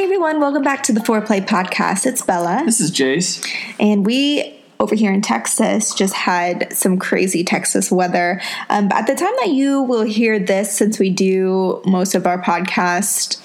Hey 0.00 0.04
everyone, 0.04 0.40
welcome 0.40 0.62
back 0.62 0.82
to 0.84 0.94
the 0.94 1.00
Foreplay 1.00 1.46
Podcast. 1.46 2.06
It's 2.06 2.22
Bella. 2.22 2.62
This 2.64 2.80
is 2.80 2.90
Jace. 2.90 3.46
And 3.78 4.06
we 4.06 4.58
over 4.80 4.94
here 4.94 5.12
in 5.12 5.20
Texas 5.20 5.92
just 5.94 6.14
had 6.14 6.74
some 6.74 6.98
crazy 6.98 7.44
Texas 7.44 7.92
weather. 7.92 8.40
Um, 8.70 8.88
but 8.88 8.96
at 8.96 9.06
the 9.06 9.14
time 9.14 9.34
that 9.40 9.50
you 9.50 9.82
will 9.82 10.04
hear 10.04 10.38
this, 10.38 10.74
since 10.74 10.98
we 10.98 11.10
do 11.10 11.82
most 11.84 12.14
of 12.14 12.26
our 12.26 12.40
podcast 12.40 13.42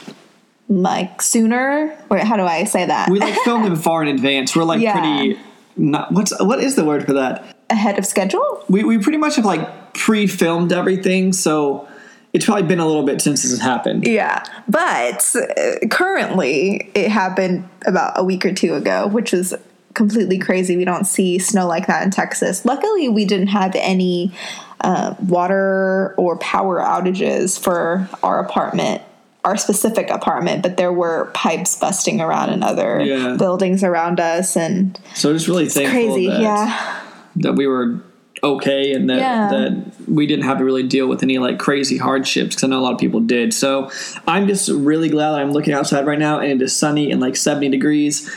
like 0.70 1.22
sooner, 1.22 1.94
or 2.10 2.20
how 2.20 2.38
do 2.38 2.44
I 2.44 2.64
say 2.64 2.86
that? 2.86 3.10
We 3.10 3.20
like 3.20 3.36
film 3.40 3.64
them 3.64 3.76
far 3.76 4.02
in 4.02 4.08
advance. 4.08 4.56
We're 4.56 4.64
like 4.64 4.80
Yeah. 4.80 4.94
pretty. 4.94 5.38
Not, 5.76 6.14
what's 6.14 6.32
what 6.42 6.64
is 6.64 6.76
the 6.78 6.86
word 6.86 7.06
for 7.06 7.12
that? 7.12 7.54
Ahead 7.70 8.00
of 8.00 8.06
schedule? 8.06 8.64
We 8.70 8.86
we 8.86 8.98
pretty 8.98 9.18
much 9.18 9.36
have 9.36 9.44
like 9.44 9.94
pre-filmed 9.94 10.72
everything, 10.72 11.34
so 11.34 11.86
it's 12.36 12.44
probably 12.46 12.64
been 12.64 12.80
a 12.80 12.86
little 12.86 13.04
bit 13.04 13.22
since 13.22 13.42
this 13.44 13.52
has 13.52 13.62
happened. 13.62 14.06
Yeah. 14.06 14.44
But 14.68 15.34
uh, 15.36 15.88
currently, 15.90 16.92
it 16.94 17.10
happened 17.10 17.68
about 17.86 18.20
a 18.20 18.24
week 18.26 18.46
or 18.46 18.54
two 18.54 18.74
ago, 18.76 19.08
which 19.08 19.32
was 19.32 19.54
completely 19.94 20.38
crazy. 20.38 20.76
We 20.76 20.84
don't 20.84 21.06
see 21.06 21.40
snow 21.40 21.66
like 21.66 21.88
that 21.88 22.04
in 22.04 22.12
Texas. 22.12 22.66
Luckily, 22.66 23.08
we 23.08 23.24
didn't 23.24 23.48
have 23.48 23.74
any 23.76 24.34
uh, 24.82 25.16
water 25.22 26.14
or 26.18 26.38
power 26.40 26.80
outages 26.82 27.58
for 27.58 28.10
our 28.22 28.40
apartment. 28.46 29.02
Our 29.46 29.56
specific 29.56 30.10
apartment, 30.10 30.62
but 30.64 30.76
there 30.76 30.92
were 30.92 31.30
pipes 31.36 31.78
busting 31.80 32.20
around 32.20 32.50
in 32.50 32.64
other 32.64 33.00
Yeah. 33.00 33.36
buildings 33.38 33.84
around 33.84 34.20
us, 34.20 34.58
and 34.58 35.00
So 35.14 35.32
just 35.32 35.48
really 35.48 35.70
thankful 35.70 35.92
crazy. 36.16 36.28
that 36.28 36.42
Yeah, 36.42 37.00
that 37.38 37.54
we 37.54 37.68
were 37.68 38.02
okay 38.44 38.94
and 38.94 39.10
that 39.10 39.18
Yeah. 39.18 39.50
that 39.50 39.86
we 40.08 40.28
didn't 40.28 40.46
have 40.46 40.58
to 40.60 40.64
really 40.66 40.84
deal 40.84 41.08
with 41.08 41.24
any 41.24 41.38
like 41.40 41.58
crazy 41.60 41.98
hardships 41.98 42.56
because 42.56 42.64
I 42.64 42.68
know 42.68 42.80
a 42.80 42.82
lot 42.82 42.94
of 42.94 43.00
people 43.00 43.20
did. 43.20 43.54
So 43.54 43.90
I'm 44.28 44.48
just 44.48 44.70
really 44.70 45.10
glad 45.10 45.32
that 45.32 45.40
I'm 45.42 45.52
looking 45.52 45.74
outside 45.74 46.06
right 46.06 46.20
now 46.20 46.40
and 46.40 46.52
it 46.62 46.64
is 46.64 46.76
sunny 46.76 47.12
and 47.12 47.20
like 47.22 47.36
70 47.36 47.70
degrees. 47.70 48.30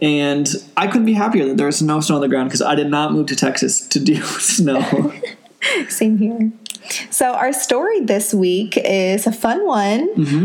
And 0.00 0.48
I 0.76 0.86
couldn't 0.88 1.06
be 1.06 1.12
happier 1.14 1.46
that 1.46 1.56
there's 1.56 1.80
no 1.80 2.00
snow 2.00 2.16
on 2.16 2.20
the 2.20 2.28
ground 2.28 2.48
because 2.50 2.60
I 2.62 2.74
did 2.74 2.90
not 2.90 3.12
move 3.12 3.26
to 3.28 3.36
Texas 3.36 3.80
to 3.88 4.00
deal 4.00 4.20
with 4.34 4.42
snow. 4.42 5.12
Same 5.88 6.18
here. 6.18 6.52
So 7.10 7.32
our 7.32 7.54
story 7.54 8.00
this 8.00 8.34
week 8.34 8.76
is 8.76 9.26
a 9.26 9.32
fun 9.32 9.64
one. 9.66 10.02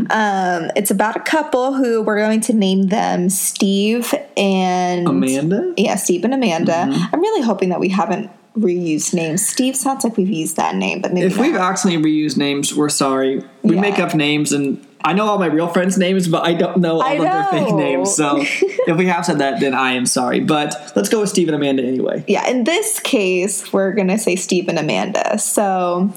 Um, 0.09 0.71
it's 0.77 0.89
about 0.89 1.17
a 1.17 1.19
couple 1.19 1.73
who 1.73 2.01
we're 2.01 2.15
going 2.19 2.39
to 2.41 2.53
name 2.53 2.87
them 2.87 3.29
Steve 3.29 4.13
and 4.37 5.05
Amanda? 5.05 5.73
Yeah, 5.75 5.95
Steve 5.95 6.23
and 6.23 6.33
Amanda. 6.33 6.87
I'm 7.11 7.19
really 7.19 7.41
hoping 7.41 7.69
that 7.69 7.81
we 7.81 7.89
haven't 7.89 8.29
reused 8.57 9.13
names. 9.13 9.45
Steve 9.47 9.75
sounds 9.75 10.03
like 10.03 10.17
we've 10.17 10.29
used 10.29 10.55
that 10.57 10.75
name, 10.75 11.01
but 11.01 11.13
maybe 11.13 11.27
If 11.27 11.37
we've 11.37 11.53
not. 11.53 11.61
accidentally 11.71 12.11
reused 12.11 12.37
names, 12.37 12.73
we're 12.75 12.89
sorry. 12.89 13.43
We 13.63 13.75
Yeah. 13.75 13.81
make 13.81 13.99
up 13.99 14.13
names 14.15 14.51
and 14.51 14.83
I 15.03 15.13
know 15.13 15.25
all 15.25 15.39
my 15.39 15.45
real 15.45 15.67
friends' 15.69 15.97
names, 15.97 16.27
but 16.27 16.45
I 16.45 16.53
don't 16.53 16.77
know 16.77 16.95
all 16.95 17.03
I 17.03 17.13
of 17.13 17.21
their 17.21 17.43
fake 17.45 17.73
names. 17.75 18.13
So 18.13 18.37
if 18.41 18.97
we 18.97 19.05
have 19.05 19.25
said 19.25 19.39
that, 19.39 19.61
then 19.61 19.73
I 19.73 19.93
am 19.93 20.05
sorry. 20.05 20.41
But 20.41 20.91
let's 20.95 21.07
go 21.07 21.21
with 21.21 21.29
Steve 21.29 21.47
and 21.47 21.55
Amanda 21.55 21.83
anyway. 21.83 22.23
yeah, 22.27 22.47
in 22.47 22.65
this 22.65 22.99
case, 22.99 23.71
we're 23.71 23.93
going 23.93 24.09
to 24.09 24.17
say 24.17 24.35
Steve 24.35 24.67
and 24.67 24.77
Amanda. 24.77 25.39
So 25.39 26.13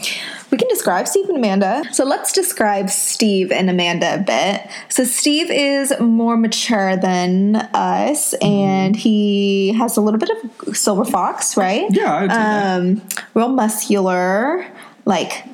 we 0.51 0.59
can 0.59 0.67
describe 0.69 1.07
Steve 1.07 1.29
and 1.29 1.39
Amanda. 1.39 1.85
So 1.93 2.05
let's 2.05 2.33
describe 2.33 2.91
Steve 2.91 3.53
and 3.53 3.71
Amanda 3.71 4.17
a 4.17 4.19
bit. 4.19 4.69
So 4.89 5.05
Steve 5.05 5.51
is 5.51 5.95
more 6.01 6.37
mature 6.37 6.97
than 6.97 7.57
us, 7.75 8.35
and 8.43 8.97
he 8.97 9.75
has 9.75 9.97
a 9.97 10.01
little 10.01 10.19
bit 10.19 10.31
of 10.31 10.77
silver 10.77 11.05
fox, 11.05 11.57
right? 11.57 11.87
Yeah, 11.91 12.13
I 12.13 12.23
would 12.23 12.31
say 12.31 12.37
that. 12.37 12.81
Um, 12.81 13.03
real 13.35 13.49
muscular, 13.49 14.67
like 15.05 15.45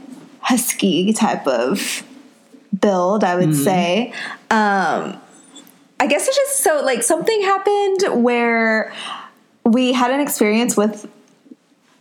husky 0.40 1.12
type 1.12 1.46
of 1.46 2.02
build, 2.78 3.24
I 3.24 3.36
would 3.36 3.54
say. 3.54 4.12
Um, 4.50 5.20
I 6.00 6.06
guess 6.06 6.28
it's 6.28 6.36
just 6.36 6.60
so 6.62 6.82
like 6.84 7.02
something 7.02 7.42
happened 7.42 8.22
where 8.22 8.92
we 9.64 9.92
had 9.92 10.10
an 10.10 10.20
experience 10.20 10.76
with 10.76 11.08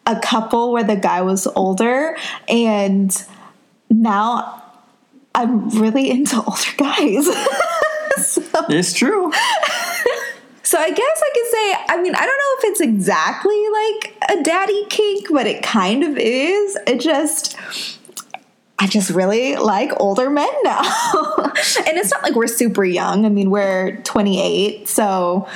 a 0.05 0.19
couple 0.19 0.71
where 0.71 0.83
the 0.83 0.95
guy 0.95 1.21
was 1.21 1.47
older 1.47 2.15
and 2.47 3.11
now 3.89 4.63
I'm 5.33 5.69
really 5.69 6.09
into 6.11 6.37
older 6.37 6.71
guys. 6.77 7.25
so, 8.25 8.41
It's 8.69 8.93
true. 8.93 9.31
so 10.63 10.77
I 10.77 10.91
guess 10.91 11.21
I 11.23 11.31
could 11.33 11.47
say, 11.51 11.93
I 11.95 12.01
mean, 12.01 12.15
I 12.15 12.25
don't 12.25 12.27
know 12.27 12.59
if 12.59 12.63
it's 12.71 12.81
exactly 12.81 13.63
like 13.73 14.39
a 14.39 14.43
daddy 14.43 14.85
kink, 14.89 15.27
but 15.31 15.47
it 15.47 15.63
kind 15.63 16.03
of 16.03 16.17
is. 16.17 16.77
It 16.85 16.99
just 16.99 17.57
I 18.79 18.87
just 18.87 19.09
really 19.09 19.55
like 19.55 19.91
older 19.99 20.29
men 20.29 20.49
now. 20.63 20.81
and 21.43 21.97
it's 21.97 22.11
not 22.11 22.21
like 22.23 22.35
we're 22.35 22.47
super 22.47 22.85
young. 22.85 23.25
I 23.25 23.29
mean, 23.29 23.49
we're 23.49 23.97
28, 24.03 24.87
so 24.87 25.47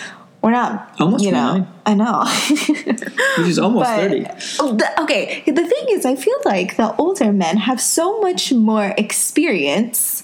we're 0.41 0.51
not 0.51 0.95
Almost 0.99 1.23
you 1.23 1.31
know. 1.31 1.67
29. 1.67 1.67
I 1.85 1.93
know. 1.93 2.25
Which 3.37 3.47
is 3.47 3.59
almost 3.59 3.85
But- 3.89 4.09
30. 4.09 4.25
Oh, 4.59 4.77
okay, 5.03 5.43
the 5.45 5.65
thing 5.67 5.85
is, 5.89 6.05
I 6.05 6.15
feel 6.15 6.37
like 6.45 6.77
the 6.77 6.95
older 6.95 7.31
men 7.31 7.57
have 7.57 7.79
so 7.79 8.19
much 8.21 8.51
more 8.51 8.93
experience. 8.97 10.23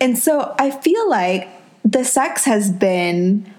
And 0.00 0.18
so 0.18 0.54
I 0.58 0.72
feel 0.72 1.08
like 1.08 1.48
the 1.84 2.04
sex 2.04 2.44
has 2.46 2.72
been 2.72 3.52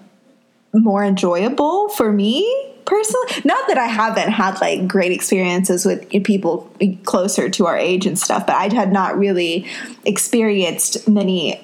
more 0.73 1.05
enjoyable 1.05 1.87
for 1.89 2.11
me 2.11 2.74
personally. 2.85 3.27
Not 3.43 3.67
that 3.67 3.77
I 3.77 3.87
haven't 3.87 4.29
had 4.29 4.59
like 4.61 4.87
great 4.87 5.11
experiences 5.11 5.85
with 5.85 6.09
people 6.23 6.71
closer 7.03 7.49
to 7.49 7.65
our 7.65 7.77
age 7.77 8.05
and 8.05 8.17
stuff, 8.17 8.45
but 8.45 8.55
I 8.55 8.73
had 8.73 8.91
not 8.91 9.17
really 9.17 9.67
experienced 10.05 11.07
many 11.07 11.61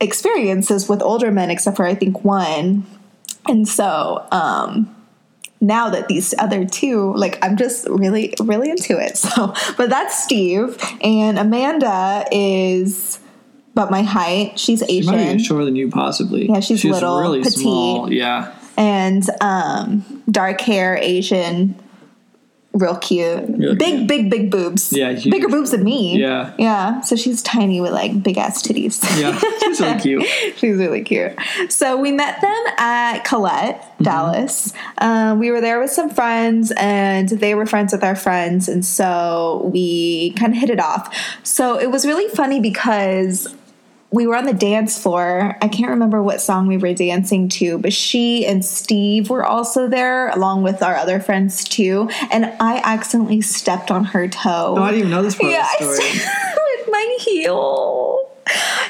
experiences 0.00 0.88
with 0.88 1.00
older 1.02 1.30
men 1.30 1.50
except 1.50 1.76
for 1.76 1.86
I 1.86 1.94
think 1.94 2.24
one. 2.24 2.86
And 3.48 3.66
so, 3.66 4.26
um, 4.30 4.94
now 5.60 5.90
that 5.90 6.08
these 6.08 6.34
other 6.38 6.64
two, 6.64 7.14
like 7.14 7.38
I'm 7.42 7.56
just 7.56 7.88
really, 7.88 8.34
really 8.40 8.70
into 8.70 8.98
it. 8.98 9.16
So, 9.22 9.54
but 9.76 9.88
that's 9.88 10.22
Steve 10.24 10.76
and 11.00 11.38
Amanda 11.38 12.26
is 12.32 13.20
about 13.72 13.90
my 13.90 14.02
height. 14.02 14.58
She's 14.58 14.82
She 14.86 15.02
might 15.02 15.16
be 15.16 15.22
Asian 15.22 15.38
shorter 15.38 15.64
than 15.64 15.76
you, 15.76 15.88
possibly. 15.90 16.48
Yeah, 16.48 16.60
she's 16.60 16.84
little, 16.84 17.20
really 17.20 17.40
petite. 17.40 17.58
small. 17.58 18.12
Yeah. 18.12 18.54
And 18.76 19.24
um, 19.40 20.22
dark 20.30 20.60
hair, 20.60 20.96
Asian, 20.96 21.74
real 22.72 22.96
cute. 22.96 23.46
Big, 23.58 23.78
cute. 23.78 24.08
big, 24.08 24.30
big 24.30 24.50
boobs. 24.50 24.92
Yeah, 24.92 25.12
huge. 25.12 25.30
bigger 25.30 25.48
boobs 25.48 25.72
than 25.72 25.84
me. 25.84 26.18
Yeah. 26.18 26.54
yeah. 26.58 27.00
So 27.02 27.16
she's 27.16 27.42
tiny 27.42 27.80
with 27.80 27.92
like 27.92 28.22
big 28.22 28.38
ass 28.38 28.62
titties. 28.62 29.02
Yeah. 29.20 29.38
She's 29.60 29.80
really 29.80 30.00
cute. 30.00 30.26
She's 30.56 30.76
really 30.76 31.02
cute. 31.02 31.32
So 31.68 31.96
we 31.98 32.12
met 32.12 32.40
them 32.40 32.64
at 32.78 33.24
Colette, 33.24 33.88
Mm-hmm. 34.02 34.04
Dallas. 34.04 34.72
Um, 34.98 35.38
we 35.38 35.50
were 35.52 35.60
there 35.60 35.78
with 35.80 35.90
some 35.90 36.10
friends, 36.10 36.72
and 36.76 37.28
they 37.28 37.54
were 37.54 37.66
friends 37.66 37.92
with 37.92 38.02
our 38.02 38.16
friends, 38.16 38.68
and 38.68 38.84
so 38.84 39.70
we 39.72 40.32
kind 40.32 40.52
of 40.52 40.58
hit 40.58 40.70
it 40.70 40.80
off. 40.80 41.14
So 41.44 41.78
it 41.78 41.90
was 41.90 42.04
really 42.04 42.28
funny 42.34 42.58
because 42.58 43.46
we 44.12 44.26
were 44.26 44.36
on 44.36 44.44
the 44.44 44.52
dance 44.52 44.98
floor. 45.02 45.56
I 45.62 45.68
can't 45.68 45.90
remember 45.90 46.22
what 46.22 46.40
song 46.40 46.66
we 46.66 46.76
were 46.76 46.92
dancing 46.92 47.48
to, 47.50 47.78
but 47.78 47.92
she 47.92 48.44
and 48.46 48.64
Steve 48.64 49.30
were 49.30 49.44
also 49.44 49.88
there, 49.88 50.28
along 50.28 50.62
with 50.62 50.82
our 50.82 50.94
other 50.96 51.18
friends 51.18 51.64
too. 51.64 52.08
And 52.30 52.44
I 52.60 52.80
accidentally 52.84 53.40
stepped 53.40 53.90
on 53.90 54.04
her 54.04 54.28
toe. 54.28 54.74
Oh, 54.76 54.82
I 54.82 54.90
didn't 54.90 54.98
even 55.00 55.10
know 55.12 55.22
this 55.22 55.34
part 55.36 55.50
Yeah, 55.50 55.66
of 55.80 55.86
the 55.88 55.94
story. 55.94 56.10
with 56.10 56.88
my 56.90 57.16
heel. 57.20 58.28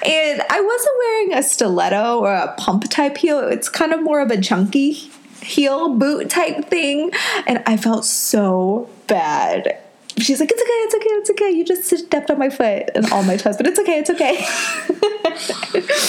And 0.04 0.42
I 0.50 0.60
wasn't 0.60 0.96
wearing 0.98 1.34
a 1.34 1.42
stiletto 1.42 2.18
or 2.18 2.32
a 2.34 2.54
pump 2.56 2.88
type 2.90 3.16
heel. 3.16 3.38
It's 3.40 3.68
kind 3.68 3.92
of 3.92 4.02
more 4.02 4.20
of 4.20 4.30
a 4.30 4.40
chunky 4.40 4.92
heel 5.40 5.94
boot 5.96 6.30
type 6.30 6.64
thing. 6.66 7.12
And 7.46 7.62
I 7.66 7.76
felt 7.76 8.04
so 8.04 8.88
bad. 9.06 9.78
She's 10.18 10.40
like, 10.40 10.50
it's 10.52 10.60
okay, 10.62 10.68
it's 10.70 10.94
okay, 10.94 11.08
it's 11.08 11.30
okay. 11.30 11.50
You 11.50 11.64
just 11.64 11.84
stepped 12.06 12.30
on 12.30 12.38
my 12.38 12.50
foot 12.50 12.90
and 12.94 13.10
all 13.12 13.22
my 13.22 13.36
toes, 13.36 13.56
but 13.56 13.66
it's 13.66 13.78
okay, 13.80 13.98
it's 13.98 14.10
okay. 14.10 14.44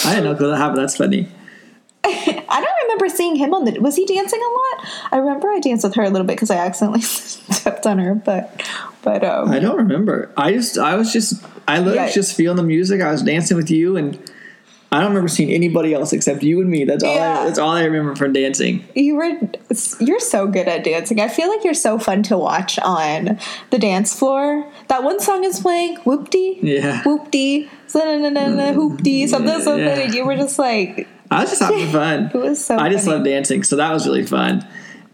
I 0.08 0.14
didn't 0.14 0.24
know 0.24 0.34
that 0.50 0.56
happened. 0.56 0.78
That's 0.78 0.96
funny. 0.96 1.28
I 2.06 2.60
don't 2.60 2.82
remember 2.82 3.08
seeing 3.08 3.36
him 3.36 3.54
on 3.54 3.64
the. 3.64 3.78
Was 3.80 3.96
he 3.96 4.04
dancing 4.04 4.40
a 4.40 4.52
lot? 4.82 4.88
I 5.12 5.16
remember 5.16 5.48
I 5.48 5.58
danced 5.58 5.84
with 5.84 5.94
her 5.94 6.02
a 6.02 6.10
little 6.10 6.26
bit 6.26 6.36
because 6.36 6.50
I 6.50 6.56
accidentally 6.56 7.00
stepped 7.02 7.86
on 7.86 7.98
her, 7.98 8.14
but 8.14 8.62
but 9.02 9.24
um, 9.24 9.50
I 9.50 9.58
don't 9.58 9.76
remember. 9.78 10.30
I 10.36 10.52
just, 10.52 10.76
I 10.78 10.96
was 10.96 11.12
just, 11.12 11.42
I 11.66 11.78
literally 11.78 11.96
Yeah. 12.08 12.10
just 12.12 12.36
feeling 12.36 12.56
the 12.56 12.62
music. 12.62 13.00
I 13.00 13.10
was 13.10 13.22
dancing 13.22 13.56
with 13.56 13.70
you, 13.70 13.96
and 13.96 14.18
I 14.94 15.00
don't 15.00 15.08
remember 15.08 15.28
seeing 15.28 15.50
anybody 15.50 15.92
else 15.92 16.12
except 16.12 16.42
you 16.42 16.60
and 16.60 16.70
me. 16.70 16.84
That's 16.84 17.02
all. 17.02 17.14
Yeah. 17.14 17.40
I, 17.40 17.44
that's 17.46 17.58
all 17.58 17.70
I 17.70 17.84
remember 17.84 18.14
from 18.16 18.32
dancing. 18.32 18.84
You 18.94 19.16
were 19.16 19.32
you're 20.00 20.20
so 20.20 20.46
good 20.46 20.68
at 20.68 20.84
dancing. 20.84 21.20
I 21.20 21.28
feel 21.28 21.48
like 21.48 21.64
you're 21.64 21.74
so 21.74 21.98
fun 21.98 22.22
to 22.24 22.38
watch 22.38 22.78
on 22.78 23.38
the 23.70 23.78
dance 23.78 24.16
floor. 24.18 24.70
That 24.88 25.02
one 25.02 25.20
song 25.20 25.44
is 25.44 25.60
playing, 25.60 25.96
whoop-dee, 26.04 26.60
Yeah. 26.62 27.02
whoop-dee, 27.02 27.68
whoop-dee, 27.92 29.26
something, 29.26 29.60
something, 29.60 29.78
Yeah. 29.84 29.98
and 30.00 30.14
you 30.14 30.24
were 30.24 30.36
just 30.36 30.58
like, 30.58 31.08
I 31.30 31.40
was 31.40 31.50
just 31.50 31.62
having 31.62 31.88
fun. 31.92 32.30
it 32.32 32.34
was 32.34 32.64
so 32.64 32.76
I 32.78 32.88
just 32.88 33.06
love 33.06 33.24
dancing, 33.24 33.62
so 33.64 33.76
that 33.76 33.92
was 33.92 34.06
really 34.06 34.24
fun. 34.26 34.66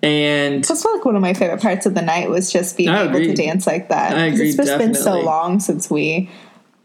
And 0.02 0.64
That's 0.64 0.84
like 0.84 1.04
one 1.04 1.14
of 1.16 1.22
my 1.22 1.34
favorite 1.34 1.60
parts 1.60 1.84
of 1.86 1.94
the 1.94 2.02
night 2.02 2.30
was 2.30 2.50
just 2.52 2.76
being 2.76 2.88
I 2.88 3.04
able 3.04 3.18
to 3.20 3.34
dance 3.34 3.66
like 3.66 3.88
that. 3.90 4.16
I 4.16 4.26
agree, 4.26 4.48
It's 4.48 4.56
just 4.56 4.78
been 4.78 4.94
so 4.94 5.20
long 5.20 5.60
since 5.60 5.90
we 5.90 6.30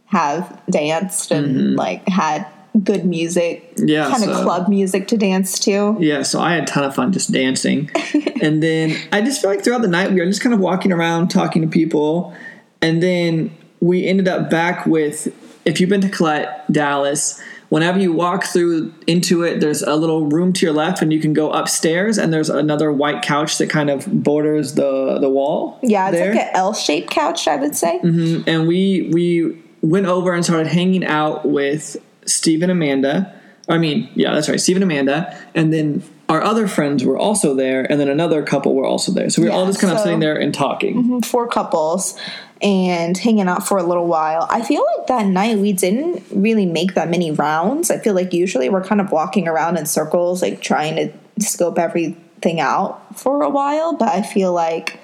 have 0.07 0.61
danced 0.69 1.31
and 1.31 1.47
Mm-hmm. 1.55 1.75
like 1.75 2.07
had 2.07 2.45
good 2.83 3.05
music, 3.05 3.71
Yeah, 3.77 4.09
kind 4.09 4.23
of 4.23 4.35
so- 4.35 4.43
club 4.43 4.67
music 4.67 5.07
to 5.09 5.17
dance 5.17 5.59
to. 5.59 5.95
yeah, 5.99 6.23
so 6.23 6.39
I 6.41 6.53
had 6.55 6.63
a 6.63 6.67
ton 6.67 6.83
of 6.83 6.93
fun 6.95 7.11
just 7.13 7.31
dancing. 7.31 7.89
and 8.41 8.61
then 8.61 8.95
I 9.11 9.21
just 9.21 9.41
feel 9.41 9.49
like 9.49 9.63
throughout 9.63 9.81
the 9.81 9.87
night 9.87 10.11
we 10.11 10.19
were 10.19 10.25
just 10.25 10.41
kind 10.41 10.53
of 10.53 10.59
walking 10.59 10.91
around 10.91 11.29
talking 11.29 11.61
to 11.61 11.67
people. 11.67 12.33
And 12.81 13.01
then 13.01 13.55
we 13.79 14.05
ended 14.05 14.27
up 14.27 14.49
back 14.49 14.85
with 14.85 15.33
if 15.65 15.79
you've 15.79 15.89
been 15.89 16.01
to 16.01 16.09
Colette, 16.09 16.71
Dallas, 16.71 17.41
whenever 17.69 17.97
you 17.97 18.13
walk 18.13 18.43
through 18.43 18.93
into 19.07 19.41
it, 19.43 19.59
there's 19.59 19.81
a 19.81 19.95
little 19.95 20.27
room 20.27 20.53
to 20.53 20.65
your 20.65 20.73
left 20.75 21.01
and 21.01 21.11
you 21.11 21.19
can 21.19 21.33
go 21.33 21.49
upstairs 21.51 22.17
and 22.19 22.31
there's 22.31 22.49
another 22.49 22.91
white 22.91 23.23
couch 23.23 23.57
that 23.57 23.69
kind 23.69 23.89
of 23.89 24.05
borders 24.23 24.75
the 24.75 25.17
the 25.19 25.29
wall. 25.29 25.79
Yeah, 25.81 26.09
it's 26.09 26.17
there. 26.17 26.33
like 26.35 26.43
an 26.43 26.49
L-shaped 26.53 27.09
couch, 27.09 27.47
I 27.47 27.55
would 27.55 27.75
say. 27.75 27.99
Mm-hmm. 28.03 28.47
and 28.47 28.67
we 28.67 29.09
we 29.13 29.61
went 29.81 30.05
over 30.07 30.33
and 30.33 30.43
started 30.43 30.67
hanging 30.67 31.05
out 31.05 31.45
with 31.47 31.95
Steve 32.25 32.61
and 32.61 32.71
Amanda. 32.71 33.33
I 33.67 33.77
mean, 33.77 34.09
yeah, 34.15 34.33
that's 34.33 34.47
right, 34.47 34.59
Steve 34.59 34.77
and 34.77 34.83
Amanda, 34.83 35.35
and 35.55 35.73
then 35.73 36.03
our 36.29 36.41
other 36.41 36.67
friends 36.67 37.03
were 37.03 37.17
also 37.17 37.55
there, 37.55 37.89
and 37.91 37.99
then 37.99 38.09
another 38.09 38.43
couple 38.43 38.75
were 38.75 38.85
also 38.85 39.11
there. 39.11 39.29
So 39.29 39.41
we 39.41 39.47
were 39.47 39.53
all 39.53 39.65
just 39.65 39.79
kind 39.79 39.93
of 39.93 39.99
sitting 39.99 40.19
there 40.19 40.35
and 40.37 40.53
talking. 40.53 41.21
four 41.23 41.47
couples 41.47 42.17
and 42.61 43.17
hanging 43.17 43.47
out 43.47 43.67
for 43.67 43.77
a 43.77 43.83
little 43.83 44.07
while. 44.07 44.47
I 44.49 44.61
feel 44.61 44.83
like 44.97 45.07
that 45.07 45.25
night 45.25 45.57
we 45.57 45.73
didn't 45.73 46.23
really 46.31 46.65
make 46.65 46.93
that 46.93 47.09
many 47.09 47.31
rounds. 47.31 47.91
I 47.91 47.97
feel 47.99 48.13
like 48.13 48.33
usually 48.33 48.69
we're 48.69 48.83
kind 48.83 49.01
of 49.01 49.11
walking 49.11 49.47
around 49.47 49.77
in 49.77 49.85
circles, 49.85 50.41
like 50.41 50.61
trying 50.61 50.95
to 50.95 51.43
scope 51.43 51.77
everything 51.77 52.59
out 52.59 53.19
for 53.19 53.41
a 53.43 53.49
while. 53.49 53.93
But 53.95 54.09
I 54.09 54.21
feel 54.21 54.53
like 54.53 54.99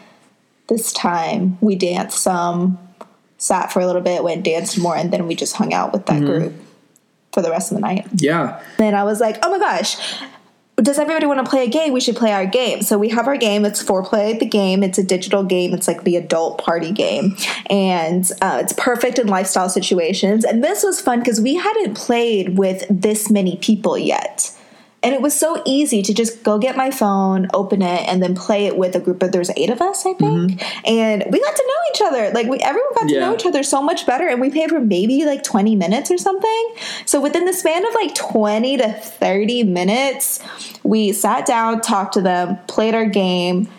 this 0.69 0.93
time 0.93 1.57
we 1.61 1.75
danced 1.75 2.19
some, 2.19 2.79
sat 3.37 3.71
for 3.71 3.79
a 3.79 3.85
little 3.85 4.01
bit, 4.01 4.23
went 4.23 4.43
danced 4.43 4.79
more, 4.79 4.95
and 4.95 5.11
then 5.11 5.27
we 5.27 5.35
just 5.35 5.55
hung 5.55 5.73
out 5.73 5.93
with 5.93 6.05
that 6.05 6.21
Mm-hmm. 6.21 6.25
group 6.25 6.53
for 7.33 7.41
the 7.41 7.49
rest 7.49 7.71
of 7.71 7.77
the 7.77 7.81
night. 7.81 8.07
Yeah, 8.15 8.61
Then 8.77 8.95
I 8.95 9.03
was 9.03 9.19
like, 9.19 9.37
oh 9.43 9.51
my 9.51 9.59
gosh, 9.59 9.97
does 10.77 10.97
everybody 10.97 11.25
want 11.25 11.43
to 11.43 11.49
play 11.49 11.65
a 11.65 11.69
game? 11.69 11.93
We 11.93 12.01
should 12.01 12.15
play 12.15 12.31
our 12.31 12.45
game. 12.45 12.81
So 12.81 12.97
we 12.97 13.09
have 13.09 13.27
our 13.27 13.37
game. 13.37 13.65
It's 13.65 13.83
foreplay 13.83 14.39
the 14.39 14.45
game. 14.45 14.83
It's 14.83 14.97
a 14.97 15.03
digital 15.03 15.43
game. 15.43 15.73
It's 15.73 15.87
like 15.87 16.03
the 16.03 16.15
adult 16.15 16.57
party 16.57 16.91
game, 16.91 17.35
and 17.69 18.29
uh, 18.41 18.59
it's 18.63 18.73
perfect 18.73 19.19
in 19.19 19.27
lifestyle 19.27 19.69
situations. 19.69 20.43
And 20.43 20.63
this 20.63 20.83
was 20.83 20.99
fun 20.99 21.19
because 21.19 21.39
we 21.39 21.55
hadn't 21.55 21.95
played 21.95 22.57
with 22.57 22.83
this 22.89 23.29
many 23.29 23.57
people 23.57 23.97
yet. 23.97 24.51
And 25.03 25.15
it 25.15 25.21
was 25.21 25.33
so 25.37 25.63
easy 25.65 26.03
to 26.03 26.13
just 26.13 26.43
go 26.43 26.59
get 26.59 26.77
my 26.77 26.91
phone, 26.91 27.47
open 27.55 27.81
it, 27.81 28.07
and 28.07 28.21
then 28.21 28.35
play 28.35 28.67
it 28.67 28.77
with 28.77 28.95
a 28.95 28.99
group 28.99 29.23
of 29.23 29.31
there's 29.31 29.49
eight 29.57 29.71
of 29.71 29.81
us, 29.81 30.05
I 30.05 30.13
think. 30.13 30.61
And 30.87 31.23
we 31.31 31.39
got 31.41 31.55
to 31.55 31.63
know 31.67 31.73
each 31.95 32.01
other. 32.03 32.31
Like 32.33 32.47
we 32.47 32.59
everyone 32.59 32.93
got 32.93 33.09
to 33.09 33.19
know 33.19 33.33
each 33.33 33.45
other 33.47 33.63
so 33.63 33.81
much 33.81 34.05
better. 34.05 34.27
And 34.27 34.39
we 34.39 34.51
played 34.51 34.69
for 34.69 34.79
maybe 34.79 35.25
like 35.25 35.43
20 35.43 35.75
minutes 35.75 36.11
or 36.11 36.19
something. 36.19 36.75
So 37.05 37.19
within 37.19 37.45
the 37.45 37.53
span 37.53 37.83
of 37.83 37.93
like 37.95 38.13
20 38.13 38.77
to 38.77 38.91
30 38.93 39.63
minutes, 39.63 40.39
we 40.83 41.13
sat 41.13 41.47
down, 41.47 41.81
talked 41.81 42.13
to 42.13 42.21
them, 42.21 42.59
played 42.67 42.93
our 42.93 43.07
game, 43.07 43.69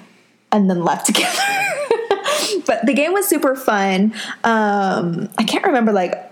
and 0.50 0.68
then 0.68 0.82
left 0.82 1.06
together. 1.12 1.38
but 2.66 2.84
the 2.84 2.94
game 2.94 3.12
was 3.12 3.28
super 3.28 3.54
fun. 3.54 4.12
Um, 4.42 5.28
I 5.38 5.44
can't 5.44 5.64
remember 5.64 5.92
like 5.92 6.31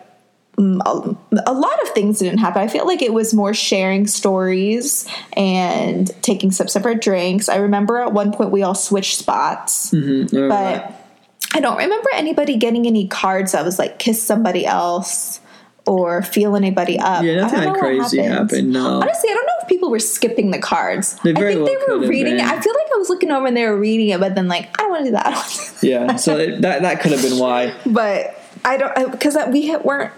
a, 0.61 1.17
a 1.47 1.53
lot 1.53 1.83
of 1.83 1.89
things 1.91 2.19
didn't 2.19 2.39
happen. 2.39 2.63
I 2.63 2.69
feel 2.69 2.87
like 2.87 3.03
it 3.03 3.13
was 3.13 3.33
more 3.35 3.55
sharing 3.55 4.07
stories 4.07 5.09
and 5.33 6.11
taking 6.23 6.51
sips 6.51 6.77
of 6.77 6.85
our 6.87 6.95
drinks. 6.95 7.49
I 7.49 7.57
remember 7.57 7.99
at 7.99 8.13
one 8.13 8.33
point 8.33 8.51
we 8.51 8.63
all 8.63 8.75
switched 8.75 9.17
spots, 9.17 9.91
mm-hmm. 9.91 10.35
Remember 10.35 10.49
but 10.49 10.73
that? 10.75 11.07
I 11.53 11.61
don't 11.61 11.79
remember 11.79 12.11
anybody 12.15 12.57
getting 12.57 12.87
any 12.87 13.09
cards 13.09 13.53
that 13.53 13.65
was 13.65 13.79
like 13.79 13.99
kiss 13.99 14.23
somebody 14.23 14.67
else 14.67 15.41
or 15.87 16.23
feel 16.23 16.55
anybody 16.55 16.99
up. 16.99 17.25
Yeah, 17.25 17.33
I 17.33 17.37
nothing 17.37 17.61
don't 17.61 17.67
know 17.67 17.73
like 17.73 17.81
crazy 17.81 18.23
happened, 18.23 18.73
no. 18.73 19.01
honestly, 19.01 19.31
I 19.31 19.35
don't 19.35 19.47
know 19.47 19.53
if 19.63 19.69
people 19.69 19.91
were 19.91 19.99
skipping 19.99 20.51
the 20.51 20.61
cards. 20.61 21.17
I 21.21 21.23
think 21.23 21.39
well 21.39 21.65
they 21.65 21.77
were 21.89 22.07
reading 22.07 22.35
it. 22.35 22.43
I 22.45 22.61
feel 22.61 22.73
like 22.73 22.87
I 22.95 22.99
was 22.99 23.09
looking 23.09 23.31
over 23.31 23.47
and 23.47 23.57
they 23.57 23.67
were 23.67 23.79
reading 23.79 24.11
it, 24.11 24.21
but 24.21 24.35
then 24.35 24.47
like 24.47 24.79
I 24.79 24.83
don't 24.83 24.91
want 24.91 25.05
to 25.05 25.11
do 25.11 25.13
that. 25.13 25.27
I 25.27 25.31
don't 25.31 25.39
wanna 25.39 25.49
do 25.49 25.89
that. 25.89 26.07
yeah. 26.09 26.17
So 26.17 26.37
it, 26.37 26.61
that 26.63 26.83
that 26.83 27.01
could 27.01 27.13
have 27.13 27.23
been 27.23 27.39
why. 27.39 27.75
but 27.87 28.41
I 28.65 28.77
don't 28.77 29.11
because 29.11 29.37
we 29.49 29.75
weren't 29.77 30.13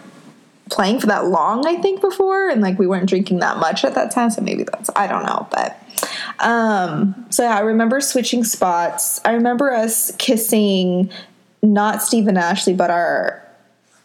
playing 0.73 1.01
for 1.01 1.07
that 1.07 1.27
long. 1.27 1.67
I 1.67 1.77
think 1.77 2.01
before, 2.01 2.49
and 2.49 2.61
like 2.61 2.79
we 2.79 2.87
weren't 2.87 3.09
drinking 3.09 3.39
that 3.41 3.59
much 3.59 3.85
at 3.85 3.95
that 3.95 4.11
time, 4.11 4.31
so 4.31 4.41
maybe 4.41 4.65
that's 4.65 4.91
I 4.97 5.07
don't 5.07 5.25
know. 5.25 5.47
But 5.51 5.79
um, 6.41 7.27
so 7.31 7.45
yeah, 7.45 7.57
I 7.57 7.61
remember 7.61 8.01
switching 8.01 8.43
spots. 8.43 9.21
I 9.25 9.33
remember 9.33 9.73
us 9.73 10.15
kissing 10.17 11.11
not 11.63 12.03
Steve 12.03 12.27
and 12.27 12.39
Ashley, 12.39 12.75
but 12.75 12.91
our 12.91 13.47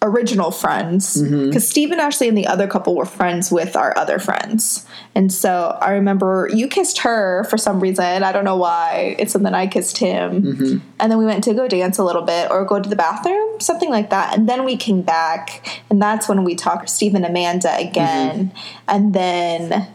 original 0.01 0.51
friends 0.51 1.21
mm-hmm. 1.21 1.47
because 1.47 1.67
Steve 1.67 1.91
and 1.91 1.99
Ashley 1.99 2.27
and 2.27 2.37
the 2.37 2.45
other 2.45 2.67
couple 2.67 2.95
were 2.95 3.05
friends 3.05 3.51
with 3.51 3.75
our 3.75 3.97
other 3.97 4.19
friends. 4.19 4.85
And 5.15 5.33
so 5.33 5.77
I 5.81 5.91
remember 5.91 6.49
you 6.53 6.67
kissed 6.67 6.99
her 6.99 7.45
for 7.45 7.57
some 7.57 7.79
reason. 7.79 8.23
I 8.23 8.31
don't 8.31 8.45
know 8.45 8.57
why. 8.57 9.15
It's 9.17 9.33
something 9.33 9.53
I 9.53 9.65
kissed 9.65 9.97
him. 9.97 10.43
Mm-hmm. 10.43 10.77
And 10.99 11.11
then 11.11 11.17
we 11.17 11.25
went 11.25 11.43
to 11.45 11.53
go 11.55 11.67
dance 11.67 11.97
a 11.97 12.03
little 12.03 12.21
bit 12.21 12.51
or 12.51 12.63
go 12.63 12.79
to 12.79 12.87
the 12.87 12.95
bathroom, 12.95 13.59
something 13.59 13.89
like 13.89 14.11
that. 14.11 14.37
And 14.37 14.47
then 14.47 14.65
we 14.65 14.77
came 14.77 15.01
back 15.01 15.81
and 15.89 15.99
that's 16.01 16.29
when 16.29 16.43
we 16.43 16.55
talked 16.55 16.89
and 17.01 17.25
Amanda 17.25 17.75
again. 17.77 18.49
Mm-hmm. 18.49 18.57
And 18.87 19.13
then 19.13 19.87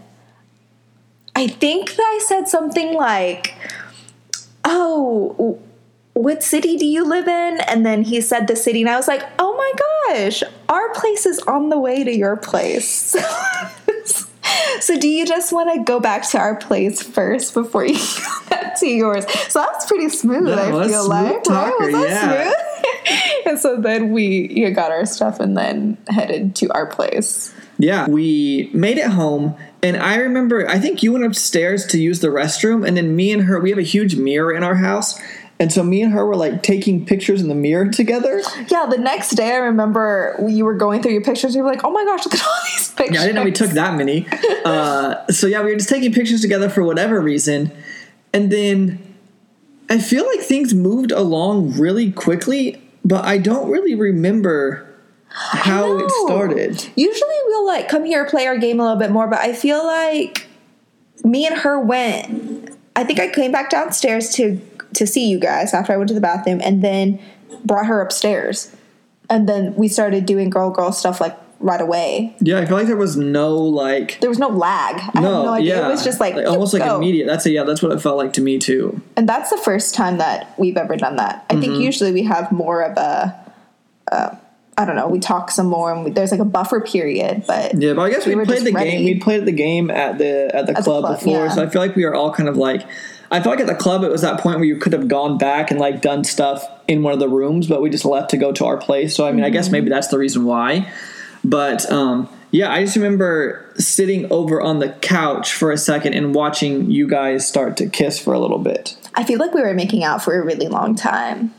I 1.37 1.46
think 1.46 1.94
that 1.94 2.02
I 2.02 2.25
said 2.26 2.49
something 2.49 2.94
like, 2.94 3.54
Oh, 4.64 5.60
what 6.14 6.43
city 6.43 6.76
do 6.76 6.87
you 6.87 7.05
live 7.05 7.26
in? 7.26 7.61
And 7.61 7.87
then 7.87 8.03
he 8.05 8.20
said 8.20 8.47
the 8.47 8.56
city, 8.56 8.82
and 8.82 8.91
I 8.91 8.97
was 8.97 9.09
like, 9.09 9.23
oh 9.38 9.56
my 9.56 9.73
gosh, 10.14 10.43
our 10.69 10.93
place 10.94 11.26
is 11.26 11.38
on 11.41 11.69
the 11.70 11.79
way 11.79 12.05
to 12.05 12.14
your 12.14 12.37
place. 12.37 13.17
so, 14.81 14.99
do 14.99 15.09
you 15.09 15.26
just 15.26 15.52
want 15.52 15.73
to 15.75 15.83
go 15.83 16.00
back 16.00 16.28
to 16.31 16.38
our 16.38 16.57
place 16.57 17.02
first 17.02 17.54
before 17.54 17.87
you 17.87 17.95
go 18.19 18.49
back 18.50 18.78
to 18.81 18.87
yours? 18.87 19.25
So 19.49 19.61
that's 19.61 19.87
pretty 19.87 20.11
smooth. 20.11 20.47
That 20.47 20.59
I 20.59 20.71
was 20.71 20.90
feel 20.90 21.09
like 21.09 21.45
talker, 21.45 21.71
right? 21.71 21.92
Was 21.92 21.92
that 21.92 22.09
yeah. 22.09 22.45
smooth? 22.45 22.73
and 23.47 23.59
so 23.59 23.81
then 23.81 24.12
we 24.12 24.49
you 24.50 24.71
got 24.71 24.90
our 24.90 25.07
stuff 25.07 25.40
and 25.40 25.57
then 25.57 25.97
headed 26.09 26.54
to 26.57 26.69
our 26.73 26.87
place. 26.87 27.54
Yeah, 27.78 28.07
we 28.07 28.71
made 28.73 28.99
it 28.99 29.09
home, 29.09 29.57
and 29.83 29.97
I 29.97 30.16
remember 30.16 30.69
I 30.69 30.78
think 30.78 31.02
you 31.02 31.12
went 31.12 31.25
upstairs 31.25 31.87
to 31.87 31.99
use 31.99 32.21
the 32.21 32.28
restroom, 32.28 32.87
and 32.87 32.97
then 32.97 33.16
me 33.16 33.33
and 33.33 33.42
her 33.45 33.59
we 33.59 33.71
have 33.71 33.78
a 33.78 33.83
huge 33.83 34.16
mirror 34.16 34.52
in 34.52 34.62
our 34.62 34.76
house, 34.76 35.19
and 35.62 35.73
so 35.73 35.85
me 35.85 36.02
and 36.02 36.12
her 36.12 36.26
were 36.26 36.35
like 36.35 36.64
taking 36.64 37.07
pictures 37.07 37.40
in 37.40 37.47
the 37.47 37.54
mirror 37.54 37.88
together. 37.88 38.42
Yeah, 38.66 38.87
the 38.87 38.99
next 38.99 39.31
day 39.31 39.52
I 39.52 39.59
remember 39.59 40.37
you 40.49 40.64
were 40.64 40.75
going 40.75 41.00
through 41.00 41.12
your 41.12 41.23
pictures. 41.23 41.54
You 41.54 41.62
were 41.62 41.71
like, 41.71 41.85
"Oh 41.85 41.92
my 41.92 42.04
gosh, 42.04 42.25
look 42.25 42.35
at 42.35 42.45
all 42.45 42.57
these 42.64 42.90
pictures!" 42.90 43.14
Yeah, 43.14 43.23
I 43.23 43.26
didn't 43.26 43.37
know 43.37 43.45
we 43.45 43.52
took 43.52 43.71
that 43.71 43.97
many. 43.97 44.26
Uh, 44.64 45.26
so 45.26 45.49
yeah, 45.49 45.61
we 45.61 45.73
were 45.73 45.76
just 45.76 45.88
taking 45.88 46.12
pictures 46.12 46.40
together 46.40 46.69
for 46.69 46.85
whatever 46.85 47.21
reason, 47.21 47.73
and 48.33 48.50
then 48.50 49.00
I 49.90 49.99
feel 49.99 50.25
like 50.25 50.40
things 50.40 50.73
moved 50.73 51.11
along 51.11 51.73
really 51.73 52.12
quickly, 52.12 52.81
but 53.04 53.25
I 53.25 53.38
don't 53.38 53.69
really 53.69 53.97
remember 53.97 54.88
how 55.28 55.99
it 55.99 56.09
started. 56.25 56.88
Usually 56.95 57.37
we'll 57.47 57.66
like 57.66 57.88
come 57.88 58.04
here 58.04 58.25
play 58.25 58.47
our 58.47 58.57
game 58.57 58.78
a 58.78 58.85
little 58.85 58.99
bit 58.99 59.11
more, 59.11 59.26
but 59.26 59.40
I 59.40 59.52
feel 59.52 59.85
like 59.85 60.47
me 61.25 61.45
and 61.45 61.57
her 61.57 61.81
went. 61.81 62.71
I 62.95 63.02
think 63.02 63.19
I 63.19 63.28
came 63.28 63.50
back 63.50 63.69
downstairs 63.69 64.31
to 64.35 64.61
to 64.94 65.06
see 65.06 65.28
you 65.28 65.38
guys 65.38 65.72
after 65.75 65.92
I 65.92 65.96
went 65.96 66.08
to 66.08 66.14
the 66.14 66.20
bathroom, 66.20 66.61
and 66.62 66.82
then 66.82 67.18
brought 67.64 67.87
her 67.87 68.00
upstairs, 68.00 68.75
and 69.30 69.49
then 69.49 69.75
we 69.76 69.88
started 69.88 70.26
doing 70.26 70.50
girl 70.50 70.70
girl 70.70 70.92
stuff 70.92 71.20
like 71.20 71.37
right 71.61 71.80
away. 71.80 72.34
Yeah, 72.40 72.58
I 72.58 72.66
feel 72.66 72.76
like 72.76 72.88
there 72.88 72.96
was 72.96 73.16
no 73.16 73.56
like. 73.56 74.18
There 74.20 74.28
was 74.28 74.38
no 74.40 74.49
lag. 74.49 75.00
I 75.14 75.20
No, 75.20 75.44
no 75.44 75.54
yeah, 75.54 75.87
It 75.87 75.90
was 75.92 76.02
just 76.02 76.18
like, 76.18 76.34
almost 76.46 76.75
like 76.75 76.82
go. 76.82 76.96
immediate. 76.96 77.26
That's 77.28 77.46
a, 77.46 77.50
yeah, 77.52 77.62
that's 77.62 77.80
what 77.80 77.92
it 77.92 78.00
felt 78.02 78.16
like 78.16 78.32
to 78.32 78.40
me 78.40 78.58
too. 78.58 79.00
and 79.16 79.28
that's 79.28 79.50
the 79.50 79.56
first 79.58 79.94
time 79.94 80.18
that 80.18 80.52
we've 80.58 80.76
ever 80.76 80.96
done 80.96 81.16
that. 81.16 81.44
I 81.49 81.54
Mm-hmm. 81.54 81.61
think 81.61 81.75
usually 81.84 82.11
we 82.12 82.25
have 82.25 82.50
more 82.50 82.82
of 82.82 82.96
a. 82.96 83.38
Uh, 84.11 84.37
I 84.79 84.85
don't 84.87 84.97
know. 84.97 85.07
We 85.09 85.19
talk 85.21 85.50
some 85.50 85.67
more, 85.67 85.93
and 85.93 86.05
we, 86.05 86.11
there's 86.11 86.31
like 86.31 86.41
a 86.41 86.45
buffer 86.47 86.81
period, 86.81 87.45
but 87.47 87.75
Yeah, 87.81 87.93
but 87.93 88.02
I 88.02 88.11
guess 88.11 88.26
We 88.26 88.35
we, 88.35 88.45
played 88.45 88.64
the 88.64 88.73
ready. 88.73 88.91
game. 88.91 89.05
We 89.05 89.19
played 89.21 89.45
the 89.45 89.52
game 89.52 89.91
at 89.91 90.17
the 90.19 90.50
at 90.55 90.67
the 90.67 90.73
the 90.73 90.83
club, 90.83 91.05
club, 91.05 91.19
before, 91.19 91.45
yeah. 91.47 91.49
so 91.50 91.62
I 91.62 91.69
feel 91.69 91.83
like 91.83 91.95
we 91.95 92.05
were 92.05 92.14
all 92.14 92.33
kind 92.33 92.49
of 92.49 92.57
like. 92.57 92.87
I 93.31 93.41
feel 93.43 93.50
like 93.50 93.61
at 93.61 93.67
the 93.67 93.75
club 93.75 94.02
it 94.05 94.11
was 94.11 94.21
that 94.21 94.41
point 94.41 94.57
where 94.57 94.67
you 94.67 94.76
could 94.76 94.93
have 94.93 95.09
gone 95.09 95.38
back 95.38 95.71
and 95.71 95.81
like 95.81 96.02
done 96.02 96.23
stuff 96.25 96.67
in 96.87 97.02
one 97.02 97.14
of 97.14 97.19
the 97.19 97.29
rooms, 97.31 97.67
but 97.67 97.81
we 97.81 97.88
just 97.88 98.05
left 98.05 98.29
to 98.31 98.37
go 98.37 98.52
to 98.52 98.67
our 98.67 98.76
place. 98.76 99.17
So 99.17 99.26
I 99.26 99.33
mean, 99.33 99.43
I 99.45 99.49
guess 99.50 99.67
Mm-hmm. 99.67 99.73
maybe 99.73 99.88
that's 99.91 100.09
the 100.09 100.19
reason 100.19 100.45
why. 100.45 100.91
But 101.45 101.91
um, 101.91 102.29
yeah, 102.50 102.71
I 102.71 102.85
just 102.85 102.95
remember 102.97 103.71
sitting 103.79 104.31
over 104.31 104.61
on 104.61 104.81
the 104.81 104.91
couch 105.00 105.55
for 105.55 105.71
a 105.73 105.79
second 105.79 106.12
and 106.14 106.35
watching 106.35 106.91
you 106.91 107.09
guys 107.09 107.47
start 107.49 107.76
to 107.79 107.87
kiss 107.88 108.19
for 108.23 108.35
a 108.35 108.38
little 108.38 108.59
bit. 108.59 108.97
I 109.14 109.25
feel 109.25 109.38
like 109.38 109.55
we 109.55 109.62
were 109.62 109.73
making 109.75 110.05
out 110.05 110.23
for 110.23 110.38
a 110.41 110.45
really 110.45 110.69
long 110.69 110.95
time. 110.95 111.55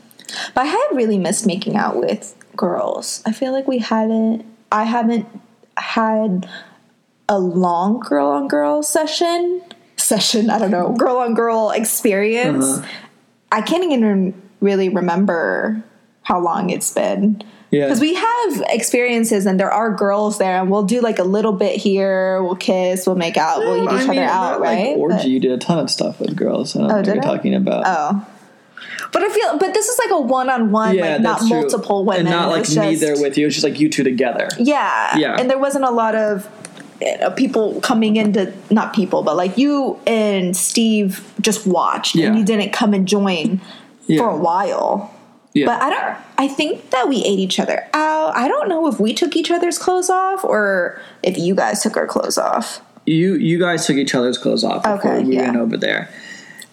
But 0.54 0.62
I 0.62 0.66
had 0.66 0.86
really 0.92 1.18
missed 1.18 1.44
making 1.46 1.76
out 1.76 1.96
with 1.96 2.34
girls. 2.56 3.22
I 3.26 3.32
feel 3.32 3.52
like 3.52 3.66
we 3.66 3.78
hadn't 3.78 4.44
I 4.72 4.84
haven't 4.84 5.26
had 5.76 6.48
a 7.28 7.38
long 7.38 8.00
girl 8.00 8.28
on 8.28 8.48
girl 8.48 8.82
session. 8.82 9.62
Session, 9.96 10.50
I 10.50 10.58
don't 10.58 10.70
know, 10.70 10.92
girl 10.92 11.18
on 11.18 11.34
girl 11.34 11.70
experience. 11.70 12.64
Uh-huh. 12.64 12.86
I 13.52 13.62
can't 13.62 13.84
even 13.84 14.34
really 14.60 14.88
remember 14.88 15.82
how 16.22 16.40
long 16.40 16.70
it's 16.70 16.92
been. 16.92 17.42
Yeah. 17.70 17.86
Because 17.86 18.00
we 18.00 18.14
have 18.14 18.62
experiences 18.68 19.46
and 19.46 19.58
there 19.58 19.70
are 19.70 19.94
girls 19.94 20.38
there 20.38 20.60
and 20.60 20.70
we'll 20.70 20.82
do 20.84 21.00
like 21.00 21.18
a 21.18 21.24
little 21.24 21.52
bit 21.52 21.76
here, 21.76 22.42
we'll 22.42 22.54
kiss, 22.56 23.06
we'll 23.06 23.16
make 23.16 23.36
out, 23.36 23.58
we'll 23.60 23.82
eat 23.84 23.88
I 23.88 24.02
each 24.02 24.08
mean, 24.08 24.18
other 24.18 24.28
out, 24.28 24.50
not 24.52 24.60
like 24.60 24.78
right? 24.78 24.96
orgy, 24.96 25.16
But- 25.16 25.26
you 25.28 25.40
did 25.40 25.52
a 25.52 25.58
ton 25.58 25.78
of 25.78 25.90
stuff 25.90 26.20
with 26.20 26.36
girls. 26.36 26.76
I 26.76 26.80
don't 26.80 26.88
know 26.88 26.96
what 26.96 27.06
you're 27.06 27.18
I? 27.18 27.20
talking 27.20 27.54
about. 27.54 27.82
Oh. 27.86 28.26
But 29.14 29.22
I 29.22 29.28
feel, 29.30 29.58
but 29.58 29.72
this 29.72 29.88
is 29.88 29.98
like 29.98 30.10
a 30.10 30.20
one-on-one, 30.20 30.96
like 30.98 31.20
not 31.22 31.38
true. 31.38 31.48
multiple 31.48 32.04
women. 32.04 32.26
and 32.26 32.30
not 32.36 32.50
like 32.50 32.68
me 32.68 32.96
there 32.96 33.14
with 33.18 33.38
you. 33.38 33.46
It's 33.46 33.54
just 33.56 33.64
like 33.64 33.78
you 33.80 33.88
two 33.88 34.02
together. 34.04 34.48
Yeah, 34.58 35.16
Yeah. 35.16 35.36
And 35.38 35.48
there 35.48 35.58
wasn't 35.58 35.84
a 35.84 35.90
lot 35.90 36.14
of 36.16 36.46
uh, 37.22 37.30
people 37.30 37.80
coming 37.80 38.16
into, 38.16 38.52
not 38.70 38.92
people, 38.94 39.22
but 39.22 39.36
like 39.36 39.56
you 39.56 39.98
and 40.06 40.56
Steve 40.56 41.32
just 41.40 41.66
watched, 41.66 42.14
Yeah. 42.16 42.26
and 42.26 42.38
you 42.38 42.44
didn't 42.44 42.72
come 42.72 42.92
and 42.92 43.06
join 43.08 43.60
Yeah. 44.06 44.18
for 44.18 44.28
a 44.30 44.36
while. 44.36 45.14
Yeah, 45.52 45.66
But 45.66 45.80
I 45.82 45.90
don't. 45.90 46.16
I 46.36 46.48
think 46.48 46.90
that 46.90 47.08
we 47.08 47.18
ate 47.24 47.38
each 47.38 47.60
other 47.60 47.86
out. 47.94 48.36
I 48.36 48.48
don't 48.48 48.68
know 48.68 48.88
if 48.88 48.98
we 48.98 49.14
took 49.14 49.36
each 49.36 49.52
other's 49.52 49.78
clothes 49.78 50.10
off 50.10 50.42
or 50.44 51.00
if 51.22 51.38
you 51.38 51.54
guys 51.54 51.80
took 51.82 51.96
our 51.96 52.06
clothes 52.08 52.36
off. 52.36 52.80
you 53.06 53.34
you 53.34 53.58
guys 53.60 53.86
took 53.86 53.96
each 53.96 54.14
other's 54.16 54.38
clothes 54.38 54.64
off 54.64 54.82
before 54.82 55.12
Okay, 55.14 55.22
we 55.24 55.36
yeah. 55.36 55.42
went 55.42 55.56
over 55.58 55.76
there, 55.76 56.08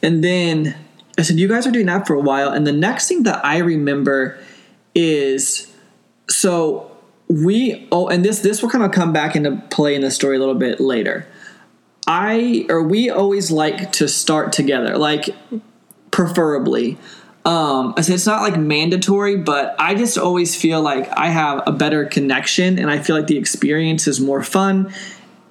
and 0.02 0.24
then 0.24 0.74
I 1.18 1.24
said 1.24 1.38
you 1.38 1.48
guys 1.48 1.68
are 1.68 1.72
doing 1.72 1.88
that 1.88 2.08
for 2.08 2.14
a 2.14 2.20
while. 2.20 2.50
And 2.50 2.66
the 2.66 2.72
next 2.72 3.08
thing 3.08 3.24
that 3.24 3.44
I 3.46 3.58
remember 3.58 4.40
is 4.96 5.72
so 6.30 6.92
we 7.28 7.88
oh 7.92 8.08
and 8.08 8.26
this 8.26 8.40
this 8.40 8.62
will 8.62 8.70
kind 8.70 8.84
of 8.84 8.92
come 8.92 9.14
back 9.14 9.36
into 9.36 9.56
play 9.70 9.96
in 9.96 10.02
the 10.02 10.12
story 10.12 10.38
a 10.38 10.40
little 10.40 10.56
bit 10.56 10.80
later. 10.80 11.26
I 12.08 12.66
or 12.70 12.84
we 12.84 13.10
always 13.10 13.52
like 13.52 13.92
to 13.94 14.08
start 14.08 14.52
together, 14.52 14.98
like 14.98 15.30
preferably. 16.12 16.98
Um, 17.44 17.96
I 17.98 18.02
said 18.02 18.16
it's 18.16 18.28
not 18.28 18.44
like 18.44 18.60
mandatory, 18.60 19.38
but 19.38 19.76
I 19.80 19.96
just 19.96 20.18
always 20.18 20.56
feel 20.56 20.82
like 20.82 21.10
I 21.18 21.28
have 21.28 21.64
a 21.66 21.72
better 21.72 22.06
connection, 22.06 22.78
and 22.78 22.92
I 22.92 23.00
feel 23.00 23.16
like 23.16 23.28
the 23.28 23.38
experience 23.38 24.08
is 24.08 24.20
more 24.20 24.44
fun 24.44 24.94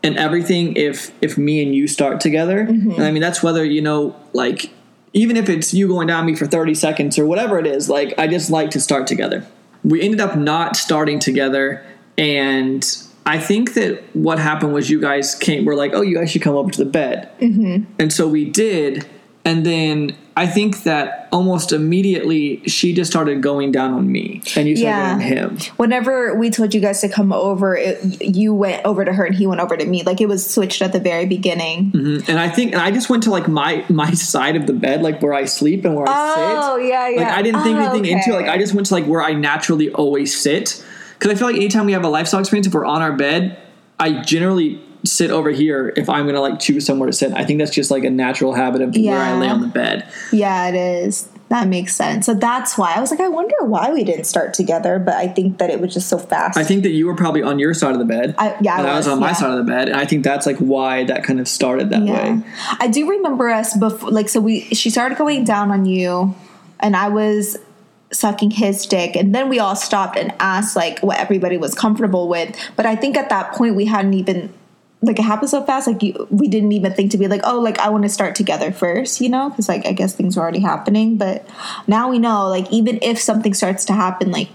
and 0.02 0.16
everything 0.16 0.76
if 0.76 1.12
if 1.20 1.36
me 1.36 1.62
and 1.62 1.74
you 1.74 1.86
start 1.86 2.20
together. 2.20 2.60
And 2.60 3.02
I 3.02 3.10
mean 3.10 3.22
that's 3.22 3.42
whether 3.42 3.64
you 3.64 3.82
know 3.82 4.16
like 4.32 4.70
even 5.12 5.36
if 5.36 5.48
it's 5.48 5.74
you 5.74 5.88
going 5.88 6.06
down 6.06 6.26
me 6.26 6.34
for 6.34 6.46
30 6.46 6.74
seconds 6.74 7.18
or 7.18 7.26
whatever 7.26 7.58
it 7.58 7.66
is, 7.66 7.88
like 7.88 8.14
I 8.18 8.26
just 8.26 8.50
like 8.50 8.70
to 8.70 8.80
start 8.80 9.06
together. 9.06 9.46
We 9.82 10.02
ended 10.02 10.20
up 10.20 10.36
not 10.36 10.76
starting 10.76 11.18
together 11.18 11.84
and 12.16 12.84
I 13.26 13.38
think 13.38 13.74
that 13.74 14.02
what 14.14 14.38
happened 14.38 14.72
was 14.72 14.90
you 14.90 15.00
guys 15.00 15.34
came 15.34 15.64
were 15.64 15.74
like, 15.74 15.92
"Oh, 15.94 16.00
you 16.00 16.16
guys 16.16 16.30
should 16.30 16.42
come 16.42 16.56
over 16.56 16.70
to 16.70 16.84
the 16.84 16.90
bed." 16.90 17.30
Mm-hmm. 17.40 17.84
And 17.98 18.12
so 18.12 18.26
we 18.26 18.44
did, 18.44 19.06
and 19.44 19.64
then 19.64 20.16
I 20.36 20.46
think 20.46 20.84
that 20.84 21.28
almost 21.32 21.72
immediately 21.72 22.62
she 22.66 22.92
just 22.94 23.10
started 23.10 23.42
going 23.42 23.72
down 23.72 23.92
on 23.92 24.10
me, 24.10 24.42
and 24.56 24.68
you 24.68 24.76
started 24.76 24.98
Yeah. 24.98 25.12
on 25.14 25.20
him. 25.20 25.58
Whenever 25.76 26.34
we 26.34 26.50
told 26.50 26.74
you 26.74 26.80
guys 26.80 27.00
to 27.02 27.08
come 27.08 27.32
over, 27.32 27.76
it, 27.76 28.22
you 28.22 28.54
went 28.54 28.84
over 28.84 29.04
to 29.04 29.12
her 29.12 29.24
and 29.24 29.34
he 29.34 29.46
went 29.46 29.60
over 29.60 29.76
to 29.76 29.84
me. 29.84 30.02
Like 30.02 30.20
it 30.20 30.28
was 30.28 30.48
switched 30.48 30.82
at 30.82 30.92
the 30.92 31.00
very 31.00 31.26
beginning. 31.26 31.92
Mm-hmm. 31.92 32.30
And 32.30 32.38
I 32.38 32.48
think, 32.48 32.72
and 32.72 32.80
I 32.80 32.90
just 32.90 33.10
went 33.10 33.22
to 33.24 33.30
like 33.30 33.48
my 33.48 33.84
my 33.88 34.10
side 34.12 34.56
of 34.56 34.66
the 34.66 34.72
bed, 34.72 35.02
like 35.02 35.20
where 35.22 35.34
I 35.34 35.44
sleep 35.46 35.84
and 35.84 35.94
where 35.94 36.08
I 36.08 36.34
sit. 36.34 36.58
Oh 36.58 36.76
yeah, 36.76 37.08
yeah. 37.08 37.20
Like 37.22 37.32
I 37.38 37.42
didn't 37.42 37.62
think 37.62 37.76
Oh, 37.78 37.82
anything 37.90 38.06
into 38.06 38.30
it. 38.30 38.34
Like 38.42 38.48
I 38.48 38.58
just 38.58 38.72
went 38.74 38.86
to 38.88 38.94
like 38.94 39.06
where 39.06 39.22
I 39.22 39.32
naturally 39.32 39.90
always 39.90 40.38
sit. 40.38 40.84
Because 41.18 41.32
I 41.32 41.34
feel 41.36 41.48
like 41.48 41.56
anytime 41.56 41.84
we 41.84 41.92
have 41.92 42.04
a 42.04 42.08
lifestyle 42.08 42.40
experience, 42.40 42.66
if 42.66 42.72
we're 42.72 42.86
on 42.86 43.02
our 43.02 43.12
bed, 43.12 43.58
I 43.98 44.22
generally 44.22 44.80
sit 45.04 45.30
over 45.30 45.50
here 45.50 45.92
if 45.96 46.08
I'm 46.08 46.26
gonna 46.26 46.40
like 46.40 46.58
choose 46.60 46.84
somewhere 46.86 47.06
to 47.06 47.12
sit. 47.12 47.32
I 47.32 47.44
think 47.44 47.58
that's 47.58 47.70
just 47.74 47.90
like 47.90 48.04
a 48.04 48.10
natural 48.10 48.52
habit 48.52 48.82
of 48.82 48.94
where 48.94 49.18
I 49.18 49.34
lay 49.38 49.48
on 49.48 49.60
the 49.60 49.66
bed. 49.68 50.06
Yeah, 50.32 50.68
it 50.68 50.74
is. 50.74 51.28
That 51.48 51.66
makes 51.66 51.96
sense. 51.96 52.26
So 52.26 52.34
that's 52.34 52.78
why 52.78 52.92
I 52.94 53.00
was 53.00 53.10
like, 53.10 53.18
I 53.18 53.26
wonder 53.26 53.56
why 53.64 53.90
we 53.92 54.04
didn't 54.04 54.24
start 54.24 54.54
together. 54.54 55.00
But 55.00 55.14
I 55.14 55.26
think 55.26 55.58
that 55.58 55.68
it 55.68 55.80
was 55.80 55.92
just 55.92 56.08
so 56.08 56.16
fast. 56.16 56.56
I 56.56 56.62
think 56.62 56.84
that 56.84 56.90
you 56.90 57.06
were 57.06 57.16
probably 57.16 57.42
on 57.42 57.58
your 57.58 57.74
side 57.74 57.92
of 57.92 57.98
the 57.98 58.04
bed. 58.04 58.36
I- 58.38 58.56
yeah, 58.60 58.76
I 58.76 58.78
and 58.78 58.86
I 58.86 58.96
was 58.96 59.06
was, 59.06 59.14
on 59.14 59.18
my 59.20 59.32
side 59.32 59.50
of 59.50 59.56
the 59.58 59.64
bed, 59.70 59.88
and 59.88 59.96
I 59.96 60.04
think 60.04 60.22
that's 60.22 60.46
like 60.46 60.58
why 60.58 61.02
that 61.04 61.24
kind 61.24 61.40
of 61.40 61.48
started 61.48 61.90
that 61.90 62.02
Yeah. 62.06 62.34
way. 62.36 62.42
I 62.78 62.86
do 62.86 63.08
remember 63.10 63.48
us 63.48 63.76
before, 63.76 64.10
like, 64.12 64.28
so 64.28 64.40
we, 64.40 64.60
she 64.74 64.90
started 64.90 65.18
going 65.18 65.42
down 65.42 65.72
on 65.72 65.86
you, 65.86 66.36
and 66.78 66.94
I 66.94 67.08
was 67.08 67.56
sucking 68.12 68.52
his 68.52 68.86
dick, 68.86 69.16
and 69.16 69.34
then 69.34 69.48
we 69.48 69.58
all 69.58 69.74
stopped 69.74 70.16
and 70.16 70.32
asked, 70.38 70.76
like, 70.76 71.00
what 71.00 71.18
everybody 71.18 71.56
was 71.56 71.74
comfortable 71.74 72.28
with. 72.28 72.56
But 72.76 72.86
I 72.86 72.94
think 72.94 73.16
at 73.16 73.28
that 73.30 73.52
point, 73.54 73.74
we 73.74 73.86
hadn't 73.86 74.14
even, 74.14 74.52
like, 75.02 75.18
it 75.18 75.22
happened 75.22 75.48
so 75.50 75.62
fast, 75.64 75.86
like, 75.86 76.02
you, 76.02 76.26
we 76.30 76.46
didn't 76.48 76.72
even 76.72 76.92
think 76.92 77.10
to 77.12 77.18
be 77.18 77.26
like, 77.26 77.40
oh, 77.44 77.58
like, 77.60 77.78
I 77.78 77.88
want 77.88 78.02
to 78.04 78.08
start 78.10 78.34
together 78.34 78.70
first, 78.70 79.20
you 79.20 79.28
know? 79.30 79.48
Because, 79.48 79.68
like, 79.68 79.86
I 79.86 79.92
guess 79.92 80.14
things 80.14 80.36
were 80.36 80.42
already 80.42 80.60
happening. 80.60 81.16
But 81.16 81.48
now 81.86 82.10
we 82.10 82.18
know, 82.18 82.48
like, 82.48 82.70
even 82.70 82.98
if 83.00 83.18
something 83.18 83.54
starts 83.54 83.86
to 83.86 83.92
happen, 83.94 84.30
like, 84.30 84.48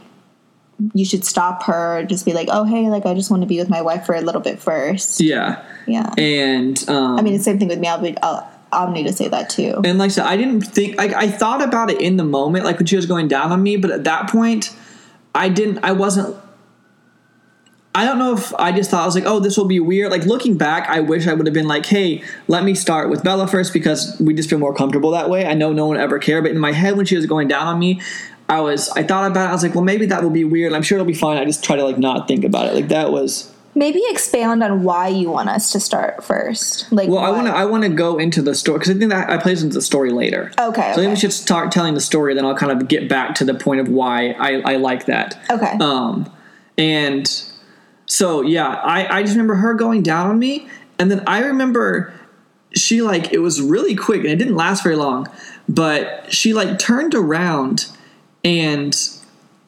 you 0.94 1.06
should 1.06 1.26
stop 1.26 1.64
her, 1.64 2.04
just 2.04 2.26
be 2.26 2.34
like, 2.34 2.48
oh, 2.52 2.64
hey, 2.64 2.90
like, 2.90 3.06
I 3.06 3.14
just 3.14 3.32
want 3.32 3.42
to 3.42 3.48
be 3.48 3.58
with 3.58 3.70
my 3.70 3.82
wife 3.82 4.06
for 4.06 4.14
a 4.14 4.22
little 4.22 4.42
bit 4.42 4.60
first. 4.60 5.20
Yeah, 5.22 5.64
Yeah. 5.88 6.14
and 6.18 6.78
um, 6.90 7.18
I 7.18 7.22
mean, 7.22 7.34
the 7.34 7.40
same 7.40 7.58
thing 7.58 7.70
with 7.70 7.80
me. 7.80 7.88
I'll 7.88 8.02
be, 8.02 8.16
I'll, 8.22 8.48
I'll 8.72 8.92
need 8.92 9.08
to 9.08 9.14
say 9.14 9.28
that 9.30 9.50
too. 9.50 9.82
And 9.86 9.98
like 9.98 10.08
I 10.08 10.14
said, 10.14 10.26
I 10.26 10.36
didn't 10.36 10.62
think 10.62 10.98
like 10.98 11.14
I 11.14 11.30
thought 11.32 11.64
about 11.64 11.90
it 11.90 12.02
in 12.02 12.18
the 12.18 12.26
moment, 12.26 12.66
like 12.66 12.78
when 12.78 12.86
she 12.88 12.98
was 12.98 13.06
going 13.06 13.30
down 13.30 13.54
on 13.54 13.64
me, 13.64 13.78
but 13.78 13.90
at 13.90 14.04
that 14.04 14.30
point, 14.30 14.76
I 15.34 15.48
didn't. 15.48 15.80
I 15.84 15.94
wasn't. 15.94 16.36
I 17.96 18.04
don't 18.04 18.20
know 18.20 18.34
if 18.34 18.54
I 18.56 18.74
just 18.74 18.92
thought 18.92 19.04
I 19.04 19.06
was 19.06 19.16
like, 19.16 19.24
oh, 19.26 19.40
this 19.40 19.58
will 19.58 19.66
be 19.66 19.80
weird. 19.80 20.12
Like 20.12 20.26
looking 20.26 20.58
back, 20.58 20.90
I 20.90 21.00
wish 21.00 21.28
I 21.28 21.34
would 21.34 21.48
have 21.48 21.54
been 21.54 21.68
like, 21.68 21.86
hey, 21.86 22.22
let 22.50 22.66
me 22.66 22.76
start 22.76 23.10
with 23.10 23.24
Bella 23.24 23.48
first 23.48 23.72
because 23.72 24.20
we 24.20 24.34
just 24.34 24.50
feel 24.50 24.60
more 24.60 24.76
comfortable 24.76 25.12
that 25.12 25.30
way. 25.30 25.46
I 25.46 25.54
know 25.54 25.72
no 25.72 25.88
one 25.88 25.96
ever 25.96 26.20
cared, 26.20 26.44
but 26.44 26.52
in 26.52 26.60
my 26.60 26.74
head 26.74 26.98
when 26.98 27.06
she 27.06 27.16
was 27.16 27.26
going 27.26 27.48
down 27.48 27.68
on 27.68 27.80
me, 27.80 28.02
I 28.50 28.60
was 28.60 28.90
I 28.90 29.04
thought 29.04 29.32
about 29.32 29.46
it. 29.46 29.50
I 29.50 29.54
was 29.54 29.64
like, 29.64 29.74
well, 29.76 29.84
maybe 29.84 30.06
that 30.08 30.22
will 30.22 30.30
be 30.30 30.44
weird. 30.44 30.74
I'm 30.74 30.84
sure 30.84 30.98
it'll 30.98 31.08
be 31.08 31.14
fine. 31.14 31.38
I 31.38 31.46
just 31.46 31.64
try 31.64 31.78
to 31.78 31.86
like 31.86 31.98
not 31.98 32.28
think 32.28 32.44
about 32.44 32.68
it. 32.68 32.74
Like 32.74 32.90
that 32.90 33.14
was. 33.14 33.52
Maybe 33.78 34.02
expand 34.10 34.64
on 34.64 34.84
why 34.84 35.10
you 35.10 35.30
want 35.30 35.50
us 35.50 35.72
to 35.74 35.82
start 35.82 36.24
first. 36.24 36.90
Like, 36.94 37.10
Well, 37.10 37.20
I 37.20 37.30
want 37.30 37.48
to. 37.48 37.54
I 37.54 37.66
want 37.66 37.84
to 37.84 37.90
go 37.90 38.18
into 38.18 38.42
the 38.42 38.56
story 38.56 38.80
because 38.80 38.96
I 38.96 39.00
think 39.00 39.12
that 39.12 39.30
I 39.30 39.38
plays 39.38 39.64
into 39.64 39.74
the 39.74 39.82
story 39.82 40.12
later. 40.12 40.52
Okay, 40.60 40.82
So 40.82 40.92
I 40.92 40.96
think 40.96 41.10
we 41.12 41.16
should 41.16 41.34
start 41.34 41.72
telling 41.72 41.94
the 41.94 42.02
story. 42.02 42.34
Then 42.36 42.46
I'll 42.46 42.56
kind 42.56 42.72
of 42.72 42.88
get 42.90 43.10
back 43.10 43.36
to 43.36 43.46
the 43.46 43.54
point 43.54 43.80
of 43.82 43.90
why 43.90 44.32
I, 44.32 44.74
I 44.74 44.76
like 44.76 45.06
that. 45.06 45.40
Okay. 45.50 45.78
Um, 45.82 46.32
and 46.78 47.26
so 48.06 48.42
yeah, 48.42 48.68
I 48.68 49.20
I 49.20 49.22
just 49.24 49.34
remember 49.34 49.56
her 49.56 49.74
going 49.74 50.04
down 50.04 50.30
on 50.30 50.40
me, 50.40 50.68
and 51.00 51.10
then 51.12 51.24
I 51.28 51.40
remember 51.40 52.14
she 52.76 53.02
like 53.02 53.32
it 53.34 53.40
was 53.40 53.62
really 53.62 53.96
quick 53.96 54.20
and 54.22 54.30
it 54.30 54.36
didn't 54.36 54.56
last 54.56 54.84
very 54.84 54.96
long, 54.96 55.28
but 55.70 56.32
she 56.32 56.54
like 56.54 56.78
turned 56.80 57.16
around 57.16 57.88
and 58.44 58.96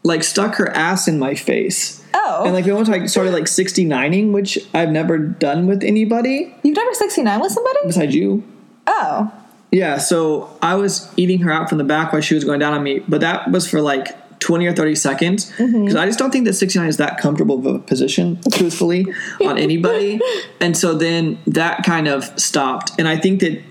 like 0.04 0.24
stuck 0.24 0.56
her 0.56 0.70
ass 0.70 1.08
in 1.08 1.18
my 1.20 1.36
face. 1.36 2.04
oh, 2.14 2.44
And 2.46 2.54
like 2.54 2.66
we 2.66 2.72
almost 2.72 2.90
like 2.92 3.10
started 3.10 3.32
like 3.34 3.46
69ing, 3.46 4.32
which 4.32 4.58
I've 4.74 4.90
never 4.92 5.18
done 5.18 5.68
with 5.68 5.84
anybody 5.84 6.54
you've 6.64 6.76
never 6.78 6.94
sixty 6.94 7.24
nine 7.24 7.40
with 7.42 7.52
somebody? 7.52 7.80
besides 7.86 8.14
you. 8.16 8.44
Oh, 8.86 9.32
Yeah, 9.72 9.98
so 9.98 10.50
I 10.62 10.76
was 10.76 11.12
eating 11.18 11.40
her 11.40 11.52
out 11.52 11.68
from 11.70 11.78
the 11.78 11.84
back 11.84 12.14
while 12.14 12.22
she 12.22 12.36
was 12.36 12.46
going 12.46 12.60
down 12.60 12.74
on 12.74 12.84
me, 12.84 13.00
but 13.08 13.20
that 13.22 13.52
was 13.52 13.70
for 13.70 13.82
like 13.82 14.08
20 14.40 14.68
or 14.68 14.74
30 14.74 14.96
seconds 14.96 15.52
mm-hmm. 15.54 15.82
because 15.82 15.96
I 15.96 16.06
just 16.06 16.20
don't 16.20 16.32
think 16.32 16.46
that 16.46 16.54
69 16.54 16.88
is 16.88 16.98
that 16.98 17.20
comfortable 17.20 17.58
of 17.60 17.66
a 17.66 17.80
position, 17.80 18.40
truthfully, 18.52 19.06
on 19.44 19.58
anybody. 19.58 20.20
And 20.62 20.78
so 20.78 20.94
then 20.94 21.40
that 21.48 21.84
kind 21.84 22.08
of 22.08 22.24
stopped. 22.40 22.92
And 23.00 23.08
I 23.08 23.18
think 23.18 23.42
that 23.42 23.62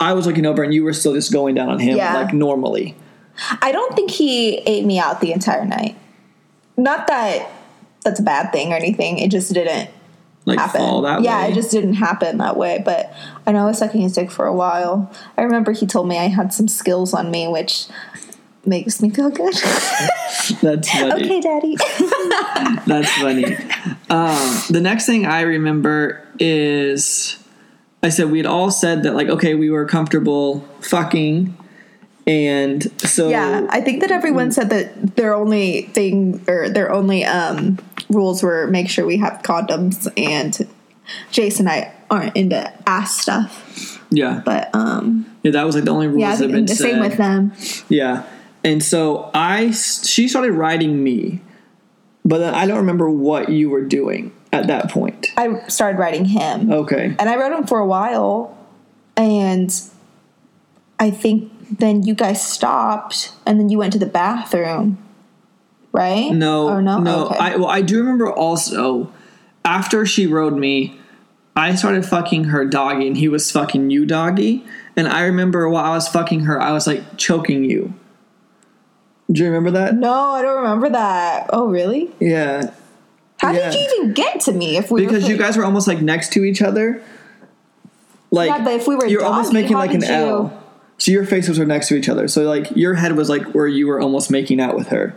I 0.00 0.12
was 0.12 0.26
looking 0.26 0.46
over 0.46 0.62
and 0.62 0.72
you 0.72 0.84
were 0.84 0.92
still 0.92 1.14
just 1.14 1.32
going 1.32 1.54
down 1.54 1.68
on 1.68 1.78
him 1.78 1.96
Yeah. 1.96 2.14
like 2.14 2.32
normally. 2.32 2.96
I 3.62 3.72
don't 3.72 3.94
think 3.94 4.10
he 4.10 4.58
ate 4.58 4.84
me 4.84 4.98
out 4.98 5.20
the 5.20 5.32
entire 5.32 5.64
night. 5.64 5.96
Not 6.76 7.06
that 7.08 7.48
that's 8.04 8.20
a 8.20 8.22
bad 8.22 8.52
thing 8.52 8.72
or 8.72 8.76
anything. 8.76 9.18
It 9.18 9.30
just 9.30 9.52
didn't 9.52 9.90
Like 10.44 10.58
happen. 10.58 11.22
yeah, 11.22 11.42
way. 11.42 11.50
it 11.50 11.54
just 11.54 11.70
didn't 11.70 11.94
happen 11.94 12.38
that 12.38 12.56
way. 12.56 12.80
But 12.84 13.12
I 13.46 13.52
know 13.52 13.62
I 13.62 13.64
was 13.66 13.78
sucking 13.78 14.00
his 14.00 14.12
dick 14.14 14.30
for 14.30 14.46
a 14.46 14.54
while. 14.54 15.10
I 15.36 15.42
remember 15.42 15.72
he 15.72 15.86
told 15.86 16.08
me 16.08 16.18
I 16.18 16.28
had 16.28 16.52
some 16.52 16.68
skills 16.68 17.12
on 17.12 17.30
me, 17.30 17.48
which 17.48 17.86
makes 18.68 19.00
me 19.02 19.10
feel 19.10 19.30
good. 19.30 19.54
That's 20.62 20.90
funny. 20.90 21.24
okay, 21.24 21.40
daddy. 21.40 21.76
That's 22.86 23.10
funny. 23.12 23.44
Um, 24.10 24.62
the 24.70 24.80
next 24.80 25.06
thing 25.06 25.26
I 25.26 25.42
remember 25.42 26.26
is 26.38 27.36
I 28.02 28.08
said 28.10 28.30
we'd 28.30 28.46
all 28.46 28.70
said 28.70 29.02
that 29.02 29.14
like 29.14 29.28
okay 29.28 29.54
we 29.54 29.70
were 29.70 29.84
comfortable 29.84 30.60
fucking, 30.80 31.56
And 32.26 32.82
so 33.00 33.28
Yeah, 33.28 33.66
I 33.70 33.80
think 33.80 34.00
that 34.00 34.10
everyone 34.10 34.52
said 34.52 34.70
that 34.70 35.16
their 35.16 35.34
only 35.34 35.82
thing 35.82 36.44
or 36.48 36.68
their 36.68 36.92
only 36.92 37.24
um, 37.24 37.78
rules 38.08 38.42
were 38.42 38.66
make 38.68 38.88
sure 38.88 39.04
we 39.04 39.16
have 39.18 39.42
condoms 39.42 40.10
and 40.16 40.66
Jason 41.30 41.66
and 41.68 41.74
I 41.84 41.92
aren't 42.10 42.36
into 42.36 42.72
ass 42.88 43.20
stuff. 43.20 44.00
yeah, 44.10 44.40
But 44.44 44.74
um 44.74 45.26
yeah, 45.42 45.52
that 45.52 45.64
was 45.64 45.74
like 45.74 45.84
the 45.84 45.90
only 45.90 46.06
rules 46.06 46.20
yeah, 46.20 46.36
that 46.36 46.42
had 46.44 46.52
been 46.52 46.66
the 46.66 46.74
same 46.74 47.00
with 47.00 47.16
them. 47.18 47.52
Yeah. 47.88 48.24
And 48.64 48.82
so 48.82 49.30
I 49.34 49.70
she 49.70 50.28
started 50.28 50.52
writing 50.52 51.02
me, 51.02 51.40
but 52.24 52.38
then 52.38 52.54
I 52.54 52.66
don't 52.66 52.78
remember 52.78 53.08
what 53.08 53.48
you 53.48 53.70
were 53.70 53.84
doing 53.84 54.32
at 54.52 54.66
that 54.66 54.90
point. 54.90 55.28
I 55.36 55.66
started 55.68 55.98
writing 55.98 56.24
him. 56.24 56.72
Okay. 56.72 57.14
And 57.18 57.28
I 57.28 57.36
wrote 57.36 57.52
him 57.52 57.66
for 57.66 57.78
a 57.78 57.86
while 57.86 58.56
and 59.16 59.72
I 60.98 61.10
think 61.10 61.78
then 61.78 62.02
you 62.02 62.14
guys 62.14 62.44
stopped 62.44 63.32
and 63.46 63.60
then 63.60 63.68
you 63.68 63.78
went 63.78 63.92
to 63.92 63.98
the 63.98 64.06
bathroom. 64.06 64.98
Right? 65.92 66.30
No, 66.30 66.68
Or 66.68 66.82
no? 66.82 66.98
no. 66.98 67.14
Oh, 67.14 67.26
okay. 67.26 67.38
I 67.38 67.56
well, 67.56 67.68
I 67.68 67.80
do 67.80 67.98
remember 67.98 68.30
also 68.32 69.12
after 69.64 70.06
she 70.06 70.26
rode 70.26 70.56
me, 70.56 70.98
I 71.56 71.74
started 71.74 72.06
fucking 72.06 72.44
her 72.44 72.64
doggy, 72.64 73.06
and 73.08 73.16
he 73.16 73.28
was 73.28 73.50
fucking 73.50 73.90
you 73.90 74.06
doggy. 74.06 74.64
And 74.96 75.08
I 75.08 75.22
remember 75.22 75.68
while 75.68 75.84
I 75.84 75.94
was 75.94 76.08
fucking 76.08 76.40
her, 76.40 76.60
I 76.60 76.72
was 76.72 76.86
like 76.86 77.16
choking 77.16 77.64
you. 77.64 77.94
Do 79.30 79.40
you 79.42 79.46
remember 79.50 79.70
that? 79.72 79.94
no, 79.94 80.12
I 80.12 80.42
don't 80.42 80.56
remember 80.62 80.88
that. 80.90 81.50
Oh 81.52 81.66
really? 81.66 82.10
Yeah, 82.20 82.70
How 83.38 83.52
Yeah. 83.52 83.70
did 83.70 83.74
you 83.78 83.88
even 84.00 84.14
get 84.14 84.40
to 84.42 84.52
me 84.52 84.76
if 84.78 84.90
we 84.90 85.02
were 85.02 85.06
because 85.10 85.28
you 85.28 85.36
guys 85.36 85.56
were 85.56 85.64
almost 85.64 85.86
like 85.86 86.00
next 86.00 86.32
to 86.32 86.44
each 86.44 86.62
other. 86.62 87.02
Like, 88.30 88.48
Yeah, 88.50 88.64
but 88.64 88.72
if 88.74 88.86
we 88.88 88.96
were 88.96 89.06
you're 89.06 89.24
almost 89.24 89.52
making 89.52 89.76
like 89.76 89.92
an 89.94 90.00
you- 90.02 90.08
L. 90.08 90.62
So 91.00 91.12
your 91.12 91.24
faces 91.24 91.58
were 91.58 91.64
next 91.64 91.88
to 91.88 91.94
each 91.94 92.08
other. 92.08 92.26
So 92.26 92.42
like 92.42 92.74
your 92.74 92.94
head 92.94 93.16
was 93.16 93.28
like 93.28 93.44
where 93.54 93.68
you 93.68 93.86
were 93.86 94.00
almost 94.00 94.30
making 94.30 94.60
out 94.60 94.74
with 94.74 94.88
her. 94.88 95.14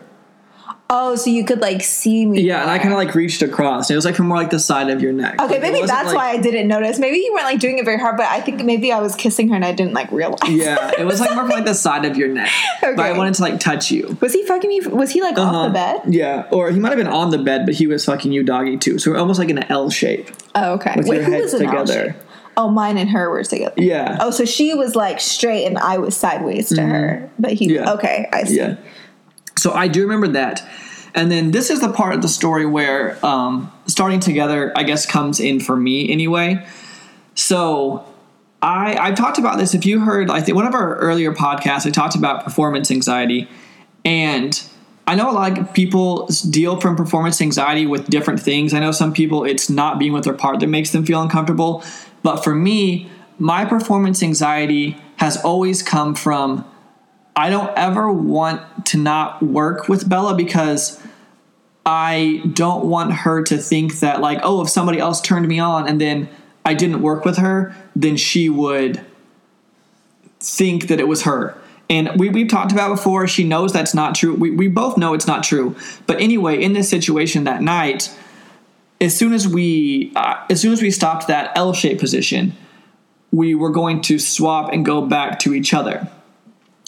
Oh, 0.94 1.16
so 1.16 1.30
you 1.30 1.46
could 1.46 1.62
like 1.62 1.82
see 1.84 2.26
me. 2.26 2.42
Yeah, 2.42 2.62
and 2.64 2.70
I 2.70 2.78
kind 2.78 2.92
of 2.92 2.98
like 2.98 3.16
reached 3.16 3.42
across. 3.42 3.90
It 3.90 3.96
was 3.96 4.04
like 4.04 4.14
from 4.14 4.28
more 4.28 4.36
like 4.38 4.50
the 4.50 4.60
side 4.60 4.90
of 4.90 5.02
your 5.02 5.14
neck. 5.14 5.36
Okay, 5.42 5.54
Like, 5.54 5.62
maybe 5.62 5.88
that's 5.88 6.08
like- 6.08 6.16
why 6.18 6.30
I 6.32 6.38
didn't 6.38 6.68
notice. 6.68 7.00
Maybe 7.00 7.18
you 7.20 7.32
weren't 7.32 7.46
like 7.46 7.60
doing 7.62 7.78
it 7.78 7.86
very 7.86 7.98
hard, 7.98 8.18
but 8.18 8.26
I 8.26 8.42
think 8.42 8.62
maybe 8.66 8.92
I 8.92 9.00
was 9.00 9.16
kissing 9.16 9.48
her 9.50 9.56
and 9.56 9.64
I 9.64 9.72
didn't 9.72 9.94
like 9.94 10.12
realize. 10.12 10.50
Yeah, 10.50 10.92
it 11.00 11.06
was 11.06 11.22
like 11.22 11.32
more 11.34 11.44
from 11.44 11.52
like 11.52 11.64
the 11.66 11.74
side 11.74 12.04
of 12.04 12.18
your 12.18 12.28
neck. 12.28 12.52
But 12.82 13.00
I 13.00 13.14
wanted 13.18 13.36
to 13.36 13.42
like 13.42 13.60
touch 13.62 13.90
you. 13.90 14.18
Was 14.20 14.34
he 14.34 14.46
fucking 14.46 14.68
me? 14.70 14.82
Was 14.82 15.12
he 15.12 15.22
like 15.22 15.38
off 15.38 15.54
Uh-huh. 15.56 15.68
the 15.70 15.74
bed? 15.74 16.02
Yeah, 16.08 16.48
or 16.52 16.70
he 16.72 16.80
might 16.80 16.90
have 16.90 16.98
been 16.98 17.08
on 17.08 17.30
the 17.30 17.38
bed, 17.38 17.66
but 17.66 17.74
he 17.76 17.88
was 17.88 18.04
fucking 18.04 18.34
you 18.34 18.44
doggy 18.44 18.76
too. 18.78 19.00
So 19.00 19.12
we're 19.12 19.18
almost 19.18 19.40
like 19.40 19.48
in 19.50 19.58
an 19.60 19.72
L 19.72 19.90
shape. 19.90 20.30
Oh, 20.56 20.74
okay. 20.74 20.94
With 20.98 21.08
your 21.08 21.24
heads 21.24 21.54
together. 21.54 22.18
Oh, 22.58 22.70
mine 22.70 22.98
and 22.98 23.10
her 23.12 23.30
were 23.30 23.46
together. 23.46 23.76
Yeah. 23.78 24.18
Oh, 24.20 24.30
so 24.30 24.44
she 24.44 24.74
was 24.74 24.94
like 24.94 25.22
straight 25.22 25.66
and 25.68 25.78
I 25.78 26.00
was 26.00 26.18
sideways 26.18 26.68
to 26.70 26.82
her, 26.82 27.30
but 27.40 27.54
he. 27.54 27.68
Mm-hmm. 27.68 27.76
Yeah. 27.86 27.94
Okay, 27.94 28.28
I 28.34 28.44
see. 28.44 28.58
Yeah. 28.58 28.76
So 29.58 29.72
I 29.74 29.88
do 29.88 30.02
remember 30.02 30.28
that. 30.30 30.62
And 31.14 31.32
then 31.32 31.52
this 31.52 31.70
is 31.70 31.82
the 31.82 31.92
part 31.92 32.16
of 32.16 32.22
the 32.22 32.28
story 32.28 32.66
where 32.66 33.24
um, 33.26 33.72
starting 33.86 34.20
together, 34.20 34.72
I 34.76 34.84
guess, 34.84 35.06
comes 35.06 35.40
in 35.40 35.60
for 35.60 35.76
me 35.76 36.12
anyway. 36.12 36.66
So 37.36 38.06
I 38.62 38.96
I've 38.96 39.16
talked 39.16 39.38
about 39.38 39.58
this. 39.58 39.74
If 39.74 39.86
you 39.86 40.02
heard, 40.02 40.30
I 40.30 40.42
think 40.42 40.56
one 40.56 40.68
of 40.68 40.74
our 40.74 40.96
earlier 40.98 41.34
podcasts, 41.34 41.86
I 41.86 41.90
talked 41.90 42.16
about 42.16 42.44
performance 42.44 42.92
anxiety, 42.92 43.50
and 44.06 44.62
I 45.08 45.16
know 45.16 45.30
a 45.30 45.34
lot 45.34 45.58
of 45.58 45.74
people 45.74 46.28
deal 46.50 46.80
from 46.80 46.96
performance 46.96 47.42
anxiety 47.42 47.86
with 47.86 48.08
different 48.08 48.40
things. 48.40 48.74
I 48.74 48.80
know 48.80 48.92
some 48.92 49.14
people 49.14 49.44
it's 49.44 49.70
not 49.70 50.00
being 50.00 50.14
with 50.14 50.24
their 50.24 50.34
part 50.34 50.60
that 50.60 50.68
makes 50.68 50.92
them 50.92 51.06
feel 51.06 51.22
uncomfortable, 51.22 51.84
but 52.24 52.44
for 52.44 52.56
me, 52.56 53.10
my 53.40 53.66
performance 53.66 54.22
anxiety 54.22 54.98
has 55.18 55.38
always 55.44 55.84
come 55.84 56.16
from 56.16 56.66
I 57.36 57.50
don't 57.50 57.76
ever 57.78 58.12
want 58.12 58.86
to 58.88 58.98
not 58.98 59.42
work 59.42 59.88
with 59.88 60.08
Bella 60.08 60.36
because 60.36 61.02
I 61.86 62.44
don't 62.54 62.86
want 62.86 63.14
her 63.14 63.44
to 63.44 63.58
think 63.58 64.00
that 64.00 64.22
like, 64.22 64.40
oh, 64.44 64.62
if 64.62 64.70
somebody 64.70 65.00
else 65.00 65.22
turned 65.22 65.48
me 65.48 65.60
on 65.60 65.88
and 65.88 66.00
then 66.00 66.30
I 66.66 66.74
didn't 66.74 67.02
work 67.02 67.26
with 67.26 67.38
her, 67.38 67.76
then 67.96 68.18
she 68.18 68.50
would 68.50 69.04
think 70.40 70.88
that 70.88 71.00
it 71.00 71.08
was 71.08 71.24
her. 71.24 71.58
And 71.90 72.18
we, 72.18 72.30
we've 72.30 72.48
talked 72.48 72.72
about 72.72 72.90
before, 72.90 73.28
she 73.28 73.44
knows 73.44 73.74
that's 73.74 73.94
not 73.94 74.16
true. 74.16 74.34
We, 74.34 74.52
we 74.52 74.68
both 74.68 74.98
know 74.98 75.14
it's 75.14 75.28
not 75.28 75.44
true. 75.44 75.76
But 76.08 76.22
anyway, 76.22 76.62
in 76.62 76.74
this 76.74 76.90
situation 76.90 77.44
that 77.46 77.62
night, 77.62 78.16
as 79.02 79.18
soon 79.18 79.34
as 79.34 79.48
we 79.48 80.14
uh, 80.16 80.46
as 80.50 80.62
soon 80.62 80.72
as 80.72 80.82
we 80.82 80.92
stopped 80.92 81.28
that 81.28 81.52
L-shaped 81.58 82.00
position, 82.00 82.54
we 83.32 83.56
were 83.56 83.72
going 83.72 84.02
to 84.04 84.20
swap 84.20 84.72
and 84.72 84.86
go 84.86 85.06
back 85.06 85.40
to 85.40 85.54
each 85.54 85.74
other. 85.74 86.08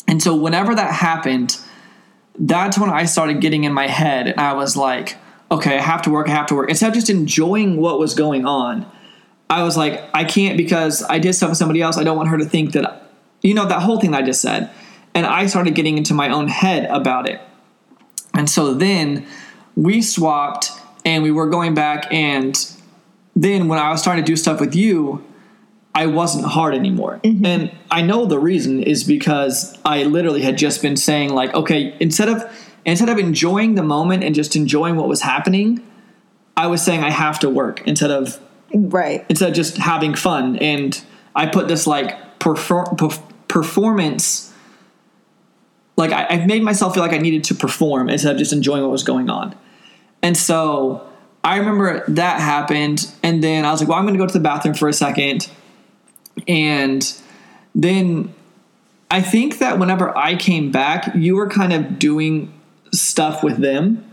And 0.07 0.21
so 0.21 0.35
whenever 0.35 0.75
that 0.75 0.93
happened, 0.93 1.57
that's 2.37 2.77
when 2.77 2.89
I 2.89 3.05
started 3.05 3.41
getting 3.41 3.63
in 3.63 3.73
my 3.73 3.87
head 3.87 4.27
and 4.27 4.39
I 4.39 4.53
was 4.53 4.75
like, 4.75 5.17
okay, 5.51 5.77
I 5.77 5.81
have 5.81 6.01
to 6.03 6.09
work, 6.09 6.27
I 6.27 6.31
have 6.31 6.47
to 6.47 6.55
work. 6.55 6.69
Instead 6.69 6.89
of 6.89 6.95
just 6.95 7.09
enjoying 7.09 7.77
what 7.77 7.99
was 7.99 8.13
going 8.15 8.45
on, 8.45 8.89
I 9.49 9.63
was 9.63 9.77
like, 9.77 10.03
I 10.13 10.23
can't 10.23 10.57
because 10.57 11.03
I 11.03 11.19
did 11.19 11.33
stuff 11.33 11.49
with 11.49 11.57
somebody 11.57 11.81
else. 11.81 11.97
I 11.97 12.03
don't 12.03 12.17
want 12.17 12.29
her 12.29 12.37
to 12.37 12.45
think 12.45 12.71
that, 12.73 13.11
you 13.41 13.53
know, 13.53 13.67
that 13.67 13.81
whole 13.81 13.99
thing 13.99 14.11
that 14.11 14.23
I 14.23 14.25
just 14.25 14.41
said. 14.41 14.71
And 15.13 15.27
I 15.27 15.45
started 15.45 15.75
getting 15.75 15.97
into 15.97 16.15
my 16.15 16.29
own 16.29 16.47
head 16.47 16.85
about 16.89 17.29
it. 17.29 17.39
And 18.33 18.49
so 18.49 18.73
then 18.73 19.27
we 19.75 20.01
swapped 20.01 20.71
and 21.05 21.21
we 21.21 21.31
were 21.31 21.47
going 21.47 21.75
back. 21.75 22.11
And 22.11 22.57
then 23.35 23.67
when 23.67 23.77
I 23.77 23.91
was 23.91 24.01
starting 24.01 24.23
to 24.23 24.31
do 24.31 24.35
stuff 24.35 24.59
with 24.59 24.75
you, 24.75 25.23
I 25.95 26.07
wasn't 26.07 26.45
hard 26.45 26.73
anymore. 26.73 27.19
Mm-hmm. 27.23 27.45
And 27.45 27.71
I 27.91 28.01
know 28.01 28.25
the 28.25 28.39
reason 28.39 28.81
is 28.81 29.03
because 29.03 29.77
I 29.85 30.03
literally 30.03 30.41
had 30.41 30.57
just 30.57 30.81
been 30.81 30.95
saying 30.95 31.33
like, 31.33 31.53
okay, 31.53 31.95
instead 31.99 32.29
of 32.29 32.43
instead 32.85 33.09
of 33.09 33.17
enjoying 33.19 33.75
the 33.75 33.83
moment 33.83 34.23
and 34.23 34.33
just 34.33 34.55
enjoying 34.55 34.95
what 34.95 35.07
was 35.07 35.21
happening, 35.21 35.85
I 36.57 36.67
was 36.67 36.83
saying 36.83 37.03
I 37.03 37.11
have 37.11 37.39
to 37.39 37.49
work 37.49 37.81
instead 37.87 38.11
of 38.11 38.39
Right. 38.73 39.23
instead 39.29 39.49
of 39.49 39.55
just 39.55 39.77
having 39.77 40.15
fun. 40.15 40.57
And 40.57 40.99
I 41.35 41.45
put 41.45 41.67
this 41.67 41.85
like 41.85 42.39
perfor- 42.39 42.97
perf- 42.97 43.21
performance, 43.47 44.51
like 45.95 46.11
I, 46.11 46.25
I 46.25 46.45
made 46.47 46.63
myself 46.63 46.95
feel 46.95 47.03
like 47.03 47.13
I 47.13 47.19
needed 47.19 47.43
to 47.45 47.55
perform 47.55 48.09
instead 48.09 48.31
of 48.31 48.39
just 48.39 48.51
enjoying 48.51 48.81
what 48.81 48.91
was 48.91 49.03
going 49.03 49.29
on. 49.29 49.55
And 50.23 50.35
so 50.35 51.07
I 51.43 51.57
remember 51.57 52.03
that 52.07 52.39
happened. 52.39 53.11
And 53.21 53.43
then 53.43 53.63
I 53.63 53.71
was 53.71 53.79
like, 53.79 53.89
well, 53.89 53.99
I'm 53.99 54.05
going 54.05 54.15
to 54.15 54.19
go 54.19 54.25
to 54.25 54.33
the 54.33 54.39
bathroom 54.39 54.73
for 54.73 54.87
a 54.87 54.93
second. 54.93 55.49
And 56.47 57.13
then 57.75 58.33
I 59.09 59.21
think 59.21 59.59
that 59.59 59.79
whenever 59.79 60.15
I 60.17 60.35
came 60.35 60.71
back, 60.71 61.13
you 61.15 61.35
were 61.35 61.49
kind 61.49 61.73
of 61.73 61.99
doing 61.99 62.53
stuff 62.91 63.43
with 63.43 63.57
them. 63.57 64.09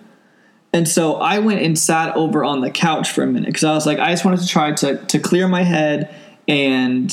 And 0.73 0.87
so 0.87 1.17
I 1.17 1.41
went 1.41 1.63
and 1.63 1.79
sat 1.79 2.15
over 2.17 2.45
on 2.45 2.61
the 2.61 2.71
couch 2.71 3.11
for 3.11 3.23
a 3.23 3.27
minute 3.27 3.47
because 3.47 3.65
I 3.65 3.75
was 3.75 3.87
like, 3.87 3.99
I 3.99 4.11
just 4.11 4.25
wanted 4.25 4.41
to 4.41 4.47
try 4.47 4.73
to, 4.73 4.99
to 4.99 5.19
clear 5.19 5.49
my 5.49 5.63
head 5.63 6.15
and 6.47 7.13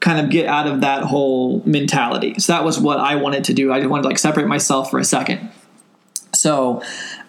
kind 0.00 0.20
of 0.20 0.30
get 0.30 0.46
out 0.46 0.66
of 0.66 0.82
that 0.82 1.02
whole 1.02 1.62
mentality. 1.64 2.38
So 2.38 2.52
that 2.52 2.64
was 2.64 2.78
what 2.78 3.00
I 3.00 3.16
wanted 3.16 3.44
to 3.44 3.54
do. 3.54 3.72
I 3.72 3.80
just 3.80 3.90
wanted 3.90 4.02
to 4.02 4.08
like 4.08 4.18
separate 4.18 4.46
myself 4.46 4.90
for 4.90 4.98
a 4.98 5.04
second. 5.04 5.50
So 6.34 6.82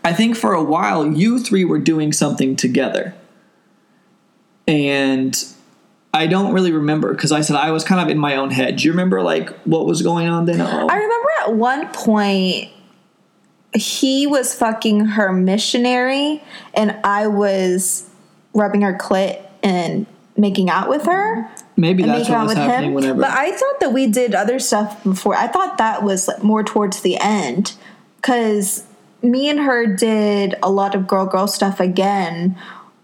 I 0.04 0.14
think 0.14 0.36
for 0.36 0.54
a 0.54 0.64
while, 0.64 1.10
you 1.10 1.40
three 1.40 1.64
were 1.64 1.80
doing 1.80 2.12
something 2.12 2.56
together. 2.56 3.16
And 4.68 5.36
I 6.15 6.28
don't 6.28 6.54
really 6.54 6.71
remember 6.71 7.13
because 7.13 7.32
I 7.32 7.41
said 7.41 7.58
I 7.58 7.71
was 7.71 7.84
kind 7.84 8.01
of 8.01 8.08
in 8.08 8.17
my 8.17 8.38
own 8.38 8.49
head. 8.49 8.78
Do 8.78 8.86
you 8.86 8.91
remember 8.91 9.21
like 9.21 9.49
what 9.65 9.86
was 9.86 10.01
going 10.01 10.28
on 10.28 10.45
then? 10.45 10.62
at 10.62 10.73
all? 10.73 10.89
I 10.89 10.95
remember 10.95 11.30
at 11.41 11.54
one 11.54 11.88
point 11.89 12.71
he 13.75 14.25
was 14.25 14.56
fucking 14.56 15.06
her 15.06 15.34
missionary 15.34 16.41
and 16.73 16.97
I 17.04 17.28
was 17.28 18.10
rubbing 18.54 18.82
her 18.82 18.93
clit 18.93 19.45
and 19.62 20.06
making 20.38 20.69
out 20.69 20.89
with 20.89 21.06
her. 21.06 21.49
Maybe 21.75 22.04
that's 22.04 22.30
what 22.30 22.45
was 22.45 22.54
happening 22.54 22.91
him. 22.91 22.95
whenever. 22.95 23.21
But 23.21 23.32
I 23.32 23.51
thought 23.51 23.80
that 23.82 23.91
we 23.91 24.08
did 24.08 24.34
other 24.34 24.60
stuff 24.60 25.04
before. 25.04 25.36
I 25.36 25.47
thought 25.47 25.78
that 25.78 26.04
was 26.04 26.28
like 26.30 26.41
more 26.41 26.63
towards 26.63 27.01
the 27.01 27.17
end 27.17 27.73
because 28.15 28.86
me 29.21 29.49
and 29.49 29.60
her 29.60 29.86
did 29.86 30.56
a 30.63 30.71
lot 30.71 30.95
of 30.95 31.08
girl 31.08 31.25
girl 31.25 31.47
stuff 31.47 31.82
again 31.82 32.58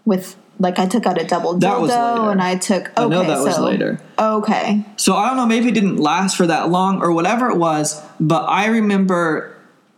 with 0.06 0.36
like 0.58 0.78
I 0.78 0.86
took 0.86 1.06
out 1.06 1.20
a 1.20 1.24
double 1.24 1.54
was 1.54 1.64
dildo 1.64 2.30
and 2.30 2.40
I 2.40 2.56
took 2.56 2.88
okay 2.90 3.02
I 3.02 3.08
know 3.08 3.24
that 3.24 3.42
was 3.42 3.56
so- 3.56 3.64
later. 3.64 4.00
Okay. 4.18 4.84
So 4.96 5.16
I 5.16 5.28
don't 5.28 5.36
know, 5.36 5.46
maybe 5.46 5.68
it 5.68 5.74
didn't 5.74 5.96
last 5.96 6.36
for 6.36 6.46
that 6.46 6.70
long 6.70 7.02
or 7.02 7.12
whatever 7.12 7.50
it 7.50 7.56
was, 7.56 8.00
but 8.20 8.44
I 8.44 8.66
remember 8.66 9.56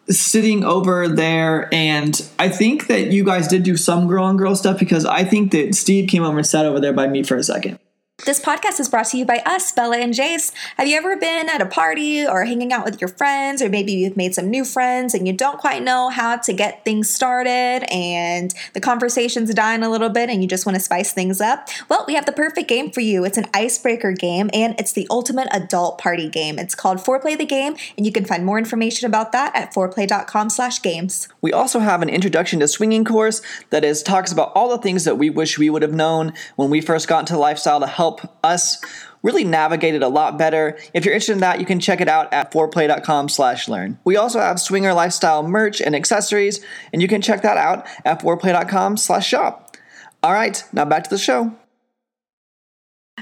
sitting 0.08 0.64
over 0.64 1.08
there 1.08 1.72
and 1.72 2.28
I 2.38 2.48
think 2.48 2.88
that 2.88 3.10
you 3.10 3.24
guys 3.24 3.48
did 3.48 3.62
do 3.62 3.76
some 3.76 4.06
girl 4.06 4.24
on 4.24 4.36
girl 4.36 4.54
stuff 4.54 4.78
because 4.78 5.06
I 5.06 5.24
think 5.24 5.52
that 5.52 5.74
Steve 5.74 6.08
came 6.08 6.22
over 6.22 6.38
and 6.38 6.46
sat 6.46 6.66
over 6.66 6.80
there 6.80 6.92
by 6.92 7.06
me 7.06 7.22
for 7.22 7.36
a 7.36 7.42
second. 7.42 7.78
This 8.24 8.40
podcast 8.40 8.80
is 8.80 8.88
brought 8.88 9.08
to 9.08 9.18
you 9.18 9.26
by 9.26 9.42
us, 9.44 9.70
Bella 9.70 9.98
and 9.98 10.14
Jace. 10.14 10.50
Have 10.78 10.88
you 10.88 10.96
ever 10.96 11.14
been 11.14 11.50
at 11.50 11.60
a 11.60 11.66
party 11.66 12.26
or 12.26 12.46
hanging 12.46 12.72
out 12.72 12.82
with 12.82 12.98
your 12.98 13.08
friends, 13.08 13.60
or 13.60 13.68
maybe 13.68 13.92
you've 13.92 14.16
made 14.16 14.34
some 14.34 14.48
new 14.48 14.64
friends 14.64 15.12
and 15.12 15.26
you 15.26 15.34
don't 15.34 15.58
quite 15.58 15.82
know 15.82 16.08
how 16.08 16.38
to 16.38 16.54
get 16.54 16.86
things 16.86 17.10
started 17.10 17.84
and 17.92 18.54
the 18.72 18.80
conversation's 18.80 19.52
dying 19.52 19.82
a 19.82 19.90
little 19.90 20.08
bit 20.08 20.30
and 20.30 20.40
you 20.40 20.48
just 20.48 20.64
want 20.64 20.74
to 20.74 20.80
spice 20.80 21.12
things 21.12 21.42
up? 21.42 21.68
Well, 21.90 22.06
we 22.08 22.14
have 22.14 22.24
the 22.24 22.32
perfect 22.32 22.66
game 22.66 22.90
for 22.90 23.02
you. 23.02 23.26
It's 23.26 23.36
an 23.36 23.44
icebreaker 23.52 24.12
game 24.12 24.48
and 24.54 24.74
it's 24.80 24.92
the 24.92 25.06
ultimate 25.10 25.48
adult 25.52 25.98
party 25.98 26.30
game. 26.30 26.58
It's 26.58 26.74
called 26.74 27.00
Foreplay 27.00 27.36
the 27.36 27.44
Game, 27.44 27.76
and 27.98 28.06
you 28.06 28.12
can 28.12 28.24
find 28.24 28.46
more 28.46 28.56
information 28.56 29.06
about 29.06 29.32
that 29.32 29.54
at 29.54 29.74
foreplay.com 29.74 30.48
slash 30.48 30.80
games. 30.80 31.28
We 31.42 31.52
also 31.52 31.80
have 31.80 32.00
an 32.00 32.08
introduction 32.08 32.60
to 32.60 32.68
swinging 32.68 33.04
course 33.04 33.42
that 33.68 33.84
is 33.84 34.02
talks 34.02 34.32
about 34.32 34.52
all 34.54 34.70
the 34.70 34.78
things 34.78 35.04
that 35.04 35.18
we 35.18 35.28
wish 35.28 35.58
we 35.58 35.68
would 35.68 35.82
have 35.82 35.92
known 35.92 36.32
when 36.56 36.70
we 36.70 36.80
first 36.80 37.06
got 37.06 37.20
into 37.20 37.36
lifestyle 37.36 37.80
to 37.80 37.86
help 37.86 38.13
us 38.42 38.82
really 39.22 39.42
navigate 39.42 39.94
it 39.94 40.02
a 40.02 40.08
lot 40.08 40.38
better. 40.38 40.78
If 40.92 41.04
you're 41.04 41.14
interested 41.14 41.32
in 41.32 41.38
that, 41.40 41.58
you 41.58 41.66
can 41.66 41.80
check 41.80 42.00
it 42.00 42.08
out 42.08 42.32
at 42.32 42.52
foreplay.com 42.52 43.30
slash 43.30 43.68
learn. 43.68 43.98
We 44.04 44.16
also 44.16 44.38
have 44.38 44.60
swinger 44.60 44.92
lifestyle 44.92 45.42
merch 45.42 45.80
and 45.80 45.96
accessories, 45.96 46.60
and 46.92 47.00
you 47.02 47.08
can 47.08 47.22
check 47.22 47.42
that 47.42 47.56
out 47.56 47.86
at 48.04 48.20
foreplay.com 48.20 48.98
slash 48.98 49.26
shop. 49.26 49.76
All 50.22 50.32
right, 50.32 50.62
now 50.72 50.84
back 50.84 51.04
to 51.04 51.10
the 51.10 51.18
show. 51.18 51.56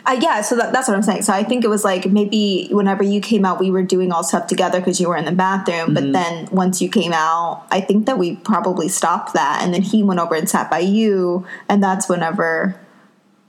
Uh, 0.05 0.19
yeah, 0.21 0.41
so 0.41 0.57
that, 0.57 0.73
that's 0.73 0.89
what 0.89 0.97
I'm 0.97 1.03
saying. 1.03 1.23
So 1.23 1.33
I 1.33 1.45
think 1.45 1.65
it 1.65 1.69
was 1.69 1.85
like 1.85 2.07
maybe 2.07 2.69
whenever 2.73 3.05
you 3.05 3.21
came 3.21 3.45
out, 3.45 3.61
we 3.61 3.71
were 3.71 3.83
doing 3.83 4.11
all 4.11 4.25
stuff 4.25 4.49
together 4.49 4.81
because 4.81 5.01
you 5.01 5.09
were 5.09 5.17
in 5.17 5.27
the 5.27 5.33
bathroom. 5.33 5.95
But 5.95 6.13
then 6.13 6.49
once 6.51 6.83
you 6.83 6.89
came 6.89 7.13
out, 7.13 7.67
I 7.71 7.81
think 7.81 8.07
that 8.07 8.19
we 8.19 8.37
probably 8.37 8.89
stopped 8.89 9.35
that, 9.35 9.61
and 9.63 9.73
then 9.73 9.83
he 9.83 10.03
went 10.03 10.19
over 10.19 10.35
and 10.35 10.49
sat 10.49 10.71
by 10.71 10.81
you, 10.81 11.47
and 11.69 11.83
that's 11.83 12.09
whenever 12.09 12.81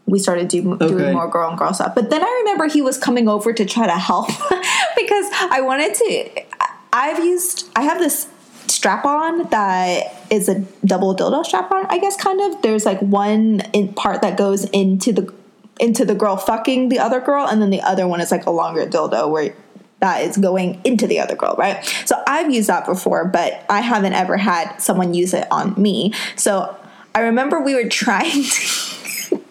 we 0.06 0.20
started 0.20 0.48
do, 0.50 0.74
Okay. 0.74 0.88
doing 0.88 1.14
more 1.14 1.28
girl 1.30 1.50
and 1.50 1.58
girl 1.58 1.74
stuff. 1.74 1.96
But 1.96 2.10
then 2.10 2.24
I 2.24 2.42
remember 2.44 2.68
he 2.68 2.82
was 2.82 2.98
coming 2.98 3.28
over 3.30 3.54
to 3.54 3.66
try 3.66 3.86
to 3.86 3.94
help 3.94 4.28
because 4.98 5.26
I 5.52 5.62
wanted 5.62 5.94
to. 5.96 6.44
I've 6.92 7.24
used. 7.24 7.68
I 7.76 7.84
have 7.84 8.00
this 8.00 8.28
strap 8.68 9.06
on 9.06 9.50
that 9.50 10.16
is 10.30 10.50
a 10.50 10.60
double 10.86 11.16
dildo 11.16 11.46
strap 11.46 11.72
on. 11.72 11.86
I 11.90 12.00
guess 12.00 12.16
kind 12.18 12.40
of. 12.42 12.62
There's 12.62 12.86
like 12.86 13.00
one 13.00 13.62
in 13.74 13.94
part 13.94 14.22
that 14.22 14.38
goes 14.38 14.66
into 14.66 15.14
the 15.14 15.34
into 15.80 16.06
the 16.06 16.16
girl 16.16 16.38
fucking 16.38 16.90
the 16.90 17.00
other 17.00 17.20
girl, 17.20 17.48
and 17.48 17.62
then 17.62 17.70
the 17.70 17.82
other 17.82 18.08
one 18.08 18.22
is 18.22 18.30
like 18.32 18.46
a 18.46 18.52
longer 18.52 18.86
dildo 18.86 19.30
where 19.32 19.56
that 20.02 20.22
is 20.24 20.36
going 20.38 20.82
into 20.84 21.08
the 21.08 21.20
other 21.20 21.36
girl, 21.36 21.56
right? 21.58 21.84
So 22.06 22.22
I've 22.28 22.54
used 22.54 22.68
that 22.68 22.86
before, 22.86 23.24
but 23.24 23.66
I 23.70 23.80
haven't 23.80 24.12
ever 24.14 24.36
had 24.36 24.80
someone 24.80 25.14
use 25.14 25.34
it 25.34 25.48
on 25.50 25.82
me. 25.82 26.14
So 26.36 26.76
I 27.16 27.22
remember 27.22 27.62
we 27.62 27.74
were 27.74 27.88
trying 27.90 28.44
to 28.44 28.93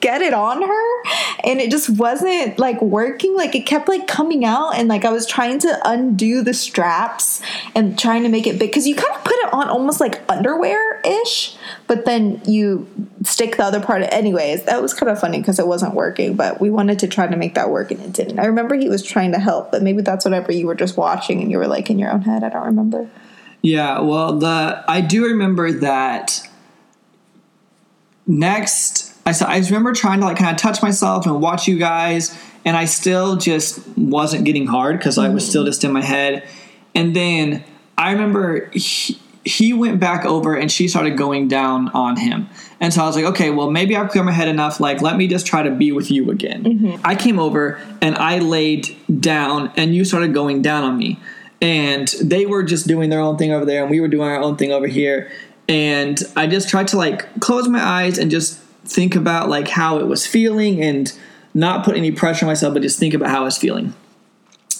get 0.02 0.20
it 0.20 0.34
on 0.34 0.60
her. 0.60 1.02
And 1.44 1.60
it 1.60 1.70
just 1.70 1.88
wasn't 1.88 2.58
like 2.58 2.80
working. 2.82 3.34
Like 3.34 3.54
it 3.54 3.64
kept 3.64 3.88
like 3.88 4.06
coming 4.06 4.44
out. 4.44 4.76
And 4.76 4.88
like 4.88 5.06
i 5.06 5.10
was 5.10 5.26
trying 5.26 5.58
to 5.60 5.80
undo 5.84 6.42
the 6.42 6.52
straps 6.52 7.40
and 7.74 7.98
trying 7.98 8.24
to 8.24 8.28
make 8.28 8.46
it 8.46 8.58
big. 8.58 8.70
Because 8.70 8.86
you 8.86 8.94
kind 8.94 9.14
of 9.14 9.24
put 9.24 9.36
it 9.36 9.54
on 9.54 9.68
almost 9.68 10.00
like 10.00 10.20
underwear 10.28 11.00
ish 11.04 11.56
but 11.86 12.04
then 12.04 12.40
you 12.46 12.86
stick 13.22 13.56
the 13.56 13.64
other 13.64 13.80
part 13.80 14.02
anyways 14.12 14.64
that 14.64 14.80
was 14.80 14.94
kind 14.94 15.10
of 15.10 15.18
funny 15.18 15.38
because 15.38 15.58
it 15.58 15.66
wasn't 15.66 15.94
working 15.94 16.34
but 16.36 16.60
we 16.60 16.70
wanted 16.70 16.98
to 16.98 17.08
try 17.08 17.26
to 17.26 17.36
make 17.36 17.54
that 17.54 17.70
work 17.70 17.90
and 17.90 18.00
it 18.00 18.12
didn't. 18.12 18.38
I 18.38 18.46
remember 18.46 18.74
he 18.74 18.88
was 18.88 19.02
trying 19.02 19.32
to 19.32 19.38
help 19.38 19.70
but 19.70 19.82
maybe 19.82 20.02
that's 20.02 20.24
whatever 20.24 20.52
you 20.52 20.66
were 20.66 20.74
just 20.74 20.96
watching 20.96 21.40
and 21.40 21.50
you 21.50 21.58
were 21.58 21.66
like 21.66 21.90
in 21.90 21.98
your 21.98 22.10
own 22.10 22.22
head. 22.22 22.42
I 22.42 22.48
don't 22.48 22.64
remember. 22.64 23.08
Yeah, 23.62 24.00
well, 24.00 24.38
the 24.38 24.84
I 24.88 25.00
do 25.00 25.24
remember 25.24 25.70
that. 25.70 26.48
Next, 28.26 29.11
I 29.26 29.34
I 29.44 29.58
remember 29.58 29.92
trying 29.92 30.20
to 30.20 30.26
like 30.26 30.36
kind 30.36 30.50
of 30.50 30.56
touch 30.56 30.82
myself 30.82 31.26
and 31.26 31.40
watch 31.40 31.68
you 31.68 31.78
guys, 31.78 32.36
and 32.64 32.76
I 32.76 32.84
still 32.86 33.36
just 33.36 33.86
wasn't 33.96 34.44
getting 34.44 34.66
hard 34.66 34.98
because 34.98 35.18
I 35.18 35.28
was 35.28 35.48
still 35.48 35.62
mm. 35.62 35.66
just 35.66 35.84
in 35.84 35.92
my 35.92 36.02
head. 36.02 36.46
And 36.94 37.16
then 37.16 37.64
I 37.96 38.12
remember 38.12 38.70
he, 38.72 39.18
he 39.44 39.72
went 39.72 39.98
back 39.98 40.24
over 40.24 40.54
and 40.54 40.70
she 40.70 40.88
started 40.88 41.16
going 41.16 41.48
down 41.48 41.88
on 41.90 42.16
him. 42.16 42.48
And 42.80 42.92
so 42.92 43.02
I 43.02 43.06
was 43.06 43.16
like, 43.16 43.24
okay, 43.26 43.50
well, 43.50 43.70
maybe 43.70 43.96
I've 43.96 44.10
cleared 44.10 44.26
my 44.26 44.32
head 44.32 44.48
enough. 44.48 44.80
Like, 44.80 45.00
let 45.00 45.16
me 45.16 45.28
just 45.28 45.46
try 45.46 45.62
to 45.62 45.70
be 45.70 45.92
with 45.92 46.10
you 46.10 46.30
again. 46.30 46.64
Mm-hmm. 46.64 47.00
I 47.04 47.14
came 47.14 47.38
over 47.38 47.80
and 48.00 48.16
I 48.16 48.40
laid 48.40 48.96
down, 49.20 49.72
and 49.76 49.94
you 49.94 50.04
started 50.04 50.34
going 50.34 50.62
down 50.62 50.82
on 50.82 50.98
me. 50.98 51.20
And 51.60 52.08
they 52.20 52.44
were 52.44 52.64
just 52.64 52.88
doing 52.88 53.08
their 53.08 53.20
own 53.20 53.38
thing 53.38 53.52
over 53.52 53.64
there, 53.64 53.82
and 53.82 53.90
we 53.90 54.00
were 54.00 54.08
doing 54.08 54.28
our 54.28 54.40
own 54.40 54.56
thing 54.56 54.72
over 54.72 54.88
here. 54.88 55.30
And 55.68 56.20
I 56.34 56.48
just 56.48 56.68
tried 56.68 56.88
to 56.88 56.96
like 56.96 57.40
close 57.40 57.68
my 57.68 57.80
eyes 57.80 58.18
and 58.18 58.32
just 58.32 58.58
think 58.84 59.14
about 59.14 59.48
like 59.48 59.68
how 59.68 59.98
it 59.98 60.06
was 60.06 60.26
feeling 60.26 60.82
and 60.82 61.12
not 61.54 61.84
put 61.84 61.96
any 61.96 62.10
pressure 62.10 62.46
on 62.46 62.50
myself, 62.50 62.74
but 62.74 62.82
just 62.82 62.98
think 62.98 63.14
about 63.14 63.30
how 63.30 63.42
I 63.42 63.44
was 63.44 63.58
feeling. 63.58 63.94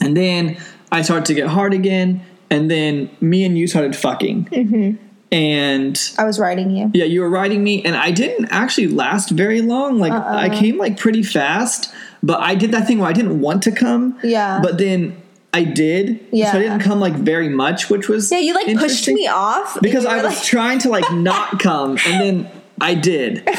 And 0.00 0.16
then 0.16 0.60
I 0.90 1.02
started 1.02 1.26
to 1.26 1.34
get 1.34 1.48
hard 1.48 1.72
again, 1.74 2.22
and 2.50 2.70
then 2.70 3.10
me 3.20 3.44
and 3.44 3.56
you 3.56 3.66
started 3.66 3.96
fucking. 3.96 4.46
Mm-hmm. 4.46 5.06
And 5.32 6.12
i 6.18 6.24
was 6.24 6.38
writing 6.38 6.76
you 6.76 6.90
yeah, 6.92 7.06
you 7.06 7.22
were 7.22 7.30
riding 7.30 7.64
me, 7.64 7.82
and 7.84 7.96
I 7.96 8.10
didn't 8.10 8.46
actually 8.50 8.88
last 8.88 9.30
very 9.30 9.62
long. 9.62 9.98
Like 9.98 10.12
uh-uh. 10.12 10.34
I 10.34 10.50
came 10.50 10.76
like 10.76 10.98
pretty 10.98 11.22
fast, 11.22 11.92
but 12.22 12.40
I 12.40 12.54
did 12.54 12.72
that 12.72 12.86
thing 12.86 12.98
where 12.98 13.08
I 13.08 13.14
didn't 13.14 13.40
want 13.40 13.62
to 13.62 13.72
come. 13.72 14.18
Yeah. 14.22 14.60
But 14.62 14.76
then 14.76 15.16
I 15.54 15.64
did. 15.64 16.20
Yeah. 16.32 16.52
So 16.52 16.58
I 16.58 16.62
didn't 16.62 16.80
come 16.80 17.00
like 17.00 17.14
very 17.14 17.48
much, 17.48 17.88
which 17.88 18.08
was 18.08 18.30
yeah 18.30 18.38
you 18.38 18.54
like 18.54 18.76
pushed 18.76 19.08
me 19.08 19.26
off 19.26 19.78
because 19.80 20.04
I 20.04 20.18
were 20.18 20.24
was 20.24 20.34
like- 20.34 20.44
trying 20.44 20.78
to 20.80 20.90
like 20.90 21.10
not 21.12 21.58
come, 21.60 21.96
and 22.06 22.20
then 22.20 22.50
I 22.82 22.94
did. 22.94 23.48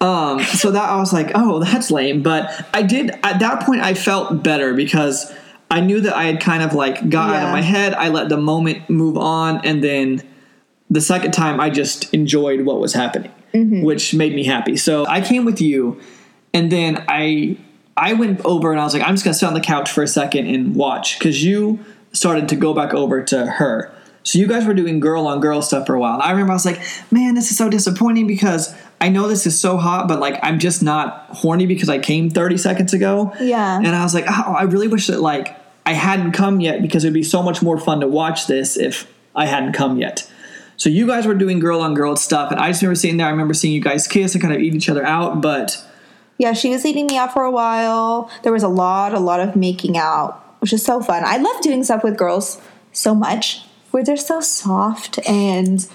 Um, 0.00 0.40
so 0.42 0.70
that 0.72 0.86
I 0.86 0.96
was 0.96 1.14
like, 1.14 1.30
oh, 1.34 1.60
that's 1.60 1.90
lame. 1.90 2.22
But 2.22 2.68
I 2.74 2.82
did 2.82 3.10
at 3.22 3.38
that 3.38 3.64
point. 3.64 3.80
I 3.80 3.94
felt 3.94 4.42
better 4.42 4.74
because 4.74 5.32
I 5.70 5.80
knew 5.80 6.00
that 6.02 6.14
I 6.14 6.24
had 6.24 6.40
kind 6.40 6.62
of 6.62 6.74
like 6.74 7.08
got 7.08 7.34
out 7.34 7.46
of 7.46 7.52
my 7.52 7.62
head. 7.62 7.94
I 7.94 8.10
let 8.10 8.28
the 8.28 8.36
moment 8.36 8.90
move 8.90 9.16
on, 9.16 9.64
and 9.64 9.82
then 9.82 10.20
the 10.90 11.00
second 11.00 11.32
time 11.32 11.58
I 11.58 11.70
just 11.70 12.12
enjoyed 12.12 12.62
what 12.66 12.80
was 12.80 12.92
happening, 12.92 13.32
which 13.82 14.12
made 14.14 14.34
me 14.34 14.44
happy. 14.44 14.76
So 14.76 15.06
I 15.06 15.22
came 15.22 15.46
with 15.46 15.62
you, 15.62 15.98
and 16.52 16.70
then 16.70 17.02
I 17.08 17.56
I 17.96 18.12
went 18.12 18.44
over 18.44 18.72
and 18.72 18.80
I 18.80 18.84
was 18.84 18.92
like, 18.92 19.02
I'm 19.04 19.14
just 19.14 19.24
gonna 19.24 19.32
sit 19.32 19.46
on 19.46 19.54
the 19.54 19.60
couch 19.60 19.90
for 19.90 20.02
a 20.02 20.08
second 20.08 20.48
and 20.48 20.74
watch 20.76 21.18
because 21.18 21.42
you 21.42 21.78
started 22.12 22.48
to 22.50 22.56
go 22.56 22.74
back 22.74 22.92
over 22.92 23.22
to 23.22 23.46
her. 23.46 23.90
So 24.24 24.38
you 24.38 24.48
guys 24.48 24.66
were 24.66 24.74
doing 24.74 25.00
girl 25.00 25.26
on 25.26 25.40
girl 25.40 25.60
stuff 25.62 25.86
for 25.86 25.94
a 25.94 26.00
while. 26.00 26.14
And 26.14 26.22
I 26.22 26.30
remember 26.30 26.52
I 26.52 26.56
was 26.56 26.64
like, 26.64 26.80
man, 27.12 27.34
this 27.34 27.50
is 27.50 27.58
so 27.58 27.68
disappointing 27.68 28.26
because 28.26 28.74
I 29.00 29.10
know 29.10 29.28
this 29.28 29.46
is 29.46 29.58
so 29.58 29.76
hot, 29.76 30.08
but 30.08 30.18
like 30.18 30.40
I'm 30.42 30.58
just 30.58 30.82
not 30.82 31.26
horny 31.28 31.66
because 31.66 31.90
I 31.90 31.98
came 31.98 32.30
30 32.30 32.56
seconds 32.56 32.94
ago. 32.94 33.34
Yeah. 33.38 33.76
And 33.76 33.88
I 33.88 34.02
was 34.02 34.14
like, 34.14 34.24
oh, 34.26 34.54
I 34.58 34.62
really 34.62 34.88
wish 34.88 35.08
that 35.08 35.20
like 35.20 35.56
I 35.84 35.92
hadn't 35.92 36.32
come 36.32 36.60
yet 36.60 36.80
because 36.80 37.04
it 37.04 37.08
would 37.08 37.14
be 37.14 37.22
so 37.22 37.42
much 37.42 37.60
more 37.60 37.78
fun 37.78 38.00
to 38.00 38.08
watch 38.08 38.46
this 38.46 38.78
if 38.78 39.06
I 39.34 39.44
hadn't 39.44 39.74
come 39.74 39.98
yet. 39.98 40.28
So 40.78 40.88
you 40.88 41.06
guys 41.06 41.26
were 41.26 41.34
doing 41.34 41.60
girl 41.60 41.80
on 41.80 41.94
girl 41.94 42.16
stuff, 42.16 42.50
and 42.50 42.58
I 42.58 42.70
just 42.70 42.82
remember 42.82 42.96
sitting 42.96 43.18
there. 43.18 43.28
I 43.28 43.30
remember 43.30 43.54
seeing 43.54 43.74
you 43.74 43.80
guys 43.80 44.08
kiss 44.08 44.34
and 44.34 44.42
kind 44.42 44.52
of 44.52 44.60
eat 44.60 44.74
each 44.74 44.88
other 44.88 45.04
out, 45.04 45.40
but 45.40 45.80
Yeah, 46.38 46.52
she 46.52 46.70
was 46.70 46.84
eating 46.84 47.06
me 47.06 47.16
out 47.16 47.32
for 47.32 47.42
a 47.42 47.50
while. 47.50 48.30
There 48.42 48.52
was 48.52 48.62
a 48.62 48.68
lot, 48.68 49.14
a 49.14 49.20
lot 49.20 49.40
of 49.40 49.54
making 49.54 49.96
out, 49.96 50.42
which 50.60 50.72
is 50.72 50.84
so 50.84 51.00
fun. 51.00 51.22
I 51.24 51.36
love 51.36 51.60
doing 51.60 51.84
stuff 51.84 52.02
with 52.02 52.16
girls 52.16 52.60
so 52.92 53.14
much 53.14 53.62
where 53.94 54.02
they're 54.02 54.16
so 54.16 54.40
soft 54.40 55.20
and 55.28 55.88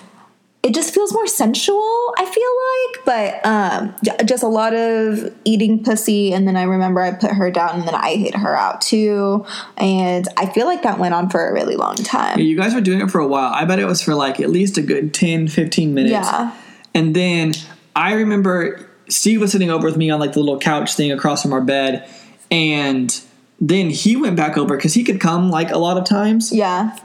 it 0.63 0.73
just 0.73 0.93
feels 0.93 1.13
more 1.13 1.27
sensual, 1.27 2.13
I 2.17 2.25
feel 2.25 2.53
like. 2.71 3.05
But 3.05 3.45
um 3.45 3.95
just 4.25 4.41
a 4.41 4.47
lot 4.47 4.73
of 4.73 5.33
eating 5.43 5.83
pussy 5.83 6.31
and 6.31 6.47
then 6.47 6.55
I 6.55 6.63
remember 6.63 7.01
I 7.01 7.12
put 7.12 7.31
her 7.31 7.51
down 7.51 7.79
and 7.79 7.88
then 7.88 7.95
I 7.95 8.09
ate 8.09 8.35
her 8.35 8.55
out 8.57 8.79
too. 8.79 9.45
And 9.77 10.27
I 10.38 10.45
feel 10.45 10.65
like 10.65 10.83
that 10.83 10.97
went 10.97 11.13
on 11.13 11.29
for 11.29 11.49
a 11.49 11.53
really 11.53 11.75
long 11.75 11.95
time. 11.95 12.39
you 12.39 12.55
guys 12.55 12.73
were 12.73 12.81
doing 12.81 13.01
it 13.01 13.12
for 13.12 13.19
a 13.19 13.27
while. 13.27 13.51
I 13.53 13.65
bet 13.65 13.79
it 13.79 13.85
was 13.85 14.01
for 14.01 14.15
like 14.15 14.39
at 14.39 14.49
least 14.49 14.77
a 14.77 14.81
good 14.81 15.13
10, 15.13 15.49
15 15.49 15.93
minutes. 15.93 16.12
Yeah. 16.13 16.55
And 16.93 17.15
then 17.15 17.53
I 17.95 18.13
remember 18.13 18.89
Steve 19.09 19.41
was 19.41 19.51
sitting 19.51 19.69
over 19.69 19.85
with 19.85 19.97
me 19.97 20.09
on 20.09 20.21
like 20.21 20.33
the 20.33 20.39
little 20.39 20.59
couch 20.59 20.93
thing 20.93 21.12
across 21.12 21.41
from 21.41 21.51
our 21.51 21.62
bed, 21.62 22.07
and 22.49 23.19
then 23.59 23.89
he 23.89 24.15
went 24.15 24.38
back 24.38 24.57
over 24.57 24.77
because 24.77 24.93
he 24.93 25.03
could 25.03 25.19
come 25.19 25.49
like 25.49 25.71
a 25.71 25.77
lot 25.77 25.97
of 25.97 26.05
times. 26.05 26.53
Yeah. 26.53 26.97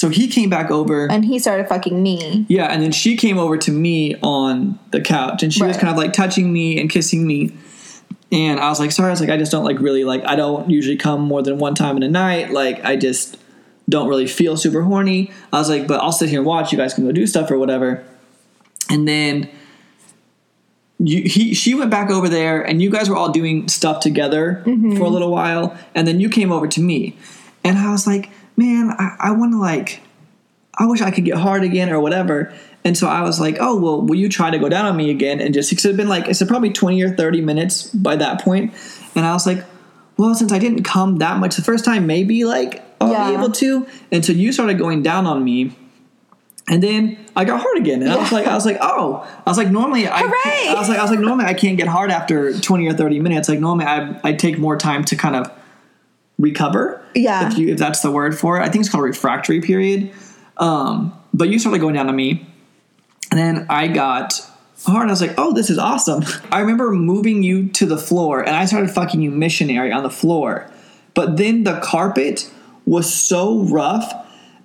So 0.00 0.08
he 0.08 0.28
came 0.28 0.48
back 0.48 0.70
over. 0.70 1.12
And 1.12 1.26
he 1.26 1.38
started 1.38 1.68
fucking 1.68 2.02
me. 2.02 2.46
Yeah, 2.48 2.68
and 2.68 2.82
then 2.82 2.90
she 2.90 3.18
came 3.18 3.36
over 3.36 3.58
to 3.58 3.70
me 3.70 4.16
on 4.22 4.78
the 4.92 5.00
couch, 5.02 5.42
and 5.42 5.52
she 5.52 5.62
was 5.62 5.76
kind 5.76 5.90
of 5.90 5.98
like 5.98 6.14
touching 6.14 6.50
me 6.50 6.80
and 6.80 6.88
kissing 6.88 7.26
me. 7.26 7.52
And 8.32 8.60
I 8.60 8.70
was 8.70 8.80
like, 8.80 8.92
sorry, 8.92 9.08
I 9.08 9.10
was 9.10 9.20
like, 9.20 9.28
I 9.28 9.36
just 9.36 9.52
don't 9.52 9.62
like 9.62 9.78
really 9.78 10.04
like, 10.04 10.24
I 10.24 10.36
don't 10.36 10.70
usually 10.70 10.96
come 10.96 11.20
more 11.20 11.42
than 11.42 11.58
one 11.58 11.74
time 11.74 11.98
in 11.98 12.02
a 12.02 12.08
night. 12.08 12.50
Like, 12.50 12.82
I 12.82 12.96
just 12.96 13.36
don't 13.90 14.08
really 14.08 14.26
feel 14.26 14.56
super 14.56 14.80
horny. 14.80 15.32
I 15.52 15.58
was 15.58 15.68
like, 15.68 15.86
but 15.86 16.00
I'll 16.00 16.12
sit 16.12 16.30
here 16.30 16.38
and 16.38 16.46
watch. 16.46 16.72
You 16.72 16.78
guys 16.78 16.94
can 16.94 17.04
go 17.04 17.12
do 17.12 17.26
stuff 17.26 17.50
or 17.50 17.58
whatever. 17.58 18.02
And 18.88 19.06
then 19.06 19.50
you, 20.98 21.24
he, 21.24 21.52
she 21.52 21.74
went 21.74 21.90
back 21.90 22.08
over 22.08 22.30
there, 22.30 22.62
and 22.62 22.80
you 22.80 22.88
guys 22.88 23.10
were 23.10 23.16
all 23.16 23.32
doing 23.32 23.68
stuff 23.68 24.00
together 24.00 24.62
mm-hmm. 24.64 24.96
for 24.96 25.02
a 25.02 25.10
little 25.10 25.30
while. 25.30 25.76
And 25.94 26.08
then 26.08 26.20
you 26.20 26.30
came 26.30 26.50
over 26.52 26.68
to 26.68 26.80
me, 26.80 27.18
and 27.62 27.76
I 27.76 27.92
was 27.92 28.06
like, 28.06 28.30
man, 28.60 28.90
I, 28.98 29.16
I 29.18 29.30
want 29.32 29.52
to 29.52 29.58
like, 29.58 30.00
I 30.78 30.86
wish 30.86 31.00
I 31.00 31.10
could 31.10 31.24
get 31.24 31.36
hard 31.36 31.62
again 31.64 31.90
or 31.90 31.98
whatever. 32.00 32.52
And 32.84 32.96
so 32.96 33.06
I 33.08 33.22
was 33.22 33.40
like, 33.40 33.56
oh, 33.60 33.76
well, 33.80 34.00
will 34.02 34.16
you 34.16 34.28
try 34.28 34.50
to 34.50 34.58
go 34.58 34.68
down 34.68 34.86
on 34.86 34.96
me 34.96 35.10
again? 35.10 35.40
And 35.40 35.52
just, 35.52 35.70
because 35.70 35.84
it 35.84 35.88
had 35.88 35.96
been 35.96 36.08
like, 36.08 36.28
it's 36.28 36.42
probably 36.44 36.70
20 36.70 37.02
or 37.02 37.10
30 37.14 37.40
minutes 37.40 37.88
by 37.88 38.16
that 38.16 38.42
point. 38.42 38.72
And 39.14 39.26
I 39.26 39.32
was 39.32 39.46
like, 39.46 39.64
well, 40.16 40.34
since 40.34 40.52
I 40.52 40.58
didn't 40.58 40.84
come 40.84 41.16
that 41.18 41.38
much 41.38 41.56
the 41.56 41.62
first 41.62 41.84
time, 41.84 42.06
maybe 42.06 42.44
like 42.44 42.82
I'll 43.00 43.10
Yeah. 43.12 43.28
be 43.30 43.36
able 43.36 43.50
to. 43.52 43.86
And 44.12 44.24
so 44.24 44.32
you 44.32 44.52
started 44.52 44.78
going 44.78 45.02
down 45.02 45.26
on 45.26 45.42
me. 45.44 45.74
And 46.68 46.82
then 46.82 47.16
I 47.34 47.44
got 47.44 47.60
hard 47.60 47.78
again, 47.78 48.00
and 48.00 48.12
I 48.12 48.16
was 48.16 48.30
like, 48.30 48.46
I 48.46 48.54
was 48.54 48.64
like, 48.64 48.76
oh, 48.80 49.26
I 49.44 49.50
was 49.50 49.58
like, 49.58 49.70
normally, 49.72 50.06
I, 50.06 50.20
I 50.20 50.74
was 50.78 50.88
like, 50.88 50.98
I 51.00 51.02
was 51.02 51.10
like, 51.10 51.18
normally 51.18 51.46
I 51.46 51.54
can't 51.54 51.76
get 51.76 51.88
hard 51.88 52.12
after 52.12 52.56
twenty 52.60 52.86
or 52.86 52.92
thirty 52.92 53.18
minutes. 53.18 53.48
Like 53.48 53.58
normally, 53.58 53.86
I 53.86 54.20
I 54.22 54.34
take 54.34 54.56
more 54.56 54.76
time 54.76 55.02
to 55.06 55.16
kind 55.16 55.34
of 55.34 55.50
recover. 56.38 56.99
Yeah. 57.14 57.48
if 57.48 57.58
you 57.58 57.68
if 57.68 57.78
that's 57.78 58.00
the 58.00 58.10
word 58.10 58.38
for 58.38 58.58
it, 58.58 58.62
I 58.62 58.68
think 58.68 58.84
it's 58.84 58.90
called 58.90 59.04
refractory 59.04 59.60
period. 59.60 60.12
Um, 60.56 61.16
but 61.32 61.48
you 61.48 61.58
started 61.58 61.80
going 61.80 61.94
down 61.94 62.06
to 62.06 62.12
me, 62.12 62.46
and 63.30 63.38
then 63.38 63.66
I 63.68 63.88
got 63.88 64.46
hard. 64.84 65.02
And 65.02 65.10
I 65.10 65.12
was 65.12 65.20
like, 65.20 65.34
oh, 65.38 65.52
this 65.52 65.70
is 65.70 65.78
awesome. 65.78 66.24
I 66.52 66.60
remember 66.60 66.90
moving 66.90 67.42
you 67.42 67.68
to 67.70 67.86
the 67.86 67.98
floor, 67.98 68.40
and 68.40 68.54
I 68.54 68.64
started 68.64 68.90
fucking 68.90 69.20
you 69.20 69.30
missionary 69.30 69.92
on 69.92 70.02
the 70.02 70.10
floor. 70.10 70.70
But 71.14 71.36
then 71.36 71.64
the 71.64 71.80
carpet 71.80 72.50
was 72.86 73.12
so 73.12 73.60
rough 73.60 74.12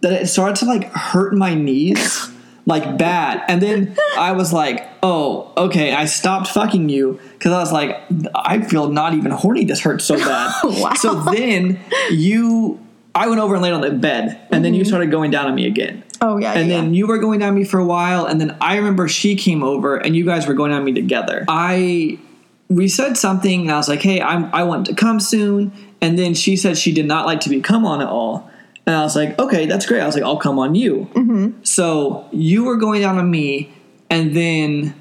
that 0.01 0.13
it 0.13 0.27
started 0.27 0.57
to 0.57 0.65
like 0.65 0.91
hurt 0.91 1.33
my 1.33 1.55
knees 1.55 2.31
like 2.65 2.97
bad. 2.97 3.43
And 3.47 3.61
then 3.61 3.95
I 4.17 4.31
was 4.31 4.51
like, 4.51 4.87
oh, 5.03 5.51
okay. 5.55 5.93
I 5.93 6.05
stopped 6.05 6.47
fucking 6.47 6.89
you 6.89 7.19
because 7.33 7.51
I 7.51 7.59
was 7.59 7.71
like, 7.71 8.01
I 8.33 8.61
feel 8.61 8.89
not 8.89 9.13
even 9.13 9.31
horny. 9.31 9.65
This 9.65 9.79
hurts 9.81 10.05
so 10.05 10.17
bad. 10.17 10.53
Wow. 10.63 10.93
So 10.95 11.21
then 11.31 11.79
you, 12.11 12.79
I 13.13 13.27
went 13.27 13.39
over 13.39 13.53
and 13.55 13.63
laid 13.63 13.73
on 13.73 13.81
the 13.81 13.91
bed, 13.91 14.45
and 14.51 14.65
then 14.65 14.73
you 14.73 14.83
started 14.83 15.09
going 15.09 15.31
down 15.31 15.45
on 15.45 15.55
me 15.55 15.67
again. 15.67 16.03
Oh 16.21 16.37
yeah. 16.37 16.53
And 16.53 16.69
yeah, 16.69 16.81
then 16.81 16.93
you 16.93 17.07
were 17.07 17.17
going 17.17 17.39
down 17.39 17.49
on 17.49 17.55
me 17.55 17.63
for 17.63 17.79
a 17.79 17.85
while, 17.85 18.25
and 18.25 18.41
then 18.41 18.57
I 18.59 18.75
remember 18.77 19.07
she 19.07 19.35
came 19.35 19.63
over, 19.63 19.95
and 19.95 20.15
you 20.15 20.25
guys 20.25 20.47
were 20.47 20.53
going 20.53 20.71
down 20.71 20.79
on 20.79 20.85
me 20.85 20.93
together. 20.93 21.45
I 21.47 22.19
we 22.67 22.87
said 22.87 23.15
something, 23.15 23.61
and 23.61 23.71
I 23.71 23.77
was 23.77 23.87
like, 23.87 24.01
"Hey, 24.01 24.21
I'm 24.21 24.53
I 24.53 24.63
want 24.63 24.87
to 24.87 24.95
come 24.95 25.19
soon," 25.19 25.71
and 26.01 26.17
then 26.17 26.33
she 26.33 26.57
said 26.57 26.77
she 26.77 26.91
did 26.91 27.05
not 27.05 27.25
like 27.25 27.41
to 27.41 27.49
be 27.49 27.61
come 27.61 27.85
on 27.85 28.01
at 28.01 28.07
all, 28.07 28.49
and 28.85 28.95
I 28.95 29.01
was 29.03 29.15
like, 29.15 29.37
"Okay, 29.39 29.65
that's 29.65 29.85
great." 29.85 30.01
I 30.01 30.05
was 30.05 30.15
like, 30.15 30.23
"I'll 30.23 30.37
come 30.37 30.59
on 30.59 30.75
you." 30.75 31.07
Mm-hmm. 31.13 31.24
So 31.63 32.27
you 32.31 32.65
were 32.65 32.77
going 32.77 33.01
down 33.01 33.17
on 33.17 33.29
me, 33.29 33.73
and 34.09 34.35
then 34.35 34.95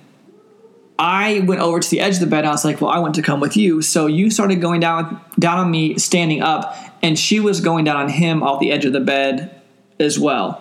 I 0.98 1.40
went 1.40 1.60
over 1.60 1.80
to 1.80 1.90
the 1.90 2.00
edge 2.00 2.14
of 2.14 2.20
the 2.20 2.26
bed. 2.26 2.40
And 2.40 2.48
I 2.48 2.50
was 2.52 2.64
like, 2.64 2.80
"Well, 2.80 2.90
I 2.90 2.98
want 2.98 3.14
to 3.16 3.22
come 3.22 3.40
with 3.40 3.56
you." 3.56 3.82
So 3.82 4.06
you 4.06 4.30
started 4.30 4.60
going 4.60 4.80
down 4.80 5.20
down 5.38 5.58
on 5.58 5.70
me, 5.70 5.98
standing 5.98 6.42
up, 6.42 6.76
and 7.02 7.18
she 7.18 7.40
was 7.40 7.60
going 7.60 7.84
down 7.84 7.96
on 7.96 8.08
him 8.08 8.42
off 8.42 8.60
the 8.60 8.72
edge 8.72 8.84
of 8.84 8.92
the 8.92 9.00
bed 9.00 9.60
as 9.98 10.18
well. 10.18 10.60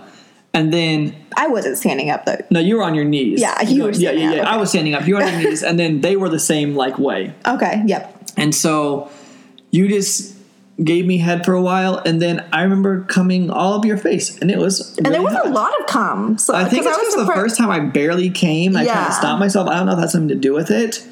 And 0.55 0.71
then 0.71 1.15
I 1.35 1.47
wasn't 1.47 1.77
standing 1.77 2.11
up 2.11 2.25
though. 2.25 2.37
no, 2.51 2.59
you 2.59 2.77
were 2.77 2.83
on 2.83 2.93
your 2.93 3.05
knees. 3.05 3.41
Yeah, 3.41 3.59
you 3.63 3.83
were 3.83 3.91
Yeah, 3.91 4.11
yeah, 4.11 4.33
yeah. 4.35 4.49
I 4.49 4.57
was 4.57 4.69
standing 4.69 4.93
up. 4.93 5.07
You 5.07 5.15
were 5.15 5.23
on 5.23 5.31
your 5.31 5.41
knees, 5.49 5.63
and 5.63 5.79
then 5.79 6.01
they 6.01 6.15
were 6.15 6.29
the 6.29 6.39
same 6.39 6.75
like 6.75 6.99
way. 6.99 7.33
Okay. 7.45 7.81
Yep. 7.85 8.31
And 8.37 8.53
so 8.53 9.09
you 9.71 9.87
just 9.87 10.32
gave 10.83 11.05
me 11.05 11.17
head 11.17 11.45
for 11.45 11.53
a 11.53 11.62
while, 11.62 11.97
and 12.05 12.21
then 12.21 12.43
I 12.51 12.63
remember 12.63 13.03
coming 13.03 13.49
all 13.51 13.73
up 13.73 13.86
your 13.86 13.97
face, 13.97 14.38
and 14.39 14.49
it 14.49 14.57
was. 14.57 14.97
And 14.97 15.05
there 15.05 15.13
really 15.21 15.25
was 15.25 15.45
a 15.45 15.49
lot 15.49 15.79
of 15.79 15.86
cum. 15.88 16.38
So 16.38 16.55
I 16.55 16.65
think 16.65 16.86
it's 16.86 16.97
was 16.97 17.13
because 17.13 17.27
the 17.27 17.33
first 17.33 17.57
time 17.57 17.69
I 17.69 17.79
barely 17.79 18.29
came, 18.29 18.75
I 18.75 18.86
kind 18.86 19.07
of 19.07 19.13
stopped 19.13 19.39
myself. 19.39 19.69
I 19.69 19.75
don't 19.75 19.86
know 19.86 19.93
if 19.93 19.99
that's 19.99 20.13
something 20.13 20.29
to 20.29 20.36
do 20.36 20.53
with 20.53 20.71
it, 20.71 21.05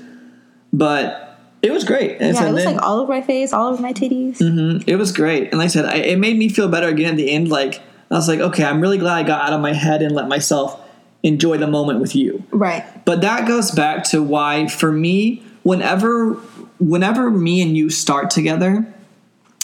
but 0.74 1.38
it 1.62 1.72
was 1.72 1.84
great. 1.84 2.18
And 2.20 2.34
Yeah, 2.34 2.42
so 2.42 2.48
it 2.48 2.54
was 2.54 2.64
then- 2.64 2.76
like 2.76 2.84
all 2.86 3.00
over 3.00 3.12
my 3.12 3.22
face, 3.22 3.54
all 3.54 3.72
over 3.72 3.82
my 3.82 3.94
titties. 3.94 4.38
Mhm. 4.40 4.84
It 4.88 4.96
was 4.96 5.12
great, 5.12 5.50
and 5.52 5.60
like 5.60 5.66
I 5.66 5.68
said, 5.68 5.86
I, 5.86 5.96
it 5.98 6.18
made 6.20 6.38
me 6.38 6.50
feel 6.50 6.68
better 6.68 6.88
again 6.88 7.12
at 7.12 7.18
the 7.18 7.30
end. 7.30 7.50
Like 7.50 7.82
I 8.10 8.16
was 8.16 8.28
like, 8.28 8.40
okay, 8.40 8.64
I'm 8.64 8.82
really 8.82 8.98
glad 8.98 9.14
I 9.18 9.24
got 9.24 9.48
out 9.48 9.54
of 9.54 9.62
my 9.62 9.74
head 9.74 10.02
and 10.02 10.14
let 10.16 10.28
myself 10.28 10.80
enjoy 11.24 11.58
the 11.58 11.68
moment 11.68 12.00
with 12.00 12.16
you. 12.16 12.44
Right. 12.50 12.84
But 13.06 13.22
that 13.22 13.48
goes 13.48 13.70
back 13.70 14.04
to 14.06 14.24
why, 14.24 14.68
for 14.68 14.92
me, 14.92 15.44
whenever 15.64 16.34
whenever 16.80 17.30
me 17.30 17.62
and 17.62 17.78
you 17.78 17.92
start 17.92 18.32
together, 18.32 18.92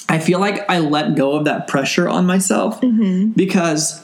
I 0.09 0.19
feel 0.19 0.39
like 0.39 0.69
I 0.69 0.79
let 0.79 1.15
go 1.15 1.35
of 1.35 1.45
that 1.45 1.67
pressure 1.67 2.07
on 2.07 2.25
myself 2.25 2.79
mm-hmm. 2.81 3.31
because 3.31 4.03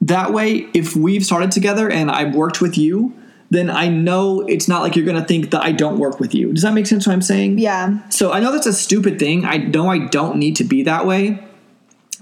that 0.00 0.32
way, 0.32 0.68
if 0.74 0.94
we've 0.94 1.24
started 1.24 1.50
together 1.50 1.90
and 1.90 2.10
I've 2.10 2.34
worked 2.34 2.60
with 2.60 2.78
you, 2.78 3.14
then 3.50 3.70
I 3.70 3.88
know 3.88 4.42
it's 4.42 4.68
not 4.68 4.82
like 4.82 4.94
you're 4.94 5.06
going 5.06 5.20
to 5.20 5.26
think 5.26 5.50
that 5.50 5.64
I 5.64 5.72
don't 5.72 5.98
work 5.98 6.20
with 6.20 6.34
you. 6.34 6.52
Does 6.52 6.62
that 6.62 6.74
make 6.74 6.86
sense? 6.86 7.06
What 7.06 7.14
I'm 7.14 7.22
saying? 7.22 7.58
Yeah. 7.58 8.08
So 8.10 8.30
I 8.30 8.40
know 8.40 8.52
that's 8.52 8.66
a 8.66 8.72
stupid 8.72 9.18
thing. 9.18 9.44
I 9.44 9.56
know 9.56 9.88
I 9.88 9.98
don't 9.98 10.36
need 10.36 10.56
to 10.56 10.64
be 10.64 10.82
that 10.84 11.06
way, 11.06 11.42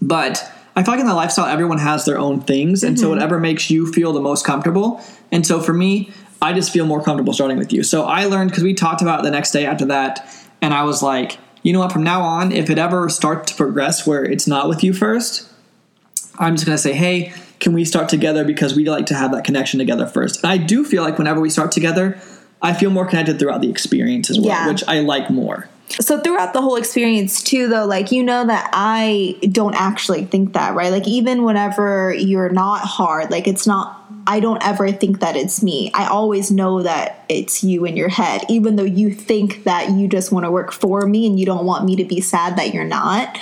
but 0.01 0.51
I 0.77 0.83
feel 0.83 0.93
like 0.93 1.01
in 1.01 1.07
the 1.07 1.15
lifestyle, 1.15 1.47
everyone 1.47 1.79
has 1.79 2.05
their 2.05 2.19
own 2.19 2.43
things, 2.43 2.85
and 2.85 2.99
so 2.99 3.07
mm-hmm. 3.07 3.15
whatever 3.15 3.41
makes 3.41 3.71
you 3.71 3.91
feel 3.93 4.13
the 4.13 4.21
most 4.21 4.45
comfortable. 4.45 5.01
And 5.33 5.47
so 5.47 5.61
for 5.61 5.73
me, 5.73 6.13
I 6.41 6.53
just 6.53 6.71
feel 6.71 6.87
more 6.87 7.03
comfortable 7.03 7.33
starting 7.33 7.57
with 7.59 7.73
you. 7.73 7.83
So 7.83 8.05
I 8.05 8.27
learned 8.27 8.51
because 8.51 8.63
we 8.63 8.75
talked 8.75 9.03
about 9.03 9.23
the 9.23 9.31
next 9.31 9.51
day 9.51 9.67
after 9.67 9.87
that, 9.87 10.29
and 10.63 10.73
I 10.75 10.85
was 10.85 11.03
like, 11.03 11.39
you 11.67 11.73
know 11.73 11.81
what? 11.81 11.93
From 11.93 12.05
now 12.05 12.23
on, 12.23 12.53
if 12.53 12.71
it 12.71 12.79
ever 12.79 13.09
starts 13.09 13.51
to 13.51 13.57
progress 13.57 14.07
where 14.07 14.25
it's 14.25 14.47
not 14.47 14.69
with 14.69 14.85
you 14.85 14.93
first, 14.93 15.49
I'm 16.39 16.55
just 16.55 16.65
gonna 16.65 16.79
say, 16.79 16.93
hey, 16.93 17.33
can 17.59 17.73
we 17.73 17.85
start 17.85 18.09
together 18.09 18.45
because 18.45 18.75
we 18.77 18.85
like 18.89 19.07
to 19.07 19.15
have 19.15 19.33
that 19.33 19.45
connection 19.45 19.79
together 19.79 20.07
first. 20.07 20.43
And 20.43 20.53
I 20.53 20.59
do 20.59 20.85
feel 20.85 21.03
like 21.03 21.19
whenever 21.19 21.41
we 21.41 21.51
start 21.51 21.73
together, 21.73 22.21
I 22.63 22.73
feel 22.75 22.91
more 22.91 23.07
connected 23.07 23.39
throughout 23.39 23.63
the 23.63 23.71
experience 23.71 24.31
as 24.31 24.39
well, 24.39 24.49
Yeah. 24.49 24.69
which 24.69 24.85
I 24.87 25.01
like 25.01 25.31
more. 25.31 25.69
So 25.89 26.21
throughout 26.21 26.53
the 26.53 26.61
whole 26.61 26.77
experience 26.77 27.43
too 27.43 27.69
though, 27.69 27.87
like 27.87 28.13
you 28.13 28.23
know 28.23 28.45
that 28.47 28.71
I 28.73 29.37
don't 29.53 29.75
actually 29.75 30.25
think 30.25 30.53
that, 30.53 30.75
right? 30.75 30.91
Like 30.93 31.07
even 31.09 31.45
whenever 31.45 32.13
you're 32.13 32.49
not 32.51 32.81
hard, 32.81 33.31
like 33.31 33.47
it's 33.47 33.67
not 33.67 34.06
I 34.27 34.41
don't 34.41 34.63
ever 34.65 34.91
think 34.91 35.21
that 35.21 35.37
it's 35.37 35.63
me. 35.63 35.91
I 35.95 36.07
always 36.07 36.51
know 36.51 36.83
that 36.83 37.25
it's 37.29 37.63
you 37.63 37.85
in 37.85 37.97
your 37.97 38.09
head, 38.09 38.43
even 38.49 38.77
though 38.77 38.83
you 38.83 39.15
think 39.15 39.65
that 39.65 39.91
you 39.91 40.09
just 40.09 40.33
want 40.33 40.45
to 40.45 40.51
work 40.51 40.73
for 40.73 41.07
me 41.07 41.27
and 41.27 41.39
you 41.39 41.47
don't 41.47 41.65
want 41.65 41.85
me 41.85 41.97
to 41.97 42.05
be 42.05 42.21
sad 42.21 42.57
that 42.57 42.75
you're 42.75 42.85
not. 42.85 43.39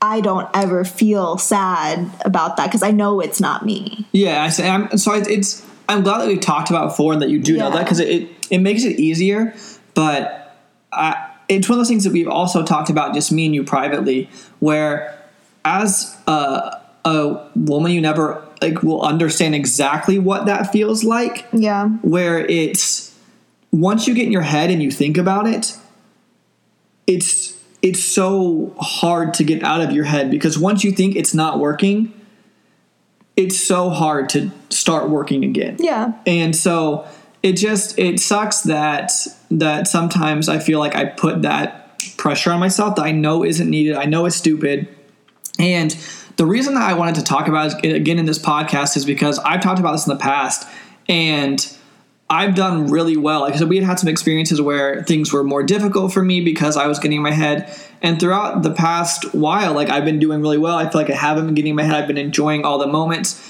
I 0.00 0.20
don't 0.20 0.48
ever 0.54 0.84
feel 0.84 1.38
sad 1.38 2.10
about 2.24 2.56
that 2.56 2.66
because 2.66 2.82
I 2.82 2.90
know 2.90 3.20
it's 3.20 3.40
not 3.40 3.64
me. 3.64 4.04
Yeah, 4.10 4.42
I 4.42 4.48
say 4.48 4.68
I'm 4.68 4.98
so 4.98 5.12
it's, 5.14 5.64
I'm 5.88 6.02
glad 6.02 6.18
that 6.18 6.26
we've 6.26 6.40
talked 6.40 6.70
about 6.70 6.88
before 6.88 7.12
and 7.12 7.22
that 7.22 7.30
you 7.30 7.40
do 7.40 7.56
know 7.56 7.70
that 7.70 7.84
because 7.84 8.00
it, 8.00 8.08
it 8.08 8.28
it 8.50 8.58
makes 8.58 8.82
it 8.82 8.98
easier. 8.98 9.54
But 9.94 10.56
I, 10.92 11.30
it's 11.48 11.68
one 11.68 11.78
of 11.78 11.80
those 11.80 11.88
things 11.88 12.02
that 12.04 12.12
we've 12.12 12.28
also 12.28 12.64
talked 12.64 12.90
about, 12.90 13.14
just 13.14 13.30
me 13.30 13.46
and 13.46 13.54
you 13.54 13.62
privately, 13.62 14.28
where 14.58 15.16
as 15.64 16.16
a 16.26 16.80
a 17.04 17.48
woman, 17.54 17.92
you 17.92 18.00
never 18.00 18.44
like 18.62 18.82
will 18.82 19.02
understand 19.02 19.54
exactly 19.54 20.18
what 20.18 20.46
that 20.46 20.72
feels 20.72 21.04
like. 21.04 21.46
Yeah. 21.52 21.88
Where 22.02 22.38
it's 22.38 23.14
once 23.72 24.06
you 24.06 24.14
get 24.14 24.26
in 24.26 24.32
your 24.32 24.42
head 24.42 24.70
and 24.70 24.82
you 24.82 24.90
think 24.90 25.18
about 25.18 25.46
it, 25.46 25.76
it's 27.06 27.58
it's 27.82 28.02
so 28.02 28.74
hard 28.78 29.34
to 29.34 29.44
get 29.44 29.62
out 29.64 29.80
of 29.80 29.92
your 29.92 30.04
head 30.04 30.30
because 30.30 30.58
once 30.58 30.84
you 30.84 30.92
think 30.92 31.16
it's 31.16 31.34
not 31.34 31.58
working, 31.58 32.12
it's 33.36 33.58
so 33.58 33.90
hard 33.90 34.28
to 34.30 34.50
start 34.70 35.08
working 35.08 35.44
again. 35.44 35.76
Yeah. 35.80 36.12
And 36.26 36.54
so 36.54 37.06
it 37.42 37.54
just 37.54 37.98
it 37.98 38.20
sucks 38.20 38.62
that 38.62 39.10
that 39.50 39.88
sometimes 39.88 40.48
I 40.48 40.58
feel 40.58 40.78
like 40.78 40.94
I 40.94 41.06
put 41.06 41.42
that 41.42 41.98
pressure 42.16 42.52
on 42.52 42.60
myself 42.60 42.96
that 42.96 43.02
I 43.02 43.12
know 43.12 43.44
isn't 43.44 43.68
needed. 43.68 43.96
I 43.96 44.04
know 44.04 44.26
it's 44.26 44.36
stupid. 44.36 44.88
And 45.58 45.92
the 46.36 46.46
reason 46.46 46.74
that 46.74 46.82
I 46.82 46.94
wanted 46.94 47.16
to 47.16 47.22
talk 47.24 47.48
about 47.48 47.84
it 47.84 47.94
again 47.94 48.18
in 48.18 48.26
this 48.26 48.38
podcast 48.38 48.96
is 48.96 49.04
because 49.04 49.38
I've 49.40 49.60
talked 49.60 49.80
about 49.80 49.92
this 49.92 50.06
in 50.06 50.12
the 50.12 50.20
past 50.20 50.66
and 51.08 51.76
I've 52.30 52.54
done 52.54 52.86
really 52.86 53.16
well. 53.16 53.42
Like 53.42 53.54
I 53.54 53.58
said, 53.58 53.68
we 53.68 53.76
had 53.76 53.84
had 53.84 53.98
some 53.98 54.08
experiences 54.08 54.60
where 54.60 55.02
things 55.04 55.32
were 55.32 55.44
more 55.44 55.62
difficult 55.62 56.14
for 56.14 56.22
me 56.22 56.40
because 56.40 56.78
I 56.78 56.86
was 56.86 56.98
getting 56.98 57.18
in 57.18 57.22
my 57.22 57.32
head. 57.32 57.70
And 58.00 58.18
throughout 58.18 58.62
the 58.62 58.72
past 58.72 59.34
while, 59.34 59.74
like 59.74 59.90
I've 59.90 60.06
been 60.06 60.18
doing 60.18 60.40
really 60.40 60.56
well. 60.56 60.76
I 60.76 60.88
feel 60.88 61.00
like 61.00 61.10
I 61.10 61.14
haven't 61.14 61.44
been 61.44 61.54
getting 61.54 61.70
in 61.70 61.76
my 61.76 61.82
head. 61.82 61.94
I've 61.94 62.08
been 62.08 62.16
enjoying 62.16 62.64
all 62.64 62.78
the 62.78 62.86
moments. 62.86 63.40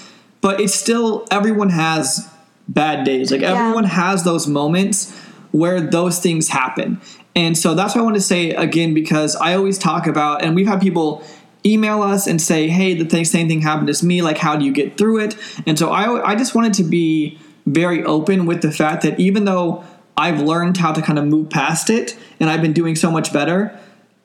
But 0.41 0.59
it's 0.59 0.75
still 0.75 1.25
everyone 1.31 1.69
has 1.69 2.29
bad 2.67 3.05
days. 3.05 3.31
Like 3.31 3.41
everyone 3.41 3.85
has 3.85 4.25
those 4.25 4.47
moments 4.47 5.17
where 5.51 5.79
those 5.79 6.19
things 6.19 6.49
happen. 6.49 6.99
And 7.35 7.57
so 7.57 7.73
that's 7.75 7.95
what 7.95 8.01
I 8.01 8.03
want 8.03 8.15
to 8.15 8.21
say 8.21 8.51
again 8.51 8.93
because 8.93 9.35
I 9.37 9.55
always 9.55 9.77
talk 9.77 10.07
about, 10.07 10.43
and 10.43 10.55
we've 10.55 10.67
had 10.67 10.81
people 10.81 11.23
email 11.65 12.01
us 12.01 12.27
and 12.27 12.41
say, 12.41 12.67
"Hey, 12.67 12.93
the 13.01 13.25
same 13.25 13.47
thing 13.47 13.61
happened 13.61 13.93
to 13.93 14.05
me. 14.05 14.21
Like, 14.21 14.37
how 14.37 14.55
do 14.55 14.65
you 14.65 14.71
get 14.71 14.97
through 14.97 15.19
it?" 15.19 15.35
And 15.65 15.77
so 15.77 15.89
I, 15.89 16.31
I 16.31 16.35
just 16.35 16.55
wanted 16.55 16.73
to 16.75 16.83
be 16.83 17.39
very 17.65 18.03
open 18.03 18.45
with 18.45 18.61
the 18.61 18.71
fact 18.71 19.03
that 19.03 19.19
even 19.19 19.45
though 19.45 19.83
I've 20.17 20.41
learned 20.41 20.77
how 20.77 20.91
to 20.91 21.01
kind 21.01 21.17
of 21.17 21.25
move 21.25 21.49
past 21.49 21.89
it, 21.89 22.17
and 22.39 22.49
I've 22.49 22.61
been 22.61 22.73
doing 22.73 22.95
so 22.95 23.09
much 23.09 23.31
better, 23.33 23.77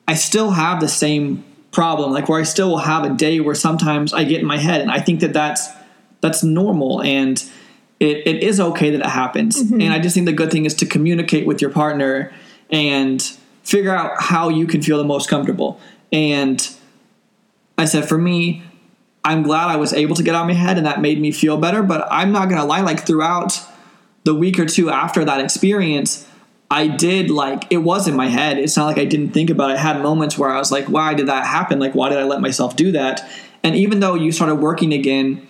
I 0.07 0.15
still 0.15 0.51
have 0.51 0.79
the 0.79 0.89
same 0.89 1.43
problem. 1.71 2.11
Like 2.11 2.29
where 2.29 2.39
I 2.39 2.43
still 2.43 2.69
will 2.69 2.77
have 2.77 3.05
a 3.05 3.15
day 3.15 3.39
where 3.39 3.55
sometimes 3.55 4.13
I 4.13 4.23
get 4.23 4.41
in 4.41 4.45
my 4.45 4.57
head, 4.57 4.81
and 4.81 4.91
I 4.91 4.99
think 4.99 5.21
that 5.21 5.33
that's 5.33 5.67
that's 6.21 6.43
normal 6.43 7.01
and 7.01 7.41
it, 7.99 8.25
it 8.25 8.43
is 8.43 8.59
okay 8.59 8.91
that 8.91 9.01
it 9.01 9.05
happens. 9.05 9.61
Mm-hmm. 9.61 9.81
And 9.81 9.93
I 9.93 9.99
just 9.99 10.15
think 10.15 10.25
the 10.25 10.33
good 10.33 10.51
thing 10.51 10.65
is 10.65 10.73
to 10.75 10.85
communicate 10.85 11.45
with 11.45 11.61
your 11.61 11.69
partner 11.69 12.31
and 12.69 13.21
figure 13.63 13.93
out 13.93 14.21
how 14.21 14.49
you 14.49 14.67
can 14.67 14.81
feel 14.81 14.97
the 14.97 15.03
most 15.03 15.29
comfortable. 15.29 15.79
And 16.11 16.65
I 17.79 17.85
said, 17.85 18.07
for 18.07 18.17
me, 18.17 18.63
I'm 19.23 19.43
glad 19.43 19.67
I 19.67 19.77
was 19.77 19.93
able 19.93 20.15
to 20.15 20.23
get 20.23 20.35
out 20.35 20.47
my 20.47 20.53
head 20.53 20.77
and 20.77 20.85
that 20.85 21.01
made 21.01 21.19
me 21.19 21.31
feel 21.31 21.57
better. 21.57 21.83
But 21.83 22.07
I'm 22.11 22.31
not 22.31 22.49
gonna 22.49 22.65
lie, 22.65 22.81
like 22.81 23.05
throughout 23.05 23.59
the 24.23 24.35
week 24.35 24.59
or 24.59 24.65
two 24.65 24.89
after 24.89 25.23
that 25.25 25.41
experience, 25.41 26.27
I 26.71 26.87
did 26.87 27.31
like 27.31 27.65
it 27.69 27.77
was 27.77 28.07
in 28.07 28.15
my 28.15 28.27
head. 28.27 28.57
It's 28.57 28.77
not 28.77 28.85
like 28.85 28.97
I 28.97 29.05
didn't 29.05 29.31
think 29.31 29.49
about 29.49 29.71
it. 29.71 29.77
I 29.77 29.81
had 29.81 30.01
moments 30.01 30.37
where 30.37 30.49
I 30.49 30.57
was 30.59 30.71
like, 30.71 30.85
why 30.85 31.13
did 31.13 31.27
that 31.27 31.45
happen? 31.45 31.79
Like, 31.79 31.95
why 31.95 32.09
did 32.09 32.17
I 32.17 32.23
let 32.23 32.41
myself 32.41 32.75
do 32.75 32.91
that? 32.91 33.27
And 33.63 33.75
even 33.75 33.99
though 33.99 34.15
you 34.15 34.31
started 34.31 34.55
working 34.55 34.93
again, 34.93 35.45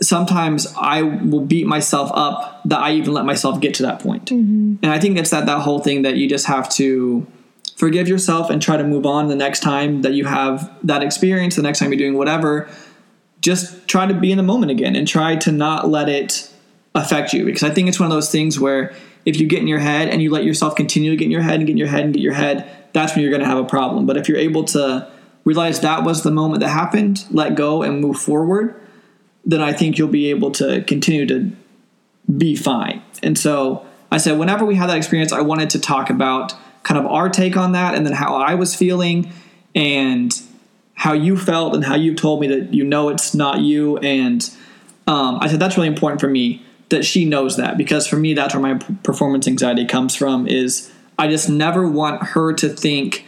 sometimes 0.00 0.72
I 0.78 1.02
will 1.02 1.40
beat 1.40 1.66
myself 1.66 2.10
up 2.14 2.60
that 2.66 2.78
I 2.78 2.92
even 2.92 3.12
let 3.12 3.24
myself 3.24 3.60
get 3.60 3.74
to 3.74 3.82
that 3.84 4.00
point. 4.00 4.26
Mm-hmm. 4.26 4.76
And 4.82 4.92
I 4.92 5.00
think 5.00 5.18
it's 5.18 5.30
that 5.30 5.46
that 5.46 5.60
whole 5.60 5.80
thing 5.80 6.02
that 6.02 6.16
you 6.16 6.28
just 6.28 6.46
have 6.46 6.68
to 6.70 7.26
forgive 7.76 8.08
yourself 8.08 8.50
and 8.50 8.60
try 8.60 8.76
to 8.76 8.84
move 8.84 9.06
on 9.06 9.28
the 9.28 9.36
next 9.36 9.60
time 9.60 10.02
that 10.02 10.14
you 10.14 10.24
have 10.24 10.74
that 10.82 11.02
experience, 11.02 11.54
the 11.54 11.62
next 11.62 11.78
time 11.78 11.92
you're 11.92 11.98
doing 11.98 12.16
whatever. 12.16 12.68
Just 13.40 13.86
try 13.86 14.06
to 14.06 14.14
be 14.14 14.32
in 14.32 14.38
the 14.38 14.42
moment 14.42 14.72
again 14.72 14.96
and 14.96 15.06
try 15.06 15.36
to 15.36 15.52
not 15.52 15.88
let 15.88 16.08
it 16.08 16.50
affect 16.94 17.32
you 17.32 17.44
because 17.44 17.62
I 17.62 17.70
think 17.70 17.88
it's 17.88 18.00
one 18.00 18.10
of 18.10 18.16
those 18.16 18.32
things 18.32 18.58
where 18.58 18.94
if 19.26 19.38
you 19.38 19.46
get 19.46 19.60
in 19.60 19.68
your 19.68 19.78
head 19.78 20.08
and 20.08 20.22
you 20.22 20.30
let 20.30 20.44
yourself 20.44 20.74
continue 20.74 21.10
to 21.10 21.16
get 21.16 21.26
in 21.26 21.30
your 21.30 21.42
head 21.42 21.56
and 21.56 21.66
get 21.66 21.72
in 21.72 21.76
your 21.76 21.88
head 21.88 22.04
and 22.04 22.14
get 22.14 22.22
your 22.22 22.32
head, 22.32 22.68
that's 22.92 23.14
when 23.14 23.22
you're 23.22 23.30
going 23.30 23.42
to 23.42 23.46
have 23.46 23.58
a 23.58 23.64
problem. 23.64 24.06
But 24.06 24.16
if 24.16 24.28
you're 24.28 24.38
able 24.38 24.64
to 24.64 25.10
realize 25.44 25.80
that 25.80 26.02
was 26.02 26.22
the 26.22 26.30
moment 26.30 26.60
that 26.60 26.70
happened, 26.70 27.24
let 27.30 27.54
go 27.54 27.82
and 27.82 28.00
move 28.00 28.16
forward, 28.16 28.80
then 29.44 29.60
I 29.60 29.72
think 29.72 29.98
you'll 29.98 30.08
be 30.08 30.30
able 30.30 30.50
to 30.52 30.82
continue 30.82 31.26
to 31.26 31.52
be 32.36 32.56
fine. 32.56 33.02
And 33.22 33.38
so 33.38 33.84
I 34.10 34.16
said, 34.16 34.38
whenever 34.38 34.64
we 34.64 34.76
had 34.76 34.88
that 34.88 34.96
experience, 34.96 35.32
I 35.32 35.42
wanted 35.42 35.70
to 35.70 35.78
talk 35.78 36.08
about 36.08 36.54
kind 36.86 37.04
of 37.04 37.06
our 37.10 37.28
take 37.28 37.56
on 37.56 37.72
that 37.72 37.96
and 37.96 38.06
then 38.06 38.12
how 38.12 38.36
I 38.36 38.54
was 38.54 38.76
feeling 38.76 39.32
and 39.74 40.32
how 40.94 41.14
you 41.14 41.36
felt 41.36 41.74
and 41.74 41.84
how 41.84 41.96
you 41.96 42.14
told 42.14 42.40
me 42.40 42.46
that 42.46 42.72
you 42.72 42.84
know 42.84 43.08
it's 43.08 43.34
not 43.34 43.58
you. 43.58 43.98
And 43.98 44.48
um, 45.08 45.38
I 45.40 45.48
said, 45.48 45.58
that's 45.58 45.76
really 45.76 45.88
important 45.88 46.20
for 46.20 46.28
me 46.28 46.62
that 46.90 47.04
she 47.04 47.24
knows 47.24 47.56
that 47.56 47.76
because 47.76 48.06
for 48.06 48.14
me, 48.14 48.34
that's 48.34 48.54
where 48.54 48.62
my 48.62 48.74
performance 49.02 49.48
anxiety 49.48 49.84
comes 49.84 50.14
from 50.14 50.46
is 50.46 50.92
I 51.18 51.26
just 51.26 51.48
never 51.48 51.88
want 51.88 52.22
her 52.22 52.52
to 52.52 52.68
think 52.68 53.26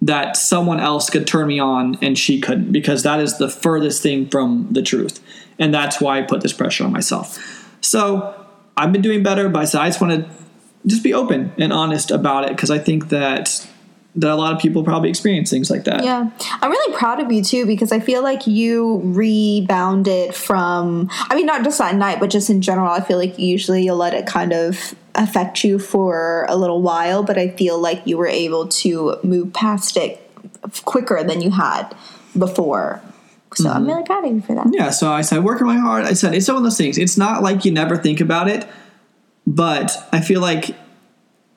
that 0.00 0.34
someone 0.34 0.80
else 0.80 1.10
could 1.10 1.26
turn 1.26 1.46
me 1.46 1.58
on 1.58 1.98
and 2.00 2.16
she 2.16 2.40
couldn't 2.40 2.72
because 2.72 3.02
that 3.02 3.20
is 3.20 3.36
the 3.36 3.50
furthest 3.50 4.02
thing 4.02 4.30
from 4.30 4.68
the 4.70 4.80
truth. 4.80 5.22
And 5.58 5.74
that's 5.74 6.00
why 6.00 6.20
I 6.20 6.22
put 6.22 6.40
this 6.40 6.54
pressure 6.54 6.84
on 6.84 6.92
myself. 6.92 7.68
So 7.82 8.46
I've 8.78 8.92
been 8.92 9.02
doing 9.02 9.22
better, 9.22 9.50
but 9.50 9.74
I 9.74 9.84
I 9.84 9.88
just 9.88 10.00
want 10.00 10.24
to 10.24 10.43
just 10.86 11.02
be 11.02 11.14
open 11.14 11.52
and 11.58 11.72
honest 11.72 12.10
about 12.10 12.44
it 12.44 12.50
because 12.50 12.70
I 12.70 12.78
think 12.78 13.08
that 13.08 13.66
that 14.16 14.30
a 14.30 14.36
lot 14.36 14.52
of 14.52 14.60
people 14.60 14.84
probably 14.84 15.10
experience 15.10 15.50
things 15.50 15.70
like 15.70 15.84
that. 15.84 16.04
Yeah. 16.04 16.30
I'm 16.62 16.70
really 16.70 16.96
proud 16.96 17.18
of 17.18 17.32
you 17.32 17.42
too 17.42 17.66
because 17.66 17.90
I 17.90 17.98
feel 17.98 18.22
like 18.22 18.46
you 18.46 19.00
rebounded 19.02 20.34
from 20.36 21.08
I 21.12 21.34
mean 21.34 21.46
not 21.46 21.64
just 21.64 21.78
that 21.78 21.96
night 21.96 22.20
but 22.20 22.30
just 22.30 22.48
in 22.48 22.62
general 22.62 22.92
I 22.92 23.00
feel 23.00 23.18
like 23.18 23.38
usually 23.38 23.84
you 23.84 23.94
let 23.94 24.14
it 24.14 24.26
kind 24.26 24.52
of 24.52 24.94
affect 25.16 25.64
you 25.64 25.78
for 25.78 26.46
a 26.48 26.56
little 26.56 26.80
while 26.80 27.24
but 27.24 27.38
I 27.38 27.48
feel 27.48 27.78
like 27.78 28.06
you 28.06 28.16
were 28.16 28.28
able 28.28 28.68
to 28.68 29.16
move 29.24 29.52
past 29.52 29.96
it 29.96 30.20
quicker 30.84 31.22
than 31.24 31.40
you 31.40 31.50
had 31.50 31.94
before. 32.38 33.02
So 33.54 33.68
I'm 33.68 33.82
mm-hmm. 33.82 33.90
really 33.90 34.04
proud 34.04 34.24
of 34.24 34.34
you 34.34 34.40
for 34.40 34.54
that. 34.54 34.66
Yeah, 34.72 34.90
so 34.90 35.12
I 35.12 35.20
said, 35.20 35.44
working 35.44 35.66
my 35.66 35.76
hard. 35.76 36.04
I 36.04 36.14
said, 36.14 36.34
it's 36.34 36.48
one 36.48 36.56
of 36.56 36.64
those 36.64 36.76
things. 36.76 36.98
It's 36.98 37.16
not 37.16 37.42
like 37.42 37.64
you 37.64 37.70
never 37.70 37.96
think 37.96 38.20
about 38.20 38.48
it, 38.48 38.66
but 39.46 40.08
I 40.12 40.20
feel 40.20 40.40
like 40.40 40.76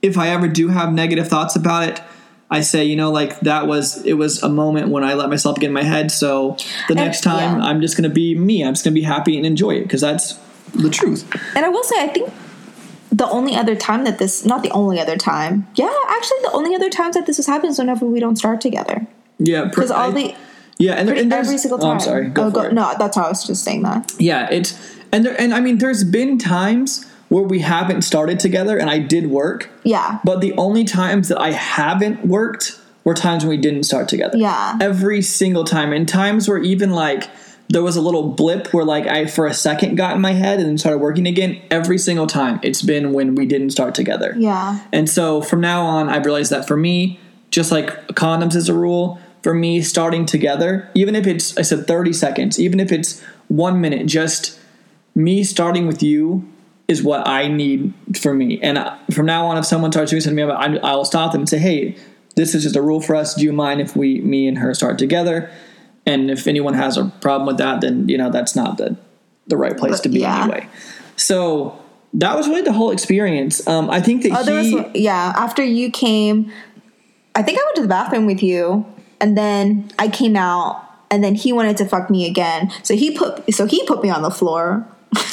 if 0.01 0.17
I 0.17 0.29
ever 0.29 0.47
do 0.47 0.67
have 0.69 0.93
negative 0.93 1.27
thoughts 1.27 1.55
about 1.55 1.89
it, 1.89 2.01
I 2.49 2.61
say, 2.61 2.85
you 2.85 2.95
know, 2.95 3.11
like 3.11 3.39
that 3.41 3.67
was 3.67 4.03
it 4.05 4.13
was 4.13 4.41
a 4.41 4.49
moment 4.49 4.89
when 4.89 5.03
I 5.03 5.15
let 5.15 5.29
myself 5.29 5.59
get 5.59 5.67
in 5.67 5.73
my 5.73 5.83
head. 5.83 6.11
So 6.11 6.57
the 6.87 6.95
next 6.95 7.21
time, 7.21 7.59
yeah. 7.59 7.65
I'm 7.65 7.81
just 7.81 7.97
gonna 7.97 8.09
be 8.09 8.35
me. 8.35 8.63
I'm 8.63 8.73
just 8.73 8.85
gonna 8.85 8.93
be 8.93 9.01
happy 9.01 9.35
and 9.37 9.45
enjoy 9.45 9.71
it 9.71 9.83
because 9.83 10.01
that's 10.01 10.33
the 10.73 10.89
truth. 10.89 11.29
And 11.55 11.65
I 11.65 11.69
will 11.69 11.83
say, 11.83 12.01
I 12.01 12.07
think 12.07 12.31
the 13.11 13.27
only 13.29 13.55
other 13.55 13.75
time 13.75 14.03
that 14.05 14.19
this, 14.19 14.45
not 14.45 14.63
the 14.63 14.71
only 14.71 14.99
other 14.99 15.17
time, 15.17 15.67
yeah, 15.75 15.93
actually, 16.07 16.39
the 16.43 16.51
only 16.53 16.75
other 16.75 16.89
times 16.89 17.15
that 17.15 17.25
this 17.25 17.37
has 17.37 17.47
happened 17.47 17.71
is 17.71 17.79
whenever 17.79 18.05
we 18.05 18.19
don't 18.19 18.35
start 18.35 18.61
together. 18.61 19.07
Yeah, 19.39 19.65
Because 19.65 19.91
all 19.91 20.11
the, 20.11 20.35
yeah, 20.77 20.93
and, 20.93 21.07
there- 21.07 21.15
and 21.15 21.31
every 21.31 21.57
single 21.57 21.79
oh, 21.79 21.81
time. 21.81 21.91
I'm 21.93 21.99
sorry. 21.99 22.27
Go 22.29 22.51
oh, 22.53 22.61
it. 22.61 22.73
No, 22.73 22.93
that's 22.97 23.15
how 23.15 23.23
I 23.23 23.29
was 23.29 23.45
just 23.45 23.63
saying 23.63 23.83
that. 23.83 24.13
Yeah, 24.19 24.49
it's 24.51 24.77
and 25.11 25.25
there 25.25 25.39
and 25.39 25.53
I 25.53 25.59
mean, 25.59 25.77
there's 25.77 26.03
been 26.03 26.37
times 26.37 27.05
where 27.29 27.43
we 27.43 27.59
haven't 27.59 28.03
started 28.03 28.39
together, 28.39 28.77
and 28.77 28.89
I 28.89 28.99
did 28.99 29.27
work. 29.27 29.69
Yeah. 29.83 30.19
But 30.23 30.41
the 30.41 30.53
only 30.53 30.83
times 30.83 31.27
that 31.27 31.39
I 31.39 31.51
haven't 31.51 32.25
worked 32.25 32.79
were 33.03 33.13
times 33.13 33.43
when 33.43 33.49
we 33.49 33.57
didn't 33.57 33.83
start 33.83 34.07
together. 34.09 34.37
Yeah. 34.37 34.77
Every 34.81 35.21
single 35.21 35.63
time. 35.63 35.93
And 35.93 36.07
times 36.07 36.49
where 36.49 36.57
even 36.57 36.91
like 36.91 37.29
there 37.69 37.83
was 37.83 37.95
a 37.95 38.01
little 38.01 38.31
blip 38.31 38.73
where 38.73 38.85
like 38.85 39.07
I 39.07 39.25
for 39.27 39.45
a 39.45 39.53
second 39.53 39.95
got 39.95 40.15
in 40.15 40.21
my 40.21 40.33
head 40.33 40.59
and 40.59 40.67
then 40.67 40.77
started 40.77 40.99
working 40.99 41.27
again. 41.27 41.61
Every 41.69 41.97
single 41.97 42.27
time 42.27 42.59
it's 42.63 42.81
been 42.81 43.13
when 43.13 43.35
we 43.35 43.45
didn't 43.45 43.71
start 43.71 43.95
together. 43.95 44.33
Yeah. 44.37 44.81
And 44.91 45.09
so 45.09 45.41
from 45.41 45.61
now 45.61 45.85
on, 45.85 46.09
I've 46.09 46.25
realized 46.25 46.51
that 46.51 46.67
for 46.67 46.77
me, 46.77 47.19
just 47.49 47.71
like 47.71 48.07
condoms 48.09 48.55
is 48.55 48.69
a 48.69 48.73
rule, 48.73 49.19
for 49.41 49.53
me, 49.53 49.81
starting 49.81 50.25
together, 50.25 50.89
even 50.93 51.15
if 51.15 51.25
it's, 51.25 51.57
I 51.57 51.61
said 51.61 51.87
30 51.87 52.11
seconds, 52.11 52.59
even 52.59 52.79
if 52.79 52.91
it's 52.91 53.21
one 53.47 53.79
minute, 53.79 54.05
just 54.05 54.59
me 55.15 55.43
starting 55.43 55.87
with 55.87 56.03
you 56.03 56.45
is 56.87 57.03
what 57.03 57.27
I 57.27 57.47
need 57.47 57.93
for 58.19 58.33
me. 58.33 58.59
And 58.61 58.79
from 59.13 59.25
now 59.25 59.47
on, 59.47 59.57
if 59.57 59.65
someone 59.65 59.91
starts 59.91 60.11
doing 60.11 60.21
something 60.21 60.49
I- 60.49 60.77
I'll 60.77 61.05
stop 61.05 61.31
them 61.33 61.41
and 61.41 61.49
say, 61.49 61.57
hey, 61.57 61.97
this 62.35 62.55
is 62.55 62.63
just 62.63 62.75
a 62.75 62.81
rule 62.81 63.01
for 63.01 63.15
us. 63.15 63.35
Do 63.35 63.43
you 63.43 63.51
mind 63.51 63.81
if 63.81 63.95
we, 63.95 64.21
me 64.21 64.47
and 64.47 64.57
her 64.59 64.73
start 64.73 64.97
together? 64.97 65.49
And 66.05 66.31
if 66.31 66.47
anyone 66.47 66.73
has 66.75 66.95
a 66.97 67.05
problem 67.19 67.47
with 67.47 67.57
that, 67.57 67.81
then, 67.81 68.07
you 68.07 68.17
know, 68.17 68.29
that's 68.31 68.55
not 68.55 68.77
the, 68.77 68.95
the 69.47 69.57
right 69.57 69.75
place 69.77 69.99
to 70.01 70.09
be 70.09 70.19
Yeah. 70.19 70.43
anyway. 70.43 70.69
So 71.17 71.77
that 72.13 72.37
was 72.37 72.47
really 72.47 72.61
the 72.61 72.71
whole 72.73 72.91
experience. 72.91 73.67
Um, 73.67 73.89
I 73.89 73.99
think 73.99 74.23
that 74.23 74.31
Oh, 74.33 74.43
there 74.43 74.61
he, 74.61 74.75
was 74.75 74.85
yeah. 74.95 75.33
After 75.35 75.63
you 75.63 75.91
came, 75.91 76.51
I 77.35 77.43
think 77.43 77.59
I 77.59 77.63
went 77.65 77.75
to 77.75 77.81
the 77.81 77.87
bathroom 77.87 78.25
with 78.25 78.41
you, 78.41 78.85
and 79.19 79.37
then 79.37 79.91
I 79.99 80.07
came 80.07 80.35
out, 80.37 80.83
and 81.11 81.23
then 81.23 81.35
he 81.35 81.51
wanted 81.51 81.75
to 81.77 81.85
fuck 81.85 82.09
me 82.09 82.25
again. 82.27 82.71
So 82.83 82.95
he 82.95 83.17
put 83.17 83.53
so 83.53 83.65
he 83.65 83.85
put 83.85 84.01
me 84.01 84.09
on 84.09 84.21
the 84.21 84.31
floor. 84.31 84.87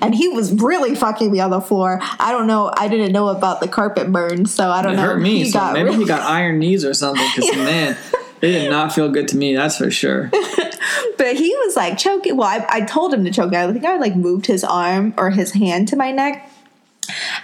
And 0.00 0.16
he 0.16 0.26
was 0.26 0.52
really 0.52 0.96
fucking 0.96 1.30
me 1.30 1.38
on 1.38 1.50
the 1.52 1.60
floor. 1.60 2.00
I 2.18 2.32
don't 2.32 2.48
know. 2.48 2.72
I 2.76 2.88
didn't 2.88 3.12
know 3.12 3.28
about 3.28 3.60
the 3.60 3.68
carpet 3.68 4.10
burn, 4.10 4.46
so 4.46 4.68
I 4.68 4.82
don't 4.82 4.94
It 4.94 4.96
know. 4.96 5.02
hurt 5.02 5.20
me. 5.20 5.44
He 5.44 5.50
So 5.50 5.60
got 5.60 5.74
maybe 5.74 5.90
really- 5.90 5.98
he 6.00 6.04
got 6.06 6.22
iron 6.28 6.58
knees 6.58 6.84
or 6.84 6.92
something. 6.92 7.24
Because 7.36 7.54
man, 7.56 7.96
it 8.40 8.48
did 8.48 8.68
not 8.70 8.92
feel 8.92 9.08
good 9.10 9.28
to 9.28 9.36
me. 9.36 9.54
That's 9.54 9.76
for 9.78 9.92
sure. 9.92 10.28
but 11.18 11.36
he 11.36 11.54
was 11.64 11.76
like 11.76 11.98
choking. 11.98 12.36
Well, 12.36 12.48
I, 12.48 12.66
I 12.68 12.80
told 12.80 13.14
him 13.14 13.24
to 13.24 13.30
choke. 13.30 13.54
I 13.54 13.72
think 13.72 13.84
I 13.84 13.96
like 13.98 14.16
moved 14.16 14.46
his 14.46 14.64
arm 14.64 15.14
or 15.16 15.30
his 15.30 15.52
hand 15.52 15.86
to 15.88 15.96
my 15.96 16.10
neck, 16.10 16.50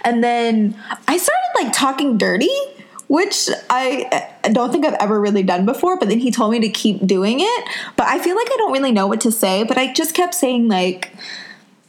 and 0.03 0.21
then 0.21 0.75
I 1.07 1.15
started 1.17 1.63
like 1.63 1.71
talking 1.71 2.17
dirty, 2.17 2.51
which 3.07 3.49
I, 3.69 4.27
I 4.43 4.49
don't 4.49 4.69
think 4.73 4.85
I've 4.85 4.95
ever 4.95 5.17
really 5.19 5.43
done 5.43 5.65
before. 5.65 5.97
But 5.97 6.09
then 6.09 6.19
he 6.19 6.29
told 6.29 6.51
me 6.51 6.59
to 6.59 6.69
keep 6.69 7.07
doing 7.07 7.37
it. 7.39 7.69
But 7.95 8.07
I 8.07 8.19
feel 8.19 8.35
like 8.35 8.47
I 8.51 8.55
don't 8.57 8.73
really 8.73 8.91
know 8.91 9.07
what 9.07 9.21
to 9.21 9.31
say. 9.31 9.63
But 9.63 9.77
I 9.77 9.93
just 9.93 10.13
kept 10.13 10.35
saying 10.35 10.67
like. 10.67 11.13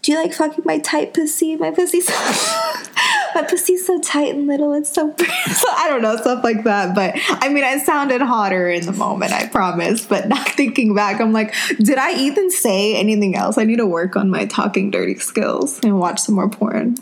Do 0.02 0.12
you 0.12 0.18
like 0.18 0.32
fucking 0.32 0.64
my 0.64 0.78
tight 0.78 1.12
pussy? 1.12 1.56
My 1.56 1.70
pussy's 1.70 2.06
so, 2.06 2.14
my 3.34 3.42
pussy's 3.42 3.86
so 3.86 4.00
tight 4.00 4.34
and 4.34 4.46
little. 4.46 4.72
It's 4.72 4.90
so, 4.90 5.14
so 5.18 5.68
I 5.72 5.88
don't 5.88 6.00
know 6.00 6.16
stuff 6.16 6.42
like 6.42 6.64
that. 6.64 6.94
But 6.94 7.14
I 7.28 7.48
mean, 7.50 7.64
it 7.64 7.84
sounded 7.84 8.22
hotter 8.22 8.70
in 8.70 8.86
the 8.86 8.92
moment. 8.92 9.32
I 9.32 9.46
promise. 9.46 10.06
But 10.06 10.28
not 10.28 10.48
thinking 10.56 10.94
back, 10.94 11.20
I'm 11.20 11.32
like, 11.32 11.54
did 11.78 11.98
I 11.98 12.14
even 12.14 12.50
say 12.50 12.96
anything 12.96 13.36
else? 13.36 13.58
I 13.58 13.64
need 13.64 13.76
to 13.76 13.86
work 13.86 14.16
on 14.16 14.30
my 14.30 14.46
talking 14.46 14.90
dirty 14.90 15.16
skills 15.16 15.78
and 15.82 15.98
watch 15.98 16.20
some 16.20 16.34
more 16.34 16.48
porn. 16.48 16.96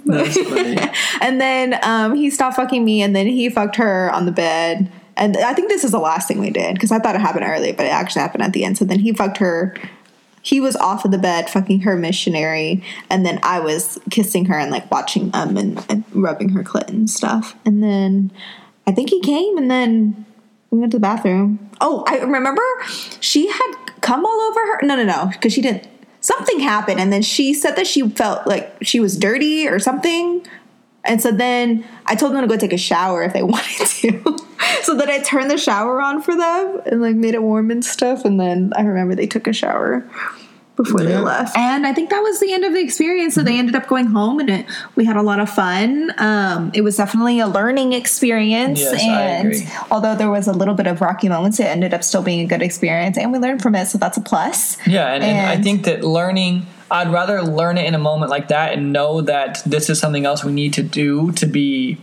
And 1.21 1.41
then 1.41 1.79
um, 1.83 2.15
he 2.15 2.31
stopped 2.31 2.57
fucking 2.57 2.85
me, 2.85 3.03
and 3.03 3.15
then 3.15 3.27
he 3.27 3.49
fucked 3.49 3.77
her 3.77 4.11
on 4.13 4.27
the 4.27 4.33
bed. 4.33 4.91
And 5.17 5.37
I 5.37 5.53
think 5.53 5.69
this 5.69 5.83
is 5.83 5.91
the 5.91 5.99
last 5.99 6.29
thing 6.29 6.39
we 6.39 6.51
did 6.51 6.75
because 6.75 6.93
I 6.93 7.01
thought 7.01 7.17
it 7.17 7.21
happened 7.21 7.45
early, 7.45 7.73
but 7.73 7.87
it 7.87 7.93
actually 7.93 8.23
happened 8.23 8.45
at 8.45 8.53
the 8.53 8.65
end. 8.65 8.79
So 8.79 8.85
then 8.85 9.01
he 9.01 9.13
fucked 9.13 9.39
her. 9.39 9.77
He 10.49 10.61
was 10.61 10.77
off 10.77 11.05
of 11.05 11.11
the 11.11 11.19
bed, 11.19 11.51
fucking 11.51 11.81
her 11.81 11.95
missionary, 11.95 12.83
and 13.11 13.27
then 13.27 13.39
I 13.43 13.61
was 13.61 13.99
kissing 14.11 14.47
her 14.47 14.59
and 14.59 14.71
like 14.71 14.91
watching 14.91 15.29
them 15.29 15.59
and, 15.59 15.85
and 15.91 16.05
rubbing 16.15 16.49
her 16.51 16.65
clit 16.65 16.89
and 16.89 17.11
stuff. 17.11 17.55
And 17.67 17.83
then 17.83 18.33
I 18.87 18.93
think 18.93 19.11
he 19.11 19.21
came, 19.21 19.59
and 19.59 19.71
then 19.71 20.25
we 20.71 20.79
went 20.79 20.93
to 20.93 20.97
the 20.97 21.03
bathroom. 21.03 21.69
Oh, 21.83 22.03
I 22.07 22.21
remember 22.21 22.63
she 23.21 23.49
had 23.49 23.75
come 24.01 24.25
all 24.25 24.41
over 24.41 24.61
her. 24.61 24.79
No, 24.87 24.97
no, 24.97 25.05
no, 25.05 25.27
because 25.31 25.53
she 25.53 25.61
didn't. 25.61 25.87
Something 26.23 26.61
happened, 26.61 26.99
and 26.99 27.13
then 27.13 27.21
she 27.21 27.53
said 27.53 27.77
that 27.77 27.87
she 27.87 28.09
felt 28.09 28.47
like 28.47 28.75
she 28.81 29.01
was 29.01 29.19
dirty 29.19 29.69
or 29.69 29.79
something. 29.79 30.47
And 31.05 31.21
so 31.21 31.31
then 31.31 31.85
I 32.07 32.15
told 32.15 32.33
them 32.33 32.41
to 32.41 32.49
go 32.49 32.57
take 32.57 32.73
a 32.73 32.79
shower 32.79 33.23
if 33.23 33.35
they 33.35 33.43
wanted 33.55 33.87
to. 33.87 34.39
so 34.83 34.97
then 34.97 35.11
I 35.11 35.19
turned 35.21 35.51
the 35.51 35.59
shower 35.59 36.01
on 36.01 36.23
for 36.23 36.35
them 36.35 36.81
and 36.87 37.03
like 37.03 37.17
made 37.17 37.35
it 37.35 37.43
warm 37.43 37.71
and 37.71 37.85
stuff. 37.85 38.25
And 38.25 38.41
then 38.41 38.73
I 38.77 38.83
remember 38.83 39.15
they 39.15 39.27
took 39.27 39.47
a 39.47 39.53
shower. 39.53 40.09
Before 40.79 41.01
they 41.01 41.19
left. 41.19 41.57
And 41.59 41.87
I 41.87 41.92
think 41.92 42.09
that 42.11 42.21
was 42.21 42.38
the 42.40 42.52
end 42.52 42.65
of 42.65 42.73
the 42.73 42.81
experience. 42.81 43.35
So 43.35 43.42
they 43.42 43.59
ended 43.59 43.75
up 43.75 43.88
going 43.88 44.07
home 44.07 44.38
and 44.38 44.48
it, 44.48 44.67
we 44.94 45.05
had 45.05 45.17
a 45.17 45.23
lot 45.23 45.40
of 45.40 45.50
fun. 45.50 46.15
Um, 46.19 46.71
it 46.73 46.83
was 46.83 46.96
definitely 46.96 47.40
a 47.40 47.48
learning 47.48 47.92
experience. 47.92 48.81
Yes, 48.81 48.94
I 48.94 49.07
and 49.07 49.48
agree. 49.48 49.69
although 49.90 50.15
there 50.15 50.31
was 50.31 50.46
a 50.46 50.52
little 50.52 50.75
bit 50.75 50.87
of 50.87 51.00
rocky 51.00 51.29
moments, 51.29 51.59
it 51.59 51.65
ended 51.65 51.92
up 51.92 52.05
still 52.05 52.23
being 52.23 52.40
a 52.40 52.46
good 52.46 52.63
experience. 52.63 53.19
And 53.19 53.33
we 53.33 53.38
learned 53.38 53.61
from 53.61 53.75
it. 53.75 53.87
So 53.87 53.98
that's 53.98 54.17
a 54.17 54.23
plus. 54.23 54.79
Yeah, 54.87 55.13
and, 55.13 55.25
and 55.25 55.46
I 55.50 55.61
think 55.61 55.85
that 55.85 56.05
learning, 56.05 56.67
I'd 56.90 57.13
rather 57.13 57.42
learn 57.42 57.77
it 57.77 57.85
in 57.85 57.94
a 57.94 57.98
moment 57.98 58.31
like 58.31 58.48
that 58.48 58.73
and 58.73 58.92
know 58.92 59.21
that 59.23 59.61
this 59.67 59.90
is 59.90 59.98
something 59.98 60.25
else 60.25 60.44
we 60.44 60.52
need 60.52 60.75
to 60.75 60.83
do 60.85 61.33
to 61.33 61.46
be 61.46 61.98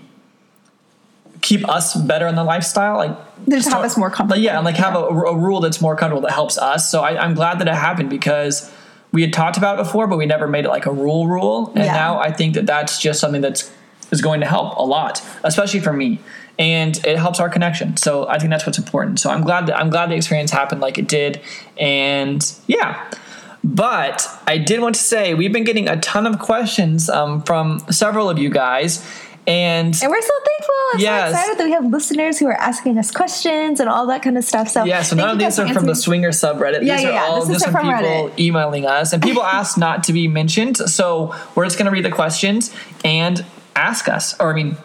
keep 1.46 1.68
us 1.70 1.96
better 1.96 2.28
in 2.28 2.36
the 2.36 2.44
lifestyle. 2.44 2.98
Like 2.98 3.48
Just 3.48 3.70
have 3.70 3.84
us 3.84 3.96
more 3.96 4.10
comfortable. 4.10 4.38
But 4.38 4.40
yeah, 4.42 4.58
and 4.58 4.66
like 4.66 4.78
have 4.78 4.96
a, 4.96 5.06
a 5.06 5.38
rule 5.38 5.62
that's 5.62 5.80
more 5.80 5.96
comfortable 5.96 6.22
that 6.22 6.32
helps 6.32 6.58
us. 6.58 6.90
So 6.90 7.02
I, 7.02 7.24
I'm 7.24 7.36
glad 7.36 7.60
that 7.60 7.68
it 7.68 7.76
happened 7.76 8.10
because 8.10 8.72
we 9.16 9.22
had 9.22 9.32
talked 9.32 9.56
about 9.58 9.78
before, 9.78 10.08
but 10.08 10.18
we 10.18 10.26
never 10.26 10.46
made 10.46 10.66
it 10.66 10.68
like 10.68 10.86
a 10.86 10.92
rule 10.92 11.26
rule. 11.26 11.72
And 11.74 11.86
Yeah. 11.86 11.94
now 11.94 12.20
I 12.20 12.32
think 12.32 12.54
that 12.56 12.66
that's 12.66 13.00
just 13.00 13.22
something 13.22 13.42
that's 13.42 13.72
is 14.12 14.22
going 14.22 14.42
to 14.42 14.46
help 14.46 14.78
a 14.78 14.84
lot, 14.84 15.22
especially 15.44 15.80
for 15.80 15.94
me. 15.94 16.20
And 16.60 16.96
it 17.06 17.18
helps 17.18 17.40
our 17.40 17.50
connection. 17.50 17.98
So 17.98 18.28
I 18.28 18.38
think 18.40 18.50
that's 18.52 18.66
what's 18.66 18.78
important. 18.78 19.20
So 19.22 19.30
I'm 19.32 19.42
glad 19.42 19.68
that 19.68 19.80
I'm 19.80 19.90
glad 19.90 20.10
the 20.12 20.16
experience 20.16 20.52
happened 20.52 20.82
like 20.82 20.98
it 20.98 21.08
did. 21.08 21.40
And 21.78 22.42
yeah. 22.68 23.02
But 23.64 24.28
I 24.46 24.58
did 24.60 24.80
want 24.82 24.96
to 24.96 25.02
say 25.02 25.34
we've 25.34 25.52
been 25.54 25.64
getting 25.64 25.88
a 25.88 25.98
ton 26.00 26.28
of 26.28 26.38
questions 26.38 27.10
um, 27.10 27.42
from 27.44 27.80
several 27.90 28.30
of 28.30 28.38
you 28.38 28.50
guys. 28.50 29.04
And 29.48 29.96
And 30.02 30.10
we're 30.12 30.22
so 30.22 30.34
thankful. 30.46 30.76
I'm 30.94 31.00
Yes. 31.00 31.32
so 31.32 31.38
excited 31.38 31.58
that 31.60 31.64
we 31.66 31.72
have 31.72 31.86
listeners 31.86 32.40
who 32.40 32.48
are 32.48 32.54
asking 32.60 32.98
us 32.98 33.12
questions 33.12 33.80
and 33.80 33.88
all 33.90 34.08
that 34.08 34.24
kind 34.24 34.38
of 34.38 34.44
stuff. 34.44 34.70
So 34.70 34.84
Yeah, 34.86 35.04
so 35.04 35.16
none 35.16 35.30
of 35.30 35.38
these 35.40 35.60
are 35.60 35.72
from 35.74 35.86
the 35.86 35.96
Swinger 35.96 36.30
subreddit. 36.30 36.84
Yeah, 36.84 36.96
these 36.96 37.04
yeah, 37.04 37.10
are 37.10 37.14
yeah. 37.14 37.24
all 37.26 37.46
This 37.46 37.60
just 37.62 37.72
from 37.72 37.86
people 37.86 38.30
Reddit. 38.30 38.40
emailing 38.40 38.86
us. 38.86 39.14
And 39.14 39.22
people 39.22 39.44
asked 39.60 39.78
not 39.78 40.04
to 40.06 40.14
be 40.14 40.28
mentioned. 40.28 40.78
So 40.78 41.36
we're 41.54 41.66
just 41.66 41.78
going 41.78 41.86
to 41.86 41.92
read 41.92 42.06
the 42.06 42.12
questions 42.12 42.74
and 43.04 43.46
ask 43.76 44.08
us. 44.10 44.36
Or, 44.40 44.52
I 44.52 44.56
mean, 44.56 44.78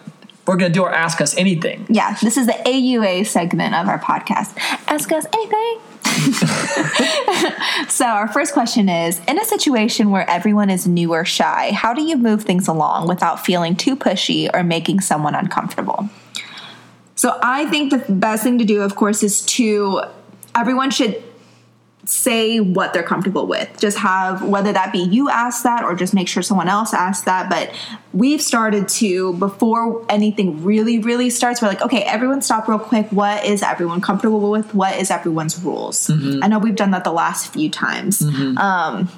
we're 0.51 0.57
going 0.57 0.73
to 0.73 0.77
do 0.77 0.83
our 0.83 0.93
Ask 0.93 1.21
Us 1.21 1.37
Anything. 1.37 1.87
Yeah, 1.89 2.17
this 2.21 2.37
is 2.37 2.47
the 2.47 2.53
AUA 2.53 3.25
segment 3.27 3.73
of 3.73 3.87
our 3.87 4.01
podcast. 4.01 4.53
Ask 4.89 5.13
us 5.13 5.25
anything. 5.33 5.79
so, 7.89 8.05
our 8.05 8.27
first 8.27 8.53
question 8.53 8.89
is 8.89 9.21
In 9.29 9.39
a 9.39 9.45
situation 9.45 10.11
where 10.11 10.29
everyone 10.29 10.69
is 10.69 10.89
new 10.89 11.13
or 11.13 11.25
shy, 11.25 11.71
how 11.71 11.95
do 11.95 12.03
you 12.03 12.17
move 12.17 12.43
things 12.43 12.67
along 12.67 13.07
without 13.07 13.45
feeling 13.47 13.77
too 13.77 13.95
pushy 13.95 14.51
or 14.53 14.65
making 14.65 15.03
someone 15.03 15.37
uncomfortable? 15.37 16.09
So, 17.15 17.39
I 17.45 17.67
think 17.67 17.93
the 17.93 18.13
best 18.13 18.43
thing 18.43 18.59
to 18.59 18.65
do, 18.65 18.83
of 18.83 18.97
course, 18.97 19.23
is 19.23 19.43
to 19.43 20.03
everyone 20.57 20.91
should 20.91 21.23
say 22.11 22.59
what 22.59 22.93
they're 22.93 23.05
comfortable 23.05 23.47
with. 23.47 23.69
Just 23.79 23.99
have 23.99 24.43
whether 24.43 24.73
that 24.73 24.93
be 24.93 24.99
you 24.99 25.31
ask 25.31 25.63
that 25.63 25.85
or 25.85 25.95
just 25.95 26.13
make 26.13 26.27
sure 26.29 26.43
someone 26.43 26.69
else 26.69 26.93
asks 26.93 27.25
that. 27.25 27.49
But 27.49 27.73
we've 28.13 28.43
started 28.43 28.89
to 28.89 29.33
before 29.35 30.05
anything 30.09 30.65
really 30.65 30.99
really 30.99 31.31
starts. 31.31 31.63
We're 31.63 31.69
like, 31.69 31.83
okay, 31.83 32.03
everyone 32.03 32.43
stop 32.43 32.67
real 32.69 32.79
quick. 32.79 33.07
What 33.11 33.45
is 33.45 33.63
everyone 33.63 34.01
comfortable 34.01 34.51
with? 34.51 34.75
What 34.75 34.97
is 34.97 35.11
everyone's 35.11 35.63
rules? 35.63 36.11
I 36.43 36.49
know 36.49 36.59
we've 36.59 36.75
done 36.77 36.91
that 36.91 37.05
the 37.05 37.13
last 37.13 37.53
few 37.53 37.71
times. 37.71 38.23
Um, 38.59 39.09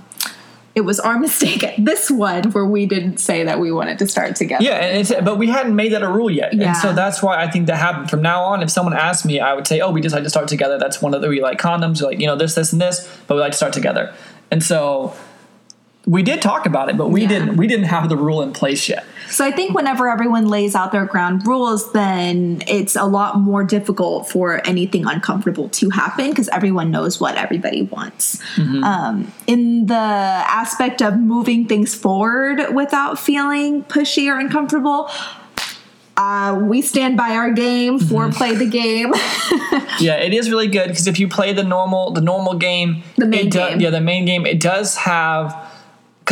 it 0.75 0.83
was 0.83 0.99
our 1.01 1.19
mistake 1.27 1.63
at 1.63 1.75
this 1.85 2.11
one 2.11 2.51
where 2.53 2.65
we 2.65 2.87
didn't 2.87 3.19
say 3.19 3.45
that 3.45 3.61
we 3.61 3.71
wanted 3.73 3.99
to 3.99 4.07
start 4.07 4.37
together. 4.37 4.65
Yeah, 4.65 4.77
and 4.77 4.99
it's, 4.99 5.13
but 5.23 5.39
we 5.39 5.49
hadn't 5.49 5.77
made 5.77 5.93
that 5.93 6.03
a 6.03 6.09
rule 6.09 6.31
yet. 6.31 6.55
Yeah. 6.55 6.69
And 6.69 6.77
so 6.77 6.93
that's 6.93 7.23
why 7.23 7.43
I 7.43 7.51
think 7.51 7.67
that 7.67 7.77
happened. 7.77 8.11
From 8.11 8.23
now 8.23 8.43
on, 8.45 8.63
if 8.63 8.71
someone 8.71 8.95
asked 8.95 9.25
me, 9.27 9.41
I 9.41 9.53
would 9.55 9.67
say, 9.67 9.81
oh, 9.81 9.91
we 9.91 10.01
decided 10.01 10.25
to 10.25 10.31
start 10.31 10.49
together. 10.49 10.79
That's 10.79 11.03
one 11.03 11.15
of 11.15 11.21
the, 11.21 11.29
we 11.29 11.41
like 11.43 11.59
condoms, 11.59 12.01
we 12.01 12.07
like, 12.07 12.21
you 12.21 12.27
know, 12.27 12.37
this, 12.37 12.55
this, 12.55 12.73
and 12.73 12.81
this, 12.81 13.07
but 13.27 13.35
we 13.35 13.41
like 13.41 13.53
to 13.53 13.57
start 13.57 13.73
together. 13.73 14.15
And 14.51 14.63
so 14.63 15.15
we 16.07 16.23
did 16.23 16.43
talk 16.43 16.67
about 16.67 16.89
it, 16.89 16.97
but 16.97 17.11
we 17.11 17.23
Yeah. 17.23 17.29
didn't, 17.29 17.57
we 17.57 17.67
didn't 17.67 17.87
have 17.87 18.09
the 18.09 18.17
rule 18.17 18.43
in 18.43 18.53
place 18.53 18.89
yet. 18.89 19.05
So 19.33 19.45
I 19.45 19.51
think 19.51 19.75
whenever 19.75 20.09
everyone 20.09 20.47
lays 20.47 20.75
out 20.75 20.93
their 20.93 21.07
ground 21.07 21.47
rules, 21.47 21.91
then 21.93 22.63
it's 22.69 22.95
a 22.97 23.05
lot 23.05 23.39
more 23.41 23.65
difficult 23.65 24.29
for 24.29 24.61
anything 24.67 25.07
uncomfortable 25.07 25.69
to 25.71 25.91
happen 25.91 26.29
because 26.31 26.49
everyone 26.51 26.91
knows 26.91 27.19
what 27.19 27.37
everybody 27.37 27.83
wants. 27.83 28.41
Um, 28.59 29.33
in 29.47 29.87
the 29.87 29.95
aspect 29.95 31.01
of 31.03 31.19
moving 31.19 31.67
things 31.67 31.95
forward 31.95 32.75
without 32.75 33.19
feeling 33.19 33.83
pushy 33.85 34.31
or 34.33 34.39
uncomfortable, 34.39 35.09
uh, 36.17 36.59
we 36.63 36.83
stand 36.83 37.17
by 37.17 37.31
our 37.31 37.51
game 37.51 37.99
for 37.99 38.31
play 38.31 38.55
the 38.55 38.67
game. 38.69 39.13
Yeah, 40.01 40.17
it 40.17 40.33
is 40.35 40.51
really 40.51 40.69
good 40.69 40.89
because 40.89 41.07
if 41.07 41.21
you 41.21 41.29
play 41.29 41.53
the 41.53 41.63
normal 41.63 42.11
the 42.13 42.21
normal 42.23 42.55
game, 42.55 43.03
The 43.17 43.27
main 43.27 43.47
it 43.47 43.53
do- 43.53 43.59
game. 43.59 43.81
yeah, 43.81 43.91
the 43.91 44.01
main 44.01 44.25
game, 44.25 44.47
it 44.47 44.59
does 44.59 44.97
have 44.97 45.55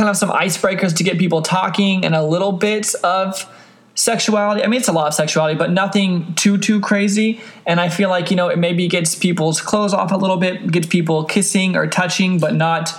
kind 0.01 0.09
of 0.09 0.17
some 0.17 0.31
icebreakers 0.31 0.97
to 0.97 1.05
get 1.05 1.19
people 1.19 1.43
talking 1.43 2.07
and 2.07 2.15
a 2.15 2.25
little 2.25 2.53
bit 2.53 2.95
of 3.05 3.47
sexuality. 3.95 4.65
I 4.65 4.67
mean, 4.67 4.81
it's 4.81 4.89
a 4.89 4.93
lot 4.93 5.09
of 5.09 5.15
sexuality, 5.15 5.59
but 5.59 5.71
nothing 5.71 6.35
too 6.35 6.57
too 6.57 6.81
crazy. 6.81 7.41
And 7.67 7.79
I 7.79 7.91
feel 7.91 8.09
like 8.09 8.31
you 8.31 8.37
know 8.37 8.49
it 8.49 8.59
maybe 8.59 8.89
gets 8.89 9.15
people's 9.15 9.61
clothes 9.61 9.93
off 9.93 10.11
a 10.11 10.17
little 10.17 10.39
bit, 10.39 10.73
gets 10.73 10.87
people 10.87 11.25
kissing 11.25 11.77
or 11.77 11.87
touching, 11.87 12.39
but 12.39 12.55
not 12.55 12.93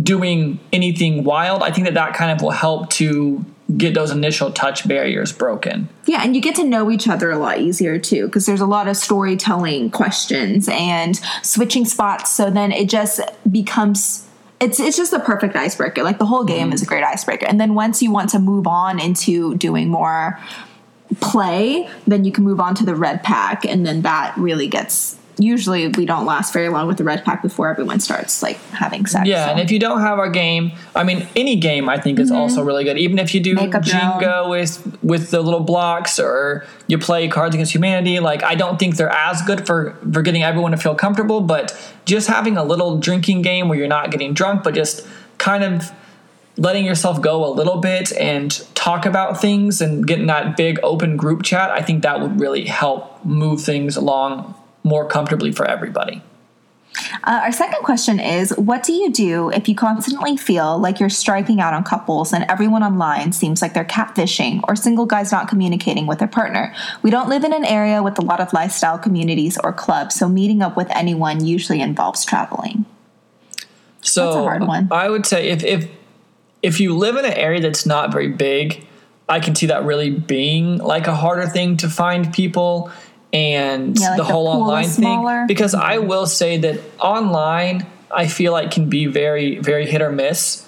doing 0.00 0.60
anything 0.74 1.24
wild. 1.24 1.62
I 1.62 1.70
think 1.70 1.86
that 1.86 1.94
that 1.94 2.14
kind 2.14 2.30
of 2.30 2.42
will 2.42 2.50
help 2.50 2.90
to 2.90 3.44
get 3.76 3.94
those 3.94 4.10
initial 4.10 4.50
touch 4.50 4.86
barriers 4.86 5.32
broken. 5.32 5.88
Yeah, 6.04 6.22
and 6.22 6.34
you 6.34 6.42
get 6.42 6.56
to 6.56 6.64
know 6.64 6.90
each 6.90 7.08
other 7.08 7.30
a 7.30 7.38
lot 7.38 7.58
easier 7.58 7.98
too, 7.98 8.26
because 8.26 8.44
there's 8.44 8.60
a 8.60 8.66
lot 8.66 8.88
of 8.88 8.96
storytelling 8.96 9.90
questions 9.90 10.68
and 10.68 11.18
switching 11.42 11.84
spots. 11.84 12.30
So 12.30 12.50
then 12.50 12.72
it 12.72 12.88
just 12.88 13.20
becomes 13.50 14.26
it's 14.60 14.78
it's 14.78 14.96
just 14.96 15.10
the 15.10 15.20
perfect 15.20 15.56
icebreaker. 15.56 16.02
Like 16.02 16.18
the 16.18 16.26
whole 16.26 16.44
game 16.44 16.66
mm-hmm. 16.66 16.74
is 16.74 16.82
a 16.82 16.86
great 16.86 17.04
icebreaker. 17.04 17.46
And 17.46 17.60
then 17.60 17.74
once 17.74 18.02
you 18.02 18.12
want 18.12 18.30
to 18.30 18.38
move 18.38 18.66
on 18.66 19.00
into 19.00 19.54
doing 19.56 19.88
more 19.88 20.38
play, 21.20 21.88
then 22.06 22.24
you 22.24 22.32
can 22.32 22.44
move 22.44 22.60
on 22.60 22.74
to 22.76 22.84
the 22.84 22.94
red 22.94 23.22
pack, 23.22 23.64
and 23.64 23.84
then 23.86 24.02
that 24.02 24.36
really 24.36 24.68
gets. 24.68 25.16
Usually, 25.40 25.88
we 25.88 26.06
don't 26.06 26.26
last 26.26 26.52
very 26.52 26.68
long 26.68 26.86
with 26.86 26.98
the 26.98 27.04
red 27.04 27.24
pack 27.24 27.42
before 27.42 27.68
everyone 27.68 28.00
starts 28.00 28.42
like 28.42 28.58
having 28.70 29.06
sex. 29.06 29.26
Yeah, 29.26 29.46
so. 29.46 29.50
and 29.52 29.60
if 29.60 29.70
you 29.70 29.78
don't 29.78 30.00
have 30.00 30.18
our 30.18 30.30
game, 30.30 30.72
I 30.94 31.04
mean, 31.04 31.26
any 31.36 31.56
game 31.56 31.88
I 31.88 31.98
think 31.98 32.18
is 32.18 32.30
also 32.30 32.62
really 32.62 32.84
good. 32.84 32.98
Even 32.98 33.18
if 33.18 33.34
you 33.34 33.40
do 33.40 33.50
Mm-hmm. 33.60 33.64
Make 33.64 33.74
up 33.74 33.86
your 33.86 33.96
own. 33.96 34.22
Jenga 34.22 34.50
with 34.50 34.98
with 35.02 35.30
the 35.30 35.40
little 35.40 35.60
blocks, 35.60 36.18
or 36.18 36.66
you 36.86 36.98
play 36.98 37.28
Cards 37.28 37.54
Against 37.54 37.74
Humanity, 37.74 38.20
like 38.20 38.42
I 38.42 38.54
don't 38.54 38.78
think 38.78 38.96
they're 38.96 39.10
as 39.10 39.42
good 39.42 39.66
for 39.66 39.96
for 40.12 40.22
getting 40.22 40.42
everyone 40.42 40.72
to 40.72 40.76
feel 40.76 40.94
comfortable. 40.94 41.40
But 41.40 41.76
just 42.04 42.28
having 42.28 42.56
a 42.56 42.64
little 42.64 42.98
drinking 42.98 43.42
game 43.42 43.68
where 43.68 43.78
you're 43.78 43.88
not 43.88 44.10
getting 44.10 44.34
drunk, 44.34 44.62
but 44.62 44.74
just 44.74 45.06
kind 45.38 45.64
of 45.64 45.90
letting 46.56 46.84
yourself 46.84 47.22
go 47.22 47.44
a 47.44 47.52
little 47.52 47.78
bit 47.78 48.12
and 48.12 48.66
talk 48.74 49.06
about 49.06 49.40
things 49.40 49.80
and 49.80 50.06
getting 50.06 50.26
that 50.26 50.56
big 50.56 50.78
open 50.82 51.16
group 51.16 51.42
chat, 51.42 51.70
I 51.70 51.80
think 51.80 52.02
that 52.02 52.20
would 52.20 52.38
really 52.38 52.66
help 52.66 53.24
move 53.24 53.62
things 53.62 53.96
along 53.96 54.54
more 54.82 55.06
comfortably 55.06 55.52
for 55.52 55.66
everybody. 55.66 56.22
Uh, 57.24 57.40
our 57.44 57.52
second 57.52 57.82
question 57.82 58.18
is 58.18 58.50
What 58.56 58.82
do 58.82 58.92
you 58.92 59.12
do 59.12 59.50
if 59.50 59.68
you 59.68 59.74
constantly 59.74 60.36
feel 60.36 60.78
like 60.78 60.98
you're 60.98 61.08
striking 61.08 61.60
out 61.60 61.72
on 61.72 61.84
couples 61.84 62.32
and 62.32 62.44
everyone 62.48 62.82
online 62.82 63.32
seems 63.32 63.62
like 63.62 63.74
they're 63.74 63.84
catfishing 63.84 64.60
or 64.66 64.74
single 64.74 65.06
guys 65.06 65.30
not 65.30 65.48
communicating 65.48 66.06
with 66.06 66.18
their 66.18 66.28
partner? 66.28 66.74
We 67.02 67.10
don't 67.10 67.28
live 67.28 67.44
in 67.44 67.52
an 67.52 67.64
area 67.64 68.02
with 68.02 68.18
a 68.18 68.22
lot 68.22 68.40
of 68.40 68.52
lifestyle 68.52 68.98
communities 68.98 69.58
or 69.62 69.72
clubs, 69.72 70.16
so 70.16 70.28
meeting 70.28 70.62
up 70.62 70.76
with 70.76 70.88
anyone 70.90 71.44
usually 71.44 71.80
involves 71.80 72.24
traveling. 72.24 72.86
So 74.02 74.24
That's 74.24 74.36
a 74.36 74.42
hard 74.42 74.66
one. 74.66 74.88
I 74.90 75.08
would 75.10 75.26
say 75.26 75.50
if 75.50 75.62
if 75.62 75.88
if 76.62 76.80
you 76.80 76.96
live 76.96 77.16
in 77.16 77.24
an 77.24 77.34
area 77.34 77.60
that's 77.60 77.86
not 77.86 78.12
very 78.12 78.28
big, 78.28 78.86
I 79.28 79.40
can 79.40 79.54
see 79.54 79.66
that 79.66 79.84
really 79.84 80.10
being 80.10 80.78
like 80.78 81.06
a 81.06 81.14
harder 81.14 81.46
thing 81.46 81.76
to 81.78 81.88
find 81.88 82.32
people 82.32 82.90
and 83.32 83.98
Yeah, 83.98 84.10
like 84.10 84.16
the 84.16 84.22
the 84.24 84.32
whole 84.32 84.48
online 84.48 84.88
thing. 84.88 85.46
Because 85.46 85.74
I 85.74 85.98
will 85.98 86.26
say 86.26 86.58
that 86.58 86.80
online 86.98 87.86
I 88.10 88.26
feel 88.26 88.52
like 88.52 88.70
can 88.70 88.88
be 88.88 89.06
very 89.06 89.58
very 89.58 89.86
hit 89.86 90.02
or 90.02 90.10
miss. 90.10 90.66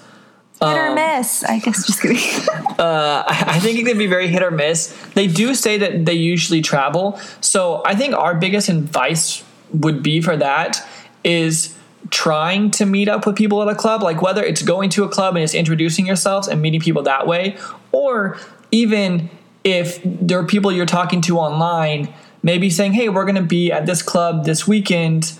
Hit 0.60 0.68
or 0.68 0.88
Um, 0.88 0.94
miss. 0.94 1.42
I 1.44 1.58
guess 1.58 1.86
just 1.86 2.00
kidding. 2.02 2.18
Uh, 2.78 3.22
I 3.26 3.44
I 3.48 3.60
think 3.60 3.78
it 3.78 3.86
can 3.86 3.98
be 3.98 4.06
very 4.06 4.28
hit 4.28 4.42
or 4.42 4.50
miss. 4.50 4.94
They 5.14 5.26
do 5.26 5.54
say 5.54 5.78
that 5.78 6.04
they 6.06 6.14
usually 6.14 6.62
travel. 6.62 7.20
So 7.40 7.82
I 7.84 7.94
think 7.94 8.14
our 8.14 8.34
biggest 8.34 8.68
advice 8.68 9.44
would 9.72 10.02
be 10.02 10.20
for 10.20 10.36
that 10.36 10.84
is 11.22 11.76
trying 12.10 12.70
to 12.72 12.86
meet 12.86 13.08
up 13.08 13.26
with 13.26 13.36
people 13.36 13.62
at 13.62 13.68
a 13.68 13.74
club, 13.74 14.02
like 14.02 14.20
whether 14.22 14.42
it's 14.42 14.62
going 14.62 14.90
to 14.90 15.04
a 15.04 15.08
club 15.08 15.36
and 15.36 15.42
just 15.42 15.54
introducing 15.54 16.06
yourselves 16.06 16.48
and 16.48 16.60
meeting 16.60 16.80
people 16.80 17.02
that 17.02 17.26
way, 17.26 17.56
or 17.92 18.36
even 18.70 19.30
if 19.64 20.00
there 20.04 20.38
are 20.38 20.46
people 20.46 20.72
you're 20.72 20.86
talking 20.86 21.20
to 21.22 21.38
online, 21.38 22.12
maybe 22.42 22.70
saying, 22.70 22.92
hey, 22.92 23.08
we're 23.08 23.24
going 23.24 23.36
to 23.36 23.42
be 23.42 23.70
at 23.70 23.86
this 23.86 24.02
club 24.02 24.44
this 24.44 24.66
weekend 24.66 25.38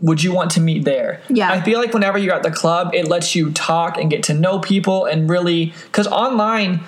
would 0.00 0.22
you 0.22 0.32
want 0.32 0.50
to 0.52 0.60
meet 0.60 0.84
there? 0.84 1.22
Yeah. 1.28 1.50
I 1.50 1.60
feel 1.62 1.78
like 1.78 1.94
whenever 1.94 2.18
you're 2.18 2.34
at 2.34 2.42
the 2.42 2.50
club, 2.50 2.94
it 2.94 3.08
lets 3.08 3.34
you 3.34 3.50
talk 3.52 3.96
and 3.96 4.10
get 4.10 4.24
to 4.24 4.34
know 4.34 4.58
people 4.58 5.06
and 5.06 5.28
really 5.28 5.72
because 5.86 6.06
online, 6.06 6.80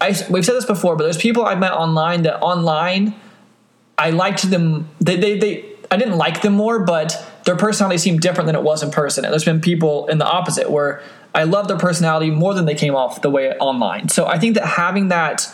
I 0.00 0.14
we've 0.30 0.44
said 0.44 0.54
this 0.54 0.64
before, 0.64 0.96
but 0.96 1.04
there's 1.04 1.16
people 1.16 1.44
I've 1.44 1.58
met 1.58 1.72
online 1.72 2.22
that 2.22 2.40
online, 2.40 3.14
I 3.98 4.10
liked 4.10 4.48
them. 4.50 4.88
They 5.00 5.16
they, 5.16 5.38
they 5.38 5.64
I 5.90 5.96
didn't 5.96 6.16
like 6.16 6.42
them 6.42 6.54
more, 6.54 6.80
but 6.80 7.28
their 7.44 7.56
personality 7.56 7.98
seemed 7.98 8.20
different 8.20 8.46
than 8.46 8.54
it 8.54 8.62
was 8.62 8.82
in 8.82 8.90
person. 8.90 9.24
And 9.24 9.32
there's 9.32 9.44
been 9.44 9.60
people 9.60 10.06
in 10.06 10.18
the 10.18 10.26
opposite 10.26 10.70
where 10.70 11.02
I 11.34 11.44
love 11.44 11.66
their 11.66 11.78
personality 11.78 12.30
more 12.30 12.54
than 12.54 12.64
they 12.64 12.74
came 12.74 12.94
off 12.94 13.20
the 13.22 13.30
way 13.30 13.50
online. 13.54 14.08
So 14.08 14.26
I 14.26 14.38
think 14.38 14.54
that 14.54 14.64
having 14.64 15.08
that 15.08 15.52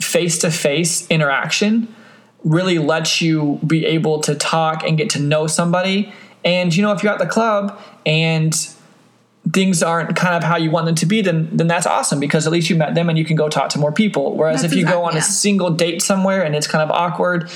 face 0.00 0.38
to 0.38 0.50
face 0.50 1.06
interaction 1.08 1.94
really 2.44 2.78
lets 2.78 3.20
you 3.20 3.58
be 3.66 3.86
able 3.86 4.20
to 4.20 4.34
talk 4.34 4.84
and 4.84 4.98
get 4.98 5.10
to 5.10 5.18
know 5.18 5.46
somebody. 5.46 6.12
And 6.44 6.74
you 6.74 6.82
know, 6.82 6.92
if 6.92 7.02
you're 7.02 7.12
at 7.12 7.18
the 7.18 7.26
club 7.26 7.80
and 8.04 8.54
things 9.52 9.82
aren't 9.82 10.16
kind 10.16 10.34
of 10.34 10.42
how 10.42 10.56
you 10.56 10.70
want 10.70 10.86
them 10.86 10.94
to 10.94 11.06
be, 11.06 11.20
then 11.20 11.48
then 11.52 11.66
that's 11.66 11.86
awesome 11.86 12.20
because 12.20 12.46
at 12.46 12.52
least 12.52 12.70
you 12.70 12.76
met 12.76 12.94
them 12.94 13.08
and 13.08 13.18
you 13.18 13.24
can 13.24 13.36
go 13.36 13.48
talk 13.48 13.70
to 13.70 13.78
more 13.78 13.92
people. 13.92 14.36
Whereas 14.36 14.62
That's 14.62 14.72
if 14.72 14.78
you 14.78 14.86
go 14.86 15.04
on 15.04 15.14
yeah. 15.14 15.18
a 15.18 15.22
single 15.22 15.70
date 15.70 16.02
somewhere 16.02 16.42
and 16.42 16.54
it's 16.54 16.66
kind 16.66 16.82
of 16.82 16.90
awkward, 16.90 17.50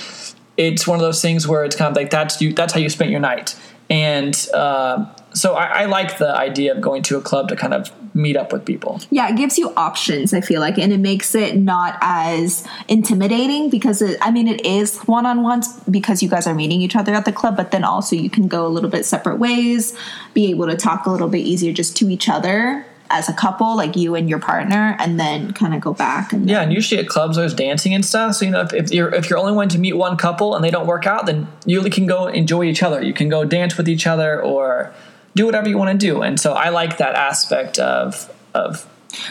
it's 0.56 0.86
one 0.86 0.96
of 0.96 1.02
those 1.02 1.22
things 1.22 1.46
where 1.46 1.64
it's 1.64 1.76
kind 1.76 1.90
of 1.90 1.96
like 1.96 2.10
that's 2.10 2.40
you 2.40 2.52
that's 2.52 2.72
how 2.72 2.80
you 2.80 2.88
spent 2.88 3.10
your 3.10 3.20
night. 3.20 3.56
And 3.90 4.34
uh, 4.52 5.06
so 5.34 5.54
I, 5.54 5.82
I 5.82 5.84
like 5.86 6.18
the 6.18 6.34
idea 6.34 6.74
of 6.74 6.80
going 6.80 7.02
to 7.04 7.16
a 7.16 7.20
club 7.20 7.48
to 7.48 7.56
kind 7.56 7.74
of 7.74 7.90
meet 8.14 8.36
up 8.36 8.52
with 8.52 8.64
people. 8.64 9.00
Yeah, 9.10 9.28
it 9.28 9.36
gives 9.36 9.58
you 9.58 9.72
options, 9.76 10.32
I 10.34 10.40
feel 10.40 10.60
like, 10.60 10.78
and 10.78 10.92
it 10.92 10.98
makes 10.98 11.34
it 11.34 11.56
not 11.56 11.98
as 12.00 12.66
intimidating 12.88 13.70
because 13.70 14.02
it, 14.02 14.18
I 14.20 14.30
mean, 14.30 14.48
it 14.48 14.64
is 14.64 14.98
one 15.00 15.26
on 15.26 15.42
ones 15.42 15.80
because 15.90 16.22
you 16.22 16.28
guys 16.28 16.46
are 16.46 16.54
meeting 16.54 16.80
each 16.80 16.96
other 16.96 17.14
at 17.14 17.24
the 17.24 17.32
club, 17.32 17.56
but 17.56 17.70
then 17.70 17.84
also 17.84 18.16
you 18.16 18.30
can 18.30 18.48
go 18.48 18.66
a 18.66 18.68
little 18.68 18.90
bit 18.90 19.04
separate 19.04 19.38
ways, 19.38 19.96
be 20.34 20.50
able 20.50 20.66
to 20.66 20.76
talk 20.76 21.06
a 21.06 21.10
little 21.10 21.28
bit 21.28 21.46
easier 21.46 21.72
just 21.72 21.96
to 21.98 22.08
each 22.08 22.28
other 22.28 22.84
as 23.10 23.28
a 23.28 23.32
couple, 23.32 23.76
like 23.76 23.96
you 23.96 24.14
and 24.14 24.28
your 24.28 24.38
partner, 24.38 24.96
and 24.98 25.18
then 25.18 25.52
kind 25.52 25.74
of 25.74 25.80
go 25.80 25.94
back. 25.94 26.32
And 26.32 26.48
Yeah, 26.48 26.60
and 26.60 26.72
usually 26.72 27.00
at 27.00 27.08
clubs 27.08 27.36
there's 27.36 27.54
dancing 27.54 27.94
and 27.94 28.04
stuff. 28.04 28.34
So 28.34 28.44
you 28.44 28.50
know, 28.50 28.60
if, 28.60 28.72
if 28.74 28.92
you're 28.92 29.14
if 29.14 29.30
you're 29.30 29.38
only 29.38 29.52
wanting 29.52 29.70
to 29.70 29.78
meet 29.78 29.94
one 29.94 30.16
couple 30.16 30.54
and 30.54 30.62
they 30.62 30.70
don't 30.70 30.86
work 30.86 31.06
out, 31.06 31.26
then 31.26 31.48
you 31.64 31.82
can 31.84 32.06
go 32.06 32.26
enjoy 32.26 32.64
each 32.64 32.82
other. 32.82 33.02
You 33.02 33.14
can 33.14 33.28
go 33.28 33.44
dance 33.44 33.76
with 33.76 33.88
each 33.88 34.06
other 34.06 34.42
or 34.42 34.92
do 35.38 35.46
whatever 35.46 35.68
you 35.68 35.78
want 35.78 35.98
to 35.98 36.06
do. 36.06 36.22
And 36.22 36.38
so 36.38 36.52
I 36.52 36.68
like 36.70 36.98
that 36.98 37.14
aspect 37.14 37.78
of 37.78 38.28
of 38.54 38.86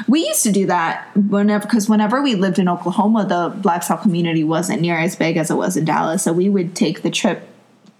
We 0.07 0.25
used 0.25 0.43
to 0.43 0.51
do 0.51 0.65
that 0.67 1.15
whenever, 1.15 1.65
because 1.67 1.87
whenever 1.89 2.21
we 2.21 2.35
lived 2.35 2.59
in 2.59 2.67
Oklahoma, 2.69 3.25
the 3.27 3.67
lifestyle 3.67 3.97
community 3.97 4.43
wasn't 4.43 4.81
near 4.81 4.97
as 4.97 5.15
big 5.15 5.37
as 5.37 5.51
it 5.51 5.55
was 5.55 5.75
in 5.77 5.85
Dallas. 5.85 6.23
So 6.23 6.33
we 6.33 6.49
would 6.49 6.75
take 6.75 7.01
the 7.01 7.11
trip 7.11 7.47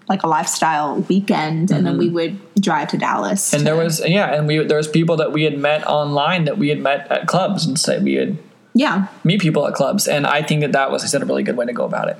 like 0.08 0.22
a 0.22 0.26
lifestyle 0.26 1.00
weekend, 1.02 1.70
and 1.70 1.84
then 1.86 1.98
we 1.98 2.08
would 2.08 2.38
drive 2.58 2.88
to 2.88 2.96
Dallas. 2.96 3.48
Mm-hmm. 3.48 3.56
and 3.56 3.66
there 3.66 3.76
was 3.76 4.00
yeah, 4.08 4.34
and 4.34 4.46
we 4.46 4.64
there 4.64 4.78
was 4.78 4.88
people 4.88 5.16
that 5.16 5.32
we 5.32 5.42
had 5.44 5.58
met 5.58 5.86
online 5.86 6.44
that 6.46 6.56
we 6.56 6.70
had 6.70 6.80
met 6.80 7.10
at 7.12 7.26
clubs 7.26 7.66
and 7.66 7.78
say 7.78 7.98
we 7.98 8.14
had 8.14 8.38
yeah. 8.74 9.08
meet 9.22 9.40
people 9.42 9.66
at 9.66 9.74
clubs. 9.74 10.08
And 10.08 10.26
I 10.26 10.42
think 10.42 10.62
that 10.62 10.72
that 10.72 10.90
was 10.90 11.04
I 11.04 11.08
said 11.08 11.20
a 11.22 11.26
really 11.26 11.42
good 11.42 11.58
way 11.58 11.66
to 11.66 11.74
go 11.74 11.84
about 11.84 12.08
it. 12.08 12.16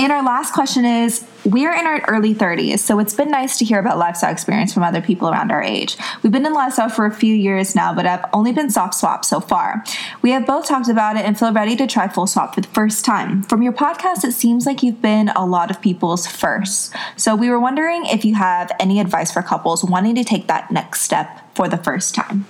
And 0.00 0.12
our 0.12 0.22
last 0.22 0.54
question 0.54 0.84
is 0.84 1.26
We're 1.44 1.72
in 1.72 1.84
our 1.84 2.00
early 2.06 2.32
30s, 2.32 2.78
so 2.78 3.00
it's 3.00 3.14
been 3.14 3.32
nice 3.32 3.58
to 3.58 3.64
hear 3.64 3.80
about 3.80 3.98
lifestyle 3.98 4.30
experience 4.30 4.72
from 4.72 4.84
other 4.84 5.00
people 5.00 5.28
around 5.28 5.50
our 5.50 5.60
age. 5.60 5.96
We've 6.22 6.30
been 6.30 6.46
in 6.46 6.52
lifestyle 6.52 6.88
for 6.88 7.04
a 7.04 7.10
few 7.10 7.34
years 7.34 7.74
now, 7.74 7.92
but 7.92 8.06
I've 8.06 8.24
only 8.32 8.52
been 8.52 8.70
soft 8.70 8.94
swap 8.94 9.24
so 9.24 9.40
far. 9.40 9.82
We 10.22 10.30
have 10.30 10.46
both 10.46 10.68
talked 10.68 10.88
about 10.88 11.16
it 11.16 11.24
and 11.24 11.36
feel 11.36 11.52
ready 11.52 11.74
to 11.74 11.88
try 11.88 12.06
full 12.06 12.28
swap 12.28 12.54
for 12.54 12.60
the 12.60 12.68
first 12.68 13.04
time. 13.04 13.42
From 13.42 13.60
your 13.60 13.72
podcast, 13.72 14.22
it 14.22 14.34
seems 14.34 14.66
like 14.66 14.84
you've 14.84 15.02
been 15.02 15.30
a 15.30 15.44
lot 15.44 15.68
of 15.68 15.80
people's 15.80 16.28
first. 16.28 16.94
So 17.16 17.34
we 17.34 17.50
were 17.50 17.58
wondering 17.58 18.06
if 18.06 18.24
you 18.24 18.36
have 18.36 18.70
any 18.78 19.00
advice 19.00 19.32
for 19.32 19.42
couples 19.42 19.84
wanting 19.84 20.14
to 20.14 20.22
take 20.22 20.46
that 20.46 20.70
next 20.70 21.00
step 21.00 21.56
for 21.56 21.68
the 21.68 21.78
first 21.78 22.14
time. 22.14 22.46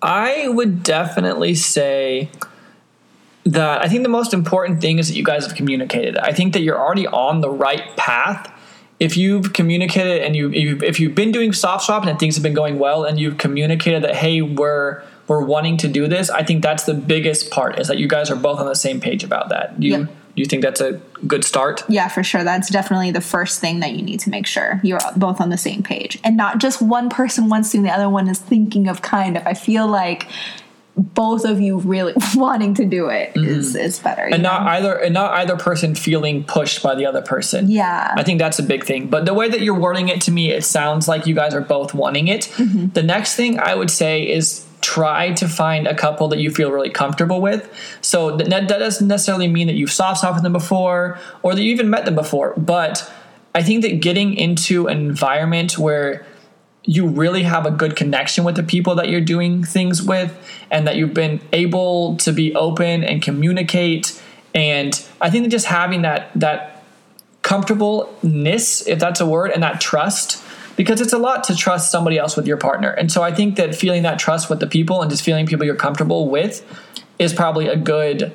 I 0.00 0.48
would 0.48 0.82
definitely 0.82 1.54
say 1.54 2.30
that 3.44 3.82
I 3.82 3.88
think 3.88 4.02
the 4.02 4.08
most 4.08 4.32
important 4.32 4.80
thing 4.80 4.98
is 4.98 5.08
that 5.08 5.16
you 5.16 5.24
guys 5.24 5.46
have 5.46 5.54
communicated. 5.54 6.16
I 6.16 6.32
think 6.32 6.52
that 6.54 6.62
you're 6.62 6.78
already 6.78 7.06
on 7.06 7.40
the 7.40 7.50
right 7.50 7.94
path. 7.96 8.50
If 9.00 9.16
you've 9.16 9.52
communicated 9.52 10.22
and 10.22 10.34
you 10.36 10.48
if 10.50 10.54
you've- 10.54 10.86
if 10.86 11.00
you've 11.00 11.14
been 11.14 11.32
doing 11.32 11.52
soft 11.52 11.84
swapping 11.84 12.08
and 12.08 12.18
things 12.18 12.36
have 12.36 12.42
been 12.42 12.54
going 12.54 12.78
well 12.78 13.04
and 13.04 13.18
you've 13.18 13.38
communicated 13.38 14.02
that 14.04 14.16
hey 14.16 14.40
we're 14.40 15.02
we're 15.26 15.42
wanting 15.44 15.78
to 15.78 15.88
do 15.88 16.06
this, 16.06 16.28
I 16.30 16.42
think 16.42 16.62
that's 16.62 16.84
the 16.84 16.92
biggest 16.94 17.50
part 17.50 17.78
is 17.78 17.88
that 17.88 17.96
you 17.98 18.06
guys 18.06 18.30
are 18.30 18.36
both 18.36 18.60
on 18.60 18.66
the 18.66 18.74
same 18.74 19.00
page 19.00 19.24
about 19.24 19.48
that. 19.48 19.78
Do 19.80 19.86
you 19.86 19.96
do 20.36 20.42
you 20.42 20.46
think 20.46 20.62
that's 20.62 20.80
a 20.80 21.00
good 21.26 21.44
start? 21.44 21.84
Yeah, 21.88 22.08
for 22.08 22.22
sure. 22.24 22.42
That's 22.44 22.68
definitely 22.68 23.10
the 23.12 23.20
first 23.20 23.60
thing 23.60 23.80
that 23.80 23.92
you 23.92 24.02
need 24.02 24.20
to 24.20 24.30
make 24.30 24.46
sure 24.46 24.80
you're 24.82 24.98
both 25.16 25.40
on 25.40 25.48
the 25.50 25.56
same 25.56 25.82
page. 25.82 26.18
And 26.24 26.36
not 26.36 26.58
just 26.58 26.82
one 26.82 27.08
person 27.08 27.48
wants 27.48 27.70
to, 27.70 27.78
and 27.78 27.86
the 27.86 27.90
other 27.92 28.08
one 28.08 28.28
is 28.28 28.38
thinking 28.38 28.88
of 28.88 29.00
kind 29.00 29.36
of. 29.36 29.46
I 29.46 29.54
feel 29.54 29.86
like 29.86 30.26
both 30.96 31.44
of 31.44 31.60
you 31.60 31.78
really 31.78 32.12
wanting 32.34 32.74
to 32.74 32.84
do 32.84 33.08
it 33.08 33.32
is 33.34 33.74
is 33.74 33.98
better. 33.98 34.22
and 34.22 34.42
not 34.42 34.62
know? 34.62 34.68
either 34.70 34.94
and 34.94 35.14
not 35.14 35.32
either 35.34 35.56
person 35.56 35.94
feeling 35.94 36.44
pushed 36.44 36.82
by 36.82 36.94
the 36.94 37.06
other 37.06 37.22
person. 37.22 37.70
Yeah. 37.70 38.14
I 38.16 38.22
think 38.22 38.38
that's 38.38 38.58
a 38.58 38.62
big 38.62 38.84
thing. 38.84 39.08
But 39.08 39.26
the 39.26 39.34
way 39.34 39.48
that 39.48 39.60
you're 39.60 39.78
wording 39.78 40.08
it 40.08 40.20
to 40.22 40.30
me, 40.30 40.52
it 40.52 40.64
sounds 40.64 41.08
like 41.08 41.26
you 41.26 41.34
guys 41.34 41.54
are 41.54 41.60
both 41.60 41.94
wanting 41.94 42.28
it. 42.28 42.42
Mm-hmm. 42.56 42.88
The 42.88 43.02
next 43.02 43.34
thing 43.34 43.58
I 43.58 43.74
would 43.74 43.90
say 43.90 44.28
is 44.28 44.66
try 44.82 45.32
to 45.32 45.48
find 45.48 45.86
a 45.86 45.94
couple 45.94 46.28
that 46.28 46.38
you 46.38 46.50
feel 46.50 46.70
really 46.70 46.90
comfortable 46.90 47.40
with. 47.40 47.68
So 48.02 48.36
that, 48.36 48.50
that 48.50 48.68
doesn't 48.68 49.08
necessarily 49.08 49.48
mean 49.48 49.66
that 49.66 49.74
you've 49.74 49.90
soft 49.90 50.22
with 50.22 50.42
them 50.42 50.52
before 50.52 51.18
or 51.42 51.54
that 51.54 51.62
you 51.62 51.72
even 51.72 51.88
met 51.88 52.04
them 52.04 52.14
before. 52.14 52.52
But 52.56 53.10
I 53.54 53.62
think 53.62 53.82
that 53.82 54.00
getting 54.00 54.34
into 54.34 54.86
an 54.86 54.98
environment 54.98 55.78
where 55.78 56.26
you 56.84 57.06
really 57.06 57.42
have 57.42 57.66
a 57.66 57.70
good 57.70 57.96
connection 57.96 58.44
with 58.44 58.56
the 58.56 58.62
people 58.62 58.94
that 58.96 59.08
you're 59.08 59.20
doing 59.20 59.64
things 59.64 60.02
with 60.02 60.36
and 60.70 60.86
that 60.86 60.96
you've 60.96 61.14
been 61.14 61.40
able 61.52 62.16
to 62.18 62.32
be 62.32 62.54
open 62.54 63.02
and 63.04 63.22
communicate. 63.22 64.20
And 64.54 64.94
i 65.20 65.30
think 65.30 65.44
that 65.44 65.50
just 65.50 65.66
having 65.66 66.02
that 66.02 66.30
that 66.34 66.82
comfortableness 67.42 68.86
if 68.86 68.98
that's 68.98 69.20
a 69.20 69.26
word 69.26 69.50
and 69.50 69.62
that 69.62 69.80
trust 69.80 70.42
because 70.76 71.00
it's 71.00 71.12
a 71.12 71.18
lot 71.18 71.44
to 71.44 71.54
trust 71.54 71.92
somebody 71.92 72.18
else 72.18 72.36
with 72.36 72.46
your 72.46 72.56
partner. 72.56 72.90
And 72.90 73.10
so 73.10 73.22
i 73.22 73.32
think 73.32 73.56
that 73.56 73.74
feeling 73.74 74.02
that 74.02 74.18
trust 74.18 74.50
with 74.50 74.60
the 74.60 74.66
people 74.66 75.02
and 75.02 75.10
just 75.10 75.22
feeling 75.22 75.46
people 75.46 75.66
you're 75.66 75.76
comfortable 75.76 76.28
with 76.28 76.64
is 77.18 77.32
probably 77.32 77.68
a 77.68 77.76
good 77.76 78.32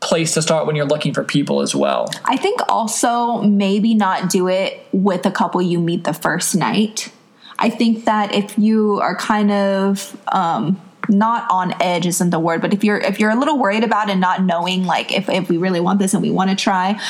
place 0.00 0.34
to 0.34 0.42
start 0.42 0.66
when 0.66 0.76
you're 0.76 0.84
looking 0.86 1.14
for 1.14 1.24
people 1.24 1.62
as 1.62 1.74
well. 1.74 2.10
I 2.26 2.36
think 2.36 2.60
also 2.68 3.40
maybe 3.40 3.94
not 3.94 4.28
do 4.28 4.48
it 4.48 4.86
with 4.92 5.24
a 5.24 5.30
couple 5.30 5.62
you 5.62 5.80
meet 5.80 6.04
the 6.04 6.12
first 6.12 6.54
night. 6.54 7.10
I 7.58 7.70
think 7.70 8.04
that 8.04 8.34
if 8.34 8.58
you 8.58 9.00
are 9.00 9.16
kind 9.16 9.50
of 9.50 10.20
um, 10.28 10.80
not 11.08 11.50
on 11.50 11.80
edge 11.80 12.06
isn't 12.06 12.30
the 12.30 12.40
word, 12.40 12.60
but 12.60 12.72
if 12.72 12.84
you're 12.84 12.98
if 12.98 13.20
you're 13.20 13.30
a 13.30 13.36
little 13.36 13.58
worried 13.58 13.84
about 13.84 14.10
and 14.10 14.20
not 14.20 14.42
knowing 14.42 14.84
like 14.84 15.12
if 15.12 15.28
if 15.28 15.48
we 15.48 15.56
really 15.56 15.80
want 15.80 15.98
this 15.98 16.14
and 16.14 16.22
we 16.22 16.30
want 16.30 16.50
to 16.50 16.56
try, 16.56 17.00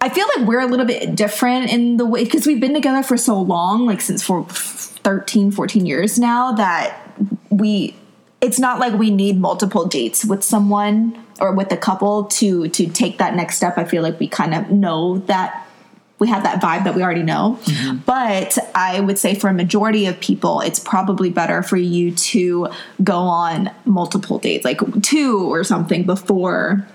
I 0.00 0.08
feel 0.08 0.26
like 0.36 0.46
we're 0.46 0.60
a 0.60 0.66
little 0.66 0.86
bit 0.86 1.14
different 1.14 1.70
in 1.70 1.96
the 1.96 2.06
way 2.06 2.24
because 2.24 2.46
we've 2.46 2.60
been 2.60 2.74
together 2.74 3.02
for 3.02 3.16
so 3.16 3.40
long, 3.40 3.86
like 3.86 4.00
since 4.00 4.22
for 4.22 4.44
13, 4.44 5.50
14 5.50 5.86
years 5.86 6.18
now, 6.18 6.52
that 6.52 6.96
we 7.50 7.94
it's 8.40 8.58
not 8.58 8.78
like 8.78 8.94
we 8.94 9.10
need 9.10 9.38
multiple 9.38 9.86
dates 9.86 10.24
with 10.24 10.42
someone 10.42 11.22
or 11.40 11.52
with 11.52 11.70
a 11.72 11.76
couple 11.76 12.24
to 12.24 12.68
to 12.68 12.86
take 12.88 13.18
that 13.18 13.34
next 13.34 13.56
step. 13.56 13.76
I 13.76 13.84
feel 13.84 14.02
like 14.02 14.18
we 14.18 14.28
kind 14.28 14.54
of 14.54 14.70
know 14.70 15.18
that 15.26 15.66
we 16.20 16.28
have 16.28 16.44
that 16.44 16.62
vibe 16.62 16.84
that 16.84 16.94
we 16.94 17.02
already 17.02 17.22
know. 17.24 17.58
Mm-hmm. 17.64 17.96
But 18.06 18.56
I 18.74 19.00
would 19.00 19.18
say 19.18 19.34
for 19.34 19.48
a 19.48 19.54
majority 19.54 20.06
of 20.06 20.20
people, 20.20 20.60
it's 20.60 20.78
probably 20.78 21.30
better 21.30 21.62
for 21.62 21.78
you 21.78 22.14
to 22.14 22.68
go 23.02 23.16
on 23.16 23.70
multiple 23.86 24.38
dates, 24.38 24.64
like 24.64 24.80
two 25.02 25.52
or 25.52 25.64
something 25.64 26.04
before 26.04 26.86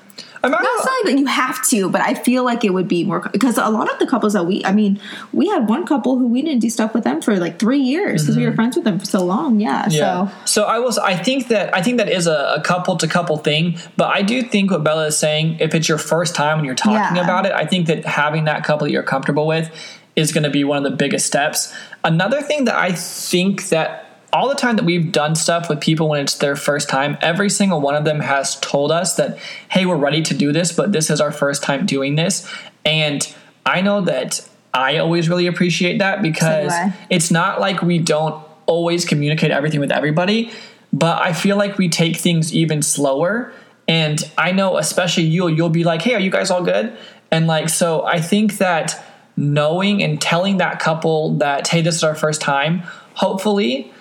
I'm 0.46 0.52
not 0.52 0.62
not 0.62 0.86
saying 0.86 1.16
that 1.16 1.20
you 1.20 1.26
have 1.26 1.68
to, 1.70 1.90
but 1.90 2.02
I 2.02 2.14
feel 2.14 2.44
like 2.44 2.64
it 2.64 2.74
would 2.74 2.88
be 2.88 3.04
more 3.04 3.20
because 3.32 3.58
a 3.58 3.68
lot 3.70 3.92
of 3.92 3.98
the 3.98 4.06
couples 4.06 4.34
that 4.34 4.46
we, 4.46 4.64
I 4.64 4.72
mean, 4.72 5.00
we 5.34 5.48
had 5.48 5.68
one 5.68 5.88
couple 5.88 6.20
who 6.20 6.28
we 6.28 6.42
didn't 6.42 6.60
do 6.60 6.70
stuff 6.70 6.94
with 6.94 7.04
them 7.04 7.22
for 7.22 7.36
like 7.38 7.58
three 7.58 7.80
years 7.80 8.22
because 8.22 8.36
we 8.36 8.44
mm-hmm. 8.44 8.52
were 8.52 8.56
friends 8.56 8.76
with 8.76 8.86
them 8.86 9.00
for 9.00 9.06
so 9.06 9.26
long. 9.26 9.60
Yeah. 9.60 9.88
Yeah. 9.90 10.28
So 10.28 10.36
So 10.46 10.64
I 10.66 10.80
was. 10.80 10.98
I 11.00 11.16
think 11.16 11.48
that 11.48 11.74
I 11.76 11.82
think 11.82 11.98
that 11.98 12.10
is 12.10 12.28
a, 12.28 12.56
a 12.58 12.62
couple 12.62 12.96
to 12.98 13.08
couple 13.08 13.38
thing. 13.38 13.78
But 13.98 14.16
I 14.16 14.22
do 14.22 14.44
think 14.44 14.70
what 14.70 14.84
Bella 14.84 15.08
is 15.08 15.18
saying, 15.18 15.58
if 15.60 15.74
it's 15.74 15.90
your 15.90 15.98
first 15.98 16.36
time 16.36 16.60
and 16.60 16.66
you're 16.66 16.76
talking 16.76 17.16
Yeah. 17.16 17.24
about 17.24 17.46
it, 17.48 17.52
I 17.52 17.66
think 17.66 17.88
that 17.88 18.06
having 18.06 18.46
that 18.46 18.64
couple 18.64 18.86
that 18.86 18.92
you're 18.92 19.04
comfortable 19.04 19.48
with 19.48 19.72
is 20.16 20.32
going 20.32 20.44
to 20.44 20.50
be 20.50 20.64
one 20.64 20.78
of 20.78 20.90
the 20.90 20.96
biggest 20.96 21.26
steps. 21.26 21.74
Another 22.04 22.42
thing 22.42 22.66
that 22.66 22.76
I 22.76 22.92
think 22.94 23.70
that 23.70 24.05
all 24.36 24.50
the 24.50 24.56
time 24.56 24.76
that 24.76 24.84
we've 24.84 25.14
done 25.14 25.34
stuff 25.34 25.70
with 25.70 25.80
people 25.80 26.10
when 26.10 26.20
it's 26.20 26.36
their 26.36 26.58
first 26.58 26.90
time, 26.90 27.18
every 27.22 27.50
single 27.50 27.80
one 27.80 27.96
of 27.96 28.04
them 28.04 28.20
has 28.20 28.60
told 28.60 28.92
us 28.92 29.16
that, 29.16 29.38
hey, 29.70 29.86
we're 29.86 29.96
ready 29.96 30.22
to 30.22 30.34
do 30.34 30.52
this, 30.52 30.74
but 30.74 30.92
this 30.92 31.10
is 31.10 31.22
our 31.22 31.32
first 31.32 31.64
time 31.64 31.86
doing 31.86 32.16
this. 32.16 32.46
And 32.84 33.34
I 33.66 33.80
know 33.80 34.02
that 34.02 34.46
I 34.74 34.98
always 34.98 35.30
really 35.30 35.48
appreciate 35.48 36.00
that 36.00 36.22
because 36.22 36.74
it's 37.10 37.32
not 37.32 37.62
like 37.62 37.82
we 37.82 37.98
don't 37.98 38.46
always 38.66 39.06
communicate 39.06 39.52
everything 39.52 39.80
with 39.80 39.92
everybody, 39.92 40.52
but 40.92 41.22
I 41.22 41.32
feel 41.32 41.56
like 41.56 41.78
we 41.78 41.88
take 41.88 42.18
things 42.18 42.54
even 42.54 42.82
slower. 42.82 43.54
And 43.88 44.22
I 44.38 44.52
know, 44.52 44.76
especially 44.78 45.24
you, 45.24 45.48
you'll 45.48 45.70
be 45.70 45.86
like, 45.86 46.02
hey, 46.02 46.14
are 46.14 46.20
you 46.20 46.30
guys 46.30 46.52
all 46.52 46.62
good? 46.62 46.98
And 47.32 47.48
like, 47.48 47.70
so 47.70 48.04
I 48.04 48.20
think 48.20 48.58
that 48.58 49.02
knowing 49.38 50.04
and 50.04 50.20
telling 50.20 50.58
that 50.58 50.80
couple 50.80 51.38
that, 51.38 51.70
hey, 51.70 51.80
this 51.80 51.96
is 51.96 52.04
our 52.04 52.16
first 52.16 52.42
time, 52.42 52.80
hopefully 53.14 53.94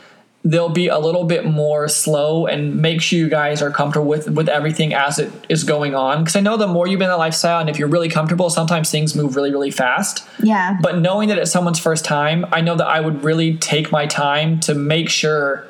they'll 0.46 0.68
be 0.68 0.88
a 0.88 0.98
little 0.98 1.24
bit 1.24 1.46
more 1.46 1.88
slow 1.88 2.46
and 2.46 2.76
make 2.82 3.00
sure 3.00 3.18
you 3.18 3.30
guys 3.30 3.62
are 3.62 3.70
comfortable 3.70 4.06
with 4.06 4.28
with 4.30 4.48
everything 4.48 4.92
as 4.92 5.18
it 5.18 5.32
is 5.48 5.64
going 5.64 5.94
on 5.94 6.18
because 6.22 6.36
i 6.36 6.40
know 6.40 6.56
the 6.58 6.66
more 6.68 6.86
you've 6.86 6.98
been 6.98 7.08
in 7.08 7.14
a 7.14 7.16
lifestyle 7.16 7.60
and 7.60 7.70
if 7.70 7.78
you're 7.78 7.88
really 7.88 8.10
comfortable 8.10 8.50
sometimes 8.50 8.90
things 8.90 9.16
move 9.16 9.36
really 9.36 9.50
really 9.50 9.70
fast 9.70 10.26
Yeah. 10.42 10.76
but 10.82 10.98
knowing 10.98 11.30
that 11.30 11.38
it's 11.38 11.50
someone's 11.50 11.78
first 11.78 12.04
time 12.04 12.44
i 12.52 12.60
know 12.60 12.76
that 12.76 12.86
i 12.86 13.00
would 13.00 13.24
really 13.24 13.56
take 13.56 13.90
my 13.90 14.04
time 14.06 14.60
to 14.60 14.74
make 14.74 15.08
sure 15.08 15.66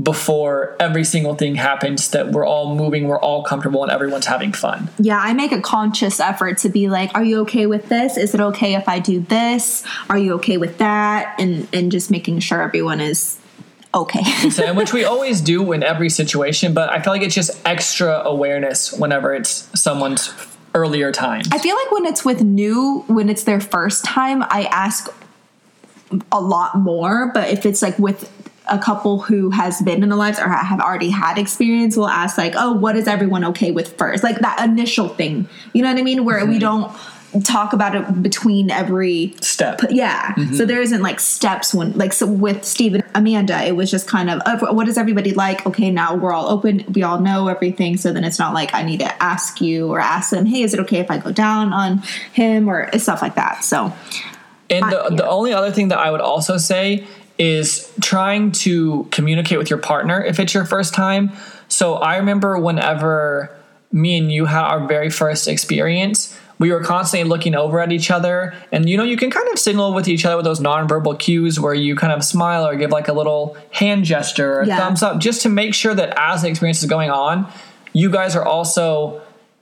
before 0.00 0.76
every 0.78 1.04
single 1.04 1.34
thing 1.34 1.54
happens 1.54 2.10
that 2.10 2.30
we're 2.30 2.46
all 2.46 2.74
moving 2.76 3.08
we're 3.08 3.18
all 3.18 3.42
comfortable 3.42 3.82
and 3.82 3.90
everyone's 3.90 4.26
having 4.26 4.52
fun 4.52 4.88
yeah, 4.98 5.18
I 5.18 5.32
make 5.32 5.52
a 5.52 5.60
conscious 5.60 6.20
effort 6.20 6.58
to 6.58 6.68
be 6.68 6.88
like, 6.88 7.10
are 7.14 7.24
you 7.24 7.40
okay 7.42 7.66
with 7.66 7.88
this? 7.88 8.16
Is 8.16 8.34
it 8.34 8.40
okay 8.40 8.74
if 8.74 8.88
I 8.88 8.98
do 8.98 9.20
this? 9.20 9.84
Are 10.08 10.18
you 10.18 10.34
okay 10.34 10.56
with 10.56 10.78
that? 10.78 11.34
And 11.38 11.66
and 11.72 11.90
just 11.92 12.10
making 12.10 12.40
sure 12.40 12.60
everyone 12.62 13.00
is 13.00 13.38
okay. 13.96 14.22
And 14.62 14.76
which 14.76 14.92
we 14.92 15.04
always 15.12 15.40
do 15.40 15.72
in 15.72 15.82
every 15.82 16.10
situation 16.10 16.74
but 16.74 16.90
i 16.90 17.00
feel 17.00 17.12
like 17.12 17.22
it's 17.22 17.34
just 17.34 17.50
extra 17.64 18.22
awareness 18.24 18.92
whenever 18.92 19.34
it's 19.34 19.68
someone's 19.78 20.32
earlier 20.74 21.10
time 21.10 21.42
I 21.50 21.58
feel 21.58 21.74
like 21.74 21.90
when 21.90 22.04
it's 22.04 22.24
with 22.24 22.42
new, 22.42 23.02
when 23.06 23.28
it's 23.30 23.44
their 23.44 23.60
first 23.60 24.04
time, 24.04 24.42
I 24.42 24.68
ask 24.70 25.08
a 26.30 26.40
lot 26.40 26.76
more. 26.76 27.30
But 27.32 27.48
if 27.48 27.64
it's 27.64 27.82
like 27.82 27.98
with 27.98 28.30
a 28.68 28.78
couple 28.78 29.20
who 29.20 29.50
has 29.50 29.80
been 29.80 30.02
in 30.02 30.08
the 30.08 30.16
lives 30.16 30.38
or 30.38 30.48
have 30.48 30.80
already 30.80 31.10
had 31.10 31.38
experience, 31.38 31.96
we'll 31.96 32.08
ask 32.08 32.36
like, 32.36 32.54
"Oh, 32.56 32.72
what 32.72 32.96
is 32.96 33.08
everyone 33.08 33.44
okay 33.46 33.70
with 33.70 33.96
first? 33.96 34.22
Like 34.22 34.40
that 34.40 34.68
initial 34.68 35.08
thing. 35.08 35.48
You 35.72 35.82
know 35.82 35.90
what 35.90 35.98
I 35.98 36.02
mean? 36.02 36.24
Where 36.24 36.44
we 36.44 36.58
mm-hmm. 36.58 36.58
don't 36.58 36.92
talk 37.44 37.72
about 37.72 37.94
it 37.94 38.22
between 38.22 38.70
every 38.70 39.34
step 39.40 39.80
yeah. 39.90 40.34
So 40.54 40.64
there 40.64 40.80
isn't 40.80 41.02
like 41.02 41.20
steps 41.20 41.74
when 41.74 41.92
like 41.92 42.12
so 42.12 42.26
with 42.26 42.64
Steve 42.64 42.94
and 42.94 43.04
Amanda, 43.14 43.62
it 43.64 43.76
was 43.76 43.90
just 43.90 44.06
kind 44.08 44.30
of 44.30 44.40
uh, 44.46 44.72
what 44.72 44.86
does 44.86 44.96
everybody 44.96 45.32
like? 45.32 45.66
Okay, 45.66 45.90
now 45.90 46.14
we're 46.14 46.32
all 46.32 46.48
open. 46.48 46.84
We 46.92 47.02
all 47.02 47.20
know 47.20 47.48
everything. 47.48 47.96
So 47.96 48.12
then 48.12 48.24
it's 48.24 48.38
not 48.38 48.54
like 48.54 48.72
I 48.74 48.82
need 48.82 49.00
to 49.00 49.22
ask 49.22 49.60
you 49.60 49.88
or 49.90 50.00
ask 50.00 50.30
them, 50.30 50.46
hey, 50.46 50.62
is 50.62 50.72
it 50.74 50.80
okay 50.80 50.98
if 50.98 51.10
I 51.10 51.18
go 51.18 51.32
down 51.32 51.72
on 51.72 51.98
him 52.32 52.68
or 52.68 52.90
stuff 52.98 53.22
like 53.22 53.34
that. 53.34 53.64
So 53.64 53.92
And 54.70 54.90
the, 54.90 55.02
I- 55.04 55.08
the 55.10 55.16
yeah. 55.24 55.28
only 55.28 55.52
other 55.52 55.70
thing 55.72 55.88
that 55.88 55.98
I 55.98 56.10
would 56.10 56.20
also 56.20 56.56
say 56.56 57.06
is 57.38 57.92
trying 58.00 58.50
to 58.50 59.06
communicate 59.10 59.58
with 59.58 59.68
your 59.68 59.78
partner 59.78 60.22
if 60.22 60.40
it's 60.40 60.54
your 60.54 60.64
first 60.64 60.94
time. 60.94 61.32
So 61.68 61.94
I 61.96 62.16
remember 62.16 62.58
whenever 62.58 63.54
me 63.92 64.16
and 64.18 64.32
you 64.32 64.46
had 64.46 64.64
our 64.64 64.86
very 64.86 65.10
first 65.10 65.46
experience, 65.48 66.38
we 66.58 66.72
were 66.72 66.82
constantly 66.82 67.28
looking 67.28 67.54
over 67.54 67.80
at 67.80 67.92
each 67.92 68.10
other. 68.10 68.54
And 68.72 68.88
you 68.88 68.96
know, 68.96 69.02
you 69.04 69.16
can 69.16 69.30
kind 69.30 69.48
of 69.52 69.58
signal 69.58 69.92
with 69.94 70.08
each 70.08 70.24
other 70.24 70.36
with 70.36 70.44
those 70.44 70.60
nonverbal 70.60 71.18
cues 71.18 71.60
where 71.60 71.74
you 71.74 71.94
kind 71.96 72.12
of 72.12 72.24
smile 72.24 72.66
or 72.66 72.76
give 72.76 72.90
like 72.90 73.08
a 73.08 73.12
little 73.12 73.56
hand 73.72 74.04
gesture 74.04 74.54
or 74.54 74.60
a 74.62 74.66
Yeah. 74.66 74.78
thumbs 74.78 75.02
up 75.02 75.18
just 75.18 75.42
to 75.42 75.48
make 75.48 75.74
sure 75.74 75.94
that 75.94 76.14
as 76.16 76.42
the 76.42 76.48
experience 76.48 76.82
is 76.82 76.88
going 76.88 77.10
on, 77.10 77.46
you 77.92 78.10
guys 78.10 78.34
are 78.36 78.44
also 78.44 79.20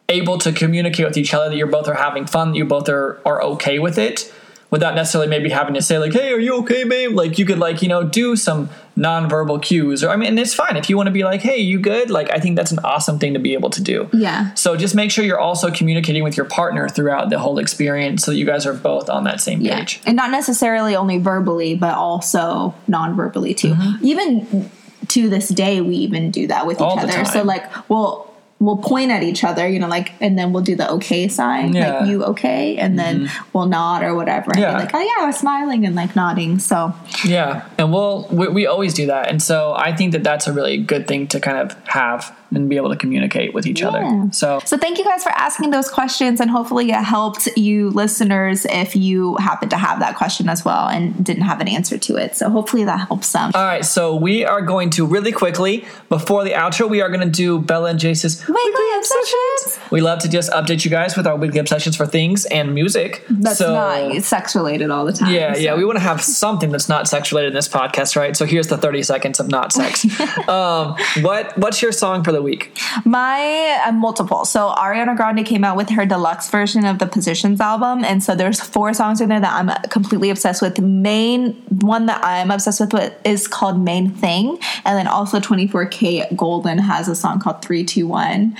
able 0.09 0.38
to 0.38 0.53
communicate 0.53 1.07
with 1.07 1.16
each 1.16 1.32
other 1.34 1.49
that 1.49 1.57
you 1.57 1.66
both 1.66 1.88
are 1.88 1.95
having 1.95 2.26
fun, 2.26 2.53
that 2.53 2.59
you 2.59 2.64
both 2.64 2.88
are, 2.88 3.20
are 3.24 3.42
okay 3.42 3.78
with 3.78 3.99
it 3.99 4.32
without 4.75 4.97
necessarily 4.97 5.31
maybe 5.31 5.49
having 5.51 5.72
to 5.72 5.81
say 5.81 5.99
like, 5.99 6.12
"Hey, 6.12 6.33
are 6.33 6.39
you 6.41 6.57
okay, 6.57 6.83
babe?" 6.83 7.12
Like 7.12 7.39
you 7.39 7.47
could 7.47 7.61
like 7.61 7.81
you 7.81 7.87
know 7.87 8.03
do 8.03 8.35
some 8.35 8.68
nonverbal 8.99 9.62
cues, 9.62 10.03
or 10.03 10.09
I 10.11 10.16
mean, 10.16 10.31
and 10.31 10.39
it's 10.41 10.53
fine 10.53 10.77
if 10.77 10.91
you 10.91 10.97
want 10.97 11.07
to 11.07 11.12
be 11.12 11.22
like, 11.22 11.43
"Hey, 11.43 11.59
you 11.59 11.79
good?" 11.79 12.11
Like 12.11 12.29
I 12.33 12.41
think 12.41 12.57
that's 12.57 12.72
an 12.72 12.81
awesome 12.81 13.20
thing 13.20 13.35
to 13.35 13.39
be 13.39 13.53
able 13.55 13.70
to 13.70 13.81
do. 13.81 14.11
Yeah. 14.12 14.53
So 14.55 14.77
just 14.77 14.97
make 14.97 15.12
sure 15.12 15.25
you're 15.25 15.39
also 15.39 15.70
communicating 15.70 16.25
with 16.25 16.37
your 16.37 16.47
partner 16.47 16.89
throughout 16.89 17.31
the 17.31 17.39
whole 17.39 17.61
experience, 17.61 18.25
so 18.25 18.33
that 18.33 18.37
you 18.37 18.45
guys 18.45 18.66
are 18.66 18.75
both 18.75 19.09
on 19.09 19.22
that 19.25 19.41
same 19.41 19.61
yeah, 19.61 19.79
page. 19.79 20.01
and 20.07 20.16
not 20.16 20.33
necessarily 20.33 20.97
only 20.97 21.18
verbally, 21.18 21.77
but 21.77 21.95
also 21.95 22.75
non-verbally 22.89 23.55
too. 23.55 23.75
Mm-hmm. 23.75 24.05
Even 24.05 24.70
to 25.07 25.29
this 25.29 25.51
day, 25.51 25.83
we 25.83 25.95
even 25.99 26.33
do 26.33 26.49
that 26.49 26.66
with 26.66 26.81
All 26.81 26.97
each 26.97 27.07
the 27.07 27.20
other. 27.20 27.25
So 27.27 27.45
like 27.45 27.89
we'll 27.89 28.34
we'll 28.67 28.77
point 28.79 29.11
at 29.11 29.23
each 29.23 29.45
other, 29.45 29.67
you 29.69 29.79
know, 29.79 29.89
like, 29.89 30.12
and 30.21 30.39
then 30.39 30.53
we'll 30.53 30.62
do 30.62 30.75
the 30.77 30.91
okay 30.93 31.29
sign, 31.29 31.73
Yeah. 31.75 31.85
Mm-hmm. 31.85 31.99
like 32.01 32.09
you 32.11 32.25
okay, 32.25 32.77
and 32.77 32.99
then 32.99 33.31
we'll 33.53 33.67
nod 33.67 34.03
or 34.03 34.15
whatever, 34.15 34.51
and 34.53 34.61
Yeah. 34.61 34.79
like, 34.79 34.95
oh 34.95 35.01
yeah, 35.01 35.23
I 35.23 35.27
was 35.27 35.37
smiling 35.37 35.85
and 35.87 35.95
like 35.95 36.15
nodding. 36.17 36.59
So 36.59 36.95
Yeah, 37.25 37.67
and 37.79 37.93
we'll 37.93 38.27
we, 38.31 38.49
we 38.49 38.67
always 38.67 38.95
do 38.95 39.07
that, 39.07 39.29
and 39.31 39.43
so 39.43 39.75
I 39.77 39.95
think 39.95 40.12
that 40.12 40.23
that's 40.25 40.47
a 40.47 40.53
really 40.53 40.79
good 40.79 41.07
thing 41.07 41.27
to 41.29 41.41
kind 41.41 41.59
of 41.59 41.77
have 41.89 42.35
and 42.57 42.68
be 42.68 42.76
able 42.76 42.90
to 42.90 42.96
communicate 42.96 43.55
with 43.55 43.66
each 43.66 43.80
Yeah. 43.80 43.88
other. 43.88 44.28
So 44.32 44.61
So 44.64 44.76
thank 44.76 44.98
you 44.98 45.05
guys 45.05 45.22
for 45.22 45.32
asking 45.32 45.70
those 45.70 45.88
questions 45.88 46.40
and 46.40 46.50
hopefully 46.50 46.90
it 46.90 46.94
helped 47.02 47.48
you 47.57 47.90
listeners 47.90 48.66
if 48.70 48.96
you 48.96 49.36
happen 49.36 49.68
to 49.70 49.76
have 49.76 49.98
that 50.00 50.16
question 50.16 50.48
as 50.48 50.64
well 50.64 50.88
and 50.88 51.24
didn't 51.24 51.42
have 51.44 51.61
an 51.61 51.68
answer 51.68 51.98
to 51.98 52.16
it. 52.16 52.36
So 52.36 52.48
hopefully 52.50 52.84
that 52.84 53.07
helps 53.09 53.28
some. 53.28 53.52
All 53.55 53.64
right, 53.64 53.84
so 53.84 54.14
we 54.14 54.44
are 54.44 54.62
going 54.62 54.90
to 54.90 55.07
really 55.07 55.32
quickly 55.32 55.84
before 56.09 56.44
the 56.44 56.52
outro, 56.52 56.88
we 56.88 57.00
are 57.00 57.09
going 57.09 57.20
to 57.20 57.28
do 57.30 57.59
Bella 57.59 57.90
and 57.90 57.98
Jace's 57.98 58.46
Weekly 58.46 58.84
obsessions. 58.98 59.78
We 59.90 60.00
love 60.00 60.18
to 60.20 60.28
just 60.28 60.50
update 60.52 60.84
you 60.84 60.90
guys 60.90 61.16
with 61.16 61.26
our 61.26 61.36
weekly 61.36 61.59
obsessions 61.61 61.96
for 61.96 62.07
things 62.07 62.44
and 62.46 62.74
music. 62.74 63.24
That's 63.28 63.59
so, 63.59 63.72
not 63.74 64.22
sex 64.22 64.55
related 64.55 64.90
all 64.90 65.05
the 65.05 65.12
time. 65.12 65.32
Yeah, 65.32 65.57
yeah, 65.57 65.74
we 65.74 65.84
want 65.84 65.96
to 65.96 66.02
have 66.02 66.22
something 66.22 66.70
that's 66.70 66.88
not 66.88 67.09
sex 67.09 67.32
related 67.32 67.48
in 67.48 67.55
this 67.55 67.68
podcast, 67.68 68.16
right? 68.16 68.36
So 68.36 68.44
here's 68.44 68.68
the 68.68 68.76
30 68.78 69.02
seconds 69.02 69.40
of 69.40 69.48
not 69.48 69.72
sex. 69.72 70.05
um, 70.48 70.96
what 71.20 71.57
what's 71.59 71.82
your 71.82 71.92
song 71.92 72.24
for 72.24 72.32
the 72.32 72.42
week? 72.45 72.78
My 73.05 73.82
uh, 73.86 73.90
multiple. 73.92 74.45
So 74.45 74.72
Ariana 74.76 75.16
Grande 75.16 75.45
came 75.45 75.64
out 75.64 75.76
with 75.76 75.90
her 75.90 76.07
deluxe 76.07 76.49
version 76.51 76.84
of 76.84 76.99
the 77.01 77.07
Positions 77.07 77.61
album, 77.61 78.05
and 78.05 78.22
so 78.22 78.36
there's 78.36 78.61
four 78.61 78.95
songs 78.95 79.20
in 79.20 79.28
there 79.30 79.40
that 79.40 79.53
I'm 79.53 79.70
completely 79.88 80.30
obsessed 80.30 80.62
with. 80.62 80.78
Main 80.78 81.55
one 81.80 82.07
that 82.07 82.24
I'm 82.24 82.51
obsessed 82.51 82.92
with 82.92 83.12
is 83.26 83.49
called 83.49 83.80
Main 83.80 84.11
Thing, 84.11 84.59
and 84.84 84.97
then 84.99 85.07
also 85.09 85.40
24kGoldn 85.40 86.80
has 86.80 87.09
a 87.09 87.16
song 87.16 87.40
called 87.40 87.62
Three 87.62 87.84
Two 87.84 88.07
One, 88.07 88.57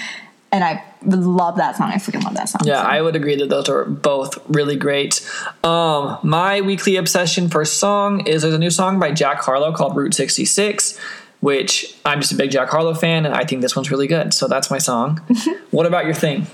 and 0.51 0.65
I 0.65 0.85
love 1.07 1.57
that 1.57 1.77
song. 1.77 1.91
I 1.91 1.97
freaking 1.97 2.25
love 2.25 2.35
that 2.35 2.49
song. 2.49 2.63
Yeah, 2.65 2.83
So- 2.83 2.89
I 2.89 3.03
would 3.03 3.15
agree 3.17 3.37
that 3.37 3.49
those 3.51 3.69
are 3.69 3.85
both 3.85 4.39
really 4.49 4.77
great. 4.77 5.21
Um, 5.63 6.19
my 6.23 6.61
weekly 6.63 6.97
obsession 6.97 7.49
for 7.49 7.65
song 7.65 8.27
is 8.27 8.43
there's 8.43 8.55
a 8.55 8.59
new 8.59 8.71
song 8.71 8.99
by 8.99 9.13
Jack 9.13 9.43
Harlow 9.43 9.73
called 9.73 9.97
Route 9.97 10.15
66, 10.15 10.99
which 11.45 11.95
I'm 12.07 12.21
just 12.21 12.33
a 12.33 12.37
big 12.37 12.51
Jack 12.51 12.71
Harlow 12.71 12.95
fan, 12.95 13.27
and 13.27 13.35
I 13.35 13.45
think 13.45 13.61
this 13.61 13.77
one's 13.77 13.91
really 13.91 14.07
good. 14.07 14.33
So 14.33 14.49
that's 14.49 14.71
my 14.71 14.79
song. 14.79 15.21
what 15.71 15.85
about 15.87 16.07
your 16.07 16.15
thing? 16.15 16.47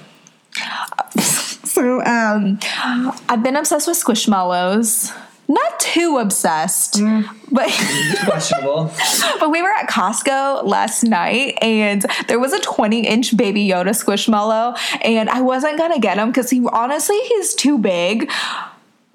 So 1.64 2.03
um, 2.05 2.59
I've 3.28 3.45
been 3.45 3.55
obsessed 3.55 3.86
with 3.86 3.97
Squishmallows. 3.97 5.16
Not 5.47 5.80
too 5.80 6.18
obsessed, 6.18 6.95
Mm. 6.95 7.24
but 7.51 7.68
Questionable. 8.24 8.91
but 9.38 9.51
we 9.51 9.62
were 9.62 9.70
at 9.70 9.88
Costco 9.88 10.64
last 10.64 11.05
night 11.05 11.59
and 11.62 12.05
there 12.28 12.38
was 12.41 12.53
a 12.53 12.61
20 12.61 13.07
inch 13.07 13.36
baby 13.36 13.66
Yoda 13.68 13.91
squishmallow 13.91 14.76
and 15.05 15.28
I 15.30 15.41
wasn't 15.43 15.78
gonna 15.78 15.99
get 16.01 16.18
him 16.18 16.28
because 16.30 16.51
he 16.51 16.64
honestly 16.72 17.18
he's 17.20 17.55
too 17.55 17.78
big. 17.78 18.30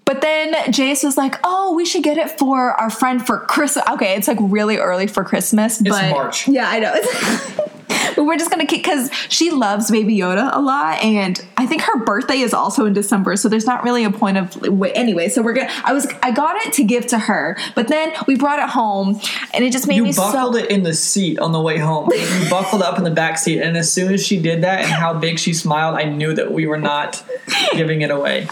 But 0.05 0.21
then 0.21 0.53
Jace 0.65 1.03
was 1.03 1.17
like, 1.17 1.39
"Oh, 1.43 1.73
we 1.73 1.83
should 1.83 2.03
get 2.03 2.17
it 2.17 2.37
for 2.37 2.71
our 2.73 2.91
friend 2.91 3.25
for 3.25 3.39
Christmas." 3.39 3.83
Okay, 3.93 4.15
it's 4.15 4.27
like 4.27 4.37
really 4.39 4.77
early 4.77 5.07
for 5.07 5.23
Christmas, 5.23 5.81
but 5.81 6.11
March. 6.11 6.47
Yeah, 6.47 6.69
I 6.69 6.79
know. 6.79 6.93
but 8.15 8.23
we're 8.23 8.37
just 8.37 8.51
gonna 8.51 8.67
keep 8.67 8.83
because 8.83 9.11
she 9.29 9.49
loves 9.49 9.89
Baby 9.89 10.15
Yoda 10.15 10.55
a 10.55 10.61
lot, 10.61 11.01
and 11.03 11.43
I 11.65 11.67
think 11.67 11.81
her 11.81 11.97
birthday 11.97 12.41
is 12.41 12.53
also 12.53 12.85
in 12.85 12.93
December, 12.93 13.35
so 13.35 13.49
there's 13.49 13.65
not 13.65 13.83
really 13.83 14.03
a 14.03 14.11
point 14.11 14.37
of 14.37 14.63
anyway. 14.93 15.29
So 15.29 15.41
we're 15.41 15.53
gonna. 15.53 15.71
I 15.83 15.93
was 15.93 16.05
I 16.21 16.29
got 16.29 16.57
it 16.57 16.73
to 16.73 16.83
give 16.83 17.07
to 17.07 17.17
her, 17.17 17.57
but 17.73 17.87
then 17.87 18.13
we 18.27 18.35
brought 18.35 18.59
it 18.59 18.69
home, 18.69 19.19
and 19.51 19.63
it 19.63 19.71
just 19.73 19.87
made 19.87 19.95
You 19.95 20.03
me 20.03 20.13
buckled 20.13 20.53
so. 20.53 20.59
it 20.59 20.69
in 20.69 20.83
the 20.83 20.93
seat 20.93 21.39
on 21.39 21.53
the 21.53 21.59
way 21.59 21.79
home. 21.79 22.11
You 22.13 22.49
buckled 22.51 22.83
up 22.83 22.99
in 22.99 23.03
the 23.03 23.09
back 23.09 23.39
seat, 23.39 23.61
and 23.61 23.75
as 23.75 23.91
soon 23.91 24.13
as 24.13 24.23
she 24.23 24.39
did 24.39 24.61
that 24.61 24.81
and 24.81 24.91
how 24.91 25.15
big 25.15 25.39
she 25.39 25.55
smiled, 25.55 25.97
I 25.97 26.03
knew 26.03 26.35
that 26.35 26.51
we 26.51 26.67
were 26.67 26.77
not 26.77 27.23
giving 27.71 28.01
it 28.01 28.11
away. 28.11 28.47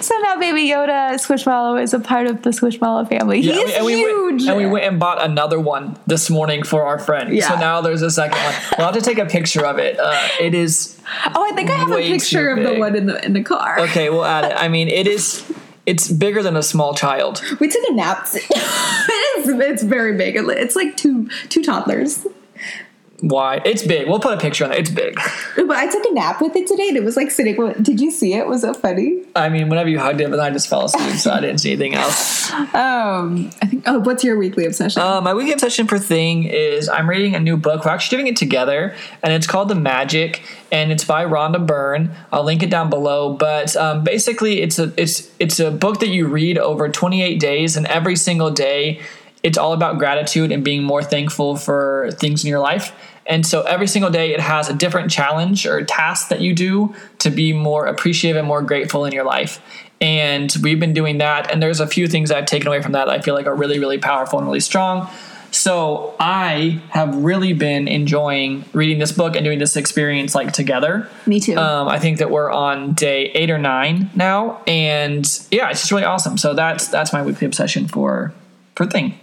So 0.00 0.16
now 0.18 0.36
Baby 0.40 0.68
Yoda 0.68 1.14
Squishmallow 1.14 1.80
is 1.80 1.94
a 1.94 2.00
part 2.00 2.26
of 2.26 2.42
the 2.42 2.50
Squishmallow 2.50 3.08
family. 3.08 3.42
Yeah, 3.42 3.52
He's 3.52 3.74
and 3.74 3.86
we 3.86 3.94
huge. 3.94 4.40
Went, 4.42 4.48
and 4.48 4.56
we 4.56 4.66
went 4.66 4.86
and 4.86 4.98
bought 4.98 5.22
another 5.24 5.60
one 5.60 5.96
this 6.08 6.28
morning 6.30 6.64
for 6.64 6.82
our 6.82 6.98
friend. 6.98 7.32
Yeah. 7.32 7.48
So 7.48 7.60
now 7.60 7.80
there's 7.80 8.02
a 8.02 8.10
second 8.10 8.42
one. 8.42 8.54
We'll 8.76 8.86
have 8.88 8.96
to 8.96 9.00
take 9.00 9.18
a 9.18 9.26
picture 9.26 9.64
of 9.64 9.78
it. 9.78 10.00
Uh, 10.00 10.28
it 10.40 10.52
is 10.52 10.95
oh, 11.34 11.48
I 11.50 11.52
think 11.54 11.70
I 11.70 11.74
have 11.74 11.90
a 11.90 11.96
picture 11.96 12.50
of 12.50 12.62
the 12.62 12.78
one 12.78 12.96
in 12.96 13.06
the 13.06 13.24
in 13.24 13.32
the 13.32 13.42
car. 13.42 13.80
okay. 13.80 14.10
We'll 14.10 14.24
add 14.24 14.44
it. 14.44 14.54
I 14.56 14.68
mean, 14.68 14.88
it 14.88 15.06
is. 15.06 15.44
It's 15.84 16.10
bigger 16.10 16.42
than 16.42 16.56
a 16.56 16.64
small 16.64 16.94
child. 16.94 17.42
We 17.60 17.68
took 17.68 17.82
a 17.88 17.92
nap. 17.92 18.26
it 18.34 19.38
is. 19.38 19.48
It's 19.48 19.84
very 19.84 20.16
big. 20.16 20.34
It's 20.36 20.74
like 20.74 20.96
two 20.96 21.28
two 21.48 21.62
toddlers. 21.62 22.26
Why? 23.20 23.62
It's 23.64 23.86
big. 23.86 24.08
We'll 24.08 24.20
put 24.20 24.34
a 24.34 24.36
picture 24.36 24.64
on 24.64 24.72
it. 24.72 24.78
It's 24.78 24.90
big. 24.90 25.18
But 25.56 25.76
I 25.76 25.90
took 25.90 26.04
a 26.04 26.12
nap 26.12 26.40
with 26.40 26.54
it 26.54 26.66
today, 26.66 26.88
and 26.88 26.96
it 26.96 27.02
was 27.02 27.16
like 27.16 27.30
sitting. 27.30 27.56
Did 27.82 28.00
you 28.00 28.10
see 28.10 28.34
it? 28.34 28.46
Was 28.46 28.62
it 28.62 28.76
funny? 28.76 29.22
I 29.34 29.48
mean, 29.48 29.68
whenever 29.68 29.88
you 29.88 29.98
hugged 29.98 30.20
it, 30.20 30.30
but 30.30 30.36
then 30.36 30.46
I 30.46 30.50
just 30.50 30.68
fell 30.68 30.84
asleep, 30.84 31.16
so 31.16 31.32
I 31.32 31.40
didn't 31.40 31.58
see 31.58 31.72
anything 31.72 31.94
else. 31.94 32.52
Um, 32.76 33.50
I 33.62 33.66
think. 33.66 33.84
Oh, 33.86 34.00
what's 34.00 34.22
your 34.22 34.38
weekly 34.38 34.66
obsession? 34.66 35.00
Uh, 35.00 35.20
my 35.20 35.34
weekly 35.34 35.52
obsession 35.52 35.86
for 35.86 35.98
thing 35.98 36.44
is 36.44 36.88
I'm 36.88 37.08
reading 37.08 37.34
a 37.34 37.40
new 37.40 37.56
book. 37.56 37.84
We're 37.84 37.90
actually 37.90 38.18
doing 38.18 38.28
it 38.28 38.36
together, 38.36 38.94
and 39.22 39.32
it's 39.32 39.46
called 39.46 39.68
The 39.68 39.74
Magic, 39.74 40.42
and 40.70 40.92
it's 40.92 41.04
by 41.04 41.24
Rhonda 41.24 41.64
Byrne. 41.64 42.10
I'll 42.32 42.44
link 42.44 42.62
it 42.62 42.70
down 42.70 42.90
below. 42.90 43.32
But 43.32 43.76
um, 43.76 44.04
basically, 44.04 44.62
it's 44.62 44.78
a 44.78 44.92
it's 44.96 45.30
it's 45.38 45.58
a 45.58 45.70
book 45.70 46.00
that 46.00 46.08
you 46.08 46.26
read 46.26 46.58
over 46.58 46.88
28 46.88 47.40
days, 47.40 47.76
and 47.76 47.86
every 47.86 48.16
single 48.16 48.50
day 48.50 49.00
it's 49.46 49.56
all 49.56 49.72
about 49.72 49.96
gratitude 49.96 50.50
and 50.50 50.64
being 50.64 50.82
more 50.82 51.04
thankful 51.04 51.54
for 51.54 52.10
things 52.14 52.42
in 52.42 52.50
your 52.50 52.58
life. 52.58 52.92
And 53.26 53.46
so 53.46 53.62
every 53.62 53.86
single 53.86 54.10
day 54.10 54.34
it 54.34 54.40
has 54.40 54.68
a 54.68 54.74
different 54.74 55.08
challenge 55.08 55.68
or 55.68 55.84
task 55.84 56.30
that 56.30 56.40
you 56.40 56.52
do 56.52 56.96
to 57.20 57.30
be 57.30 57.52
more 57.52 57.86
appreciative 57.86 58.36
and 58.36 58.48
more 58.48 58.60
grateful 58.60 59.04
in 59.04 59.12
your 59.12 59.22
life. 59.22 59.62
And 60.00 60.52
we've 60.64 60.80
been 60.80 60.94
doing 60.94 61.18
that. 61.18 61.52
And 61.52 61.62
there's 61.62 61.78
a 61.78 61.86
few 61.86 62.08
things 62.08 62.32
I've 62.32 62.46
taken 62.46 62.66
away 62.66 62.82
from 62.82 62.90
that, 62.92 63.04
that 63.04 63.20
I 63.20 63.22
feel 63.22 63.34
like 63.34 63.46
are 63.46 63.54
really, 63.54 63.78
really 63.78 63.98
powerful 63.98 64.40
and 64.40 64.48
really 64.48 64.58
strong. 64.58 65.08
So 65.52 66.16
I 66.18 66.82
have 66.90 67.14
really 67.14 67.52
been 67.52 67.86
enjoying 67.86 68.64
reading 68.72 68.98
this 68.98 69.12
book 69.12 69.36
and 69.36 69.44
doing 69.44 69.60
this 69.60 69.76
experience 69.76 70.34
like 70.34 70.52
together. 70.52 71.08
Me 71.24 71.38
too. 71.38 71.56
Um, 71.56 71.86
I 71.86 72.00
think 72.00 72.18
that 72.18 72.32
we're 72.32 72.50
on 72.50 72.94
day 72.94 73.26
eight 73.26 73.50
or 73.50 73.58
nine 73.58 74.10
now, 74.16 74.60
and 74.66 75.24
yeah, 75.52 75.70
it's 75.70 75.82
just 75.82 75.92
really 75.92 76.04
awesome. 76.04 76.36
So 76.36 76.52
that's 76.52 76.88
that's 76.88 77.12
my 77.12 77.22
weekly 77.22 77.46
obsession 77.46 77.86
for 77.86 78.34
for 78.74 78.86
thing. 78.86 79.14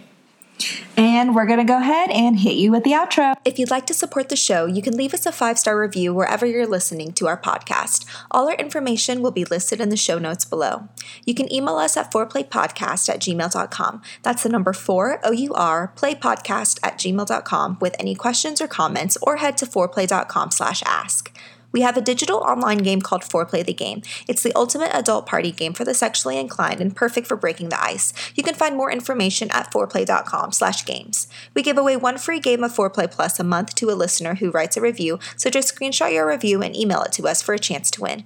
And 0.96 1.34
we're 1.34 1.46
going 1.46 1.58
to 1.58 1.64
go 1.64 1.78
ahead 1.78 2.10
and 2.10 2.38
hit 2.38 2.54
you 2.54 2.70
with 2.70 2.84
the 2.84 2.92
outro. 2.92 3.34
If 3.44 3.58
you'd 3.58 3.70
like 3.70 3.86
to 3.86 3.94
support 3.94 4.28
the 4.28 4.36
show, 4.36 4.66
you 4.66 4.82
can 4.82 4.96
leave 4.96 5.14
us 5.14 5.26
a 5.26 5.32
five 5.32 5.58
star 5.58 5.78
review 5.78 6.14
wherever 6.14 6.46
you're 6.46 6.66
listening 6.66 7.12
to 7.12 7.26
our 7.26 7.40
podcast. 7.40 8.04
All 8.30 8.48
our 8.48 8.54
information 8.56 9.22
will 9.22 9.30
be 9.30 9.44
listed 9.44 9.80
in 9.80 9.88
the 9.88 9.96
show 9.96 10.18
notes 10.18 10.44
below. 10.44 10.88
You 11.24 11.34
can 11.34 11.52
email 11.52 11.76
us 11.76 11.96
at 11.96 12.12
fourplaypodcast 12.12 13.08
at 13.08 13.20
gmail.com. 13.20 14.02
That's 14.22 14.42
the 14.42 14.48
number 14.48 14.72
four, 14.72 15.20
O 15.24 15.32
U 15.32 15.52
R, 15.54 15.92
playpodcast 15.96 16.78
at 16.82 16.98
gmail.com 16.98 17.78
with 17.80 17.96
any 17.98 18.14
questions 18.14 18.60
or 18.60 18.68
comments, 18.68 19.16
or 19.22 19.36
head 19.36 19.56
to 19.58 19.66
fourplay.com 19.66 20.50
slash 20.50 20.82
ask. 20.84 21.36
We 21.74 21.80
have 21.80 21.96
a 21.96 22.00
digital 22.00 22.38
online 22.38 22.78
game 22.78 23.02
called 23.02 23.22
Foreplay 23.22 23.66
the 23.66 23.74
Game. 23.74 24.02
It's 24.28 24.44
the 24.44 24.52
ultimate 24.54 24.92
adult 24.94 25.26
party 25.26 25.50
game 25.50 25.72
for 25.72 25.84
the 25.84 25.92
sexually 25.92 26.38
inclined 26.38 26.80
and 26.80 26.94
perfect 26.94 27.26
for 27.26 27.36
breaking 27.36 27.70
the 27.70 27.82
ice. 27.82 28.12
You 28.36 28.44
can 28.44 28.54
find 28.54 28.76
more 28.76 28.92
information 28.92 29.50
at 29.50 29.72
foreplay.com 29.72 30.52
slash 30.52 30.86
games. 30.86 31.26
We 31.52 31.62
give 31.62 31.76
away 31.76 31.96
one 31.96 32.16
free 32.16 32.38
game 32.38 32.62
of 32.62 32.72
Foreplay 32.72 33.10
Plus 33.10 33.40
a 33.40 33.44
month 33.44 33.74
to 33.74 33.90
a 33.90 33.98
listener 33.98 34.36
who 34.36 34.52
writes 34.52 34.76
a 34.76 34.80
review, 34.80 35.18
so 35.36 35.50
just 35.50 35.74
screenshot 35.74 36.12
your 36.12 36.28
review 36.28 36.62
and 36.62 36.76
email 36.76 37.02
it 37.02 37.10
to 37.14 37.26
us 37.26 37.42
for 37.42 37.54
a 37.54 37.58
chance 37.58 37.90
to 37.90 38.02
win. 38.02 38.24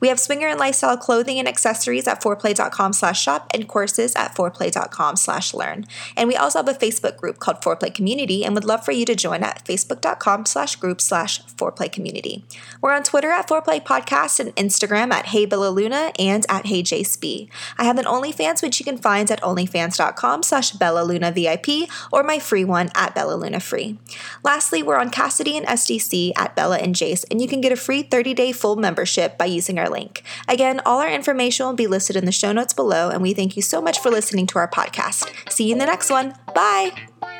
We 0.00 0.08
have 0.08 0.18
swinger 0.18 0.48
and 0.48 0.58
lifestyle 0.58 0.96
clothing 0.96 1.38
and 1.38 1.46
accessories 1.46 2.08
at 2.08 2.22
foreplay.com 2.22 2.92
slash 2.92 3.22
shop 3.22 3.50
and 3.54 3.68
courses 3.68 4.16
at 4.16 4.34
foreplay.com 4.34 5.16
slash 5.16 5.54
learn. 5.54 5.86
And 6.16 6.28
we 6.28 6.36
also 6.36 6.58
have 6.58 6.68
a 6.68 6.74
Facebook 6.74 7.16
group 7.16 7.38
called 7.38 7.62
Foreplay 7.62 7.94
Community 7.94 8.44
and 8.44 8.54
would 8.54 8.64
love 8.64 8.84
for 8.84 8.92
you 8.92 9.04
to 9.04 9.14
join 9.14 9.42
at 9.42 9.64
facebook.com 9.64 10.46
slash 10.46 10.76
group 10.76 11.00
slash 11.00 11.42
foreplay 11.44 11.90
community. 11.90 12.44
We're 12.80 12.92
on 12.92 13.02
Twitter 13.02 13.30
at 13.30 13.48
Foreplay 13.48 13.84
Podcast 13.84 14.40
and 14.40 14.54
Instagram 14.56 15.12
at 15.12 15.26
Hey 15.26 15.46
Luna 15.46 16.12
and 16.18 16.46
at 16.48 16.66
Hey 16.66 16.82
JSB. 16.82 17.48
I 17.76 17.84
have 17.84 17.98
an 17.98 18.06
OnlyFans 18.06 18.62
which 18.62 18.80
you 18.80 18.84
can 18.84 18.96
find 18.96 19.30
at 19.30 19.40
onlyfans.com 19.42 20.42
slash 20.42 20.72
Bella 20.72 21.04
Luna 21.04 21.30
VIP 21.30 21.90
or 22.12 22.22
my 22.22 22.38
free 22.38 22.64
one 22.64 22.90
at 22.94 23.14
Bella 23.14 23.34
Luna 23.34 23.60
Free. 23.60 23.98
Lastly, 24.42 24.82
we're 24.82 24.98
on 24.98 25.10
Kasidie 25.10 25.56
and 25.56 25.66
SDC 25.66 26.32
at 26.36 26.56
Bella 26.56 26.78
and 26.78 26.94
Jace, 26.94 27.24
and 27.30 27.40
you 27.40 27.48
can 27.48 27.60
get 27.60 27.72
a 27.72 27.76
free 27.76 28.02
30-day 28.02 28.52
full 28.52 28.76
membership 28.76 29.36
by 29.36 29.44
using 29.44 29.78
our 29.78 29.89
link. 29.90 30.22
Again, 30.48 30.80
all 30.86 31.00
our 31.00 31.10
information 31.10 31.66
will 31.66 31.74
be 31.74 31.86
listed 31.86 32.16
in 32.16 32.24
the 32.24 32.32
show 32.32 32.52
notes 32.52 32.72
below, 32.72 33.10
and 33.10 33.22
we 33.22 33.34
thank 33.34 33.56
you 33.56 33.62
so 33.62 33.82
much 33.82 33.98
for 33.98 34.10
listening 34.10 34.46
to 34.48 34.58
our 34.58 34.68
podcast. 34.68 35.30
See 35.50 35.64
you 35.64 35.72
in 35.72 35.78
the 35.78 35.86
next 35.86 36.10
one. 36.10 36.34
Bye. 36.54 37.39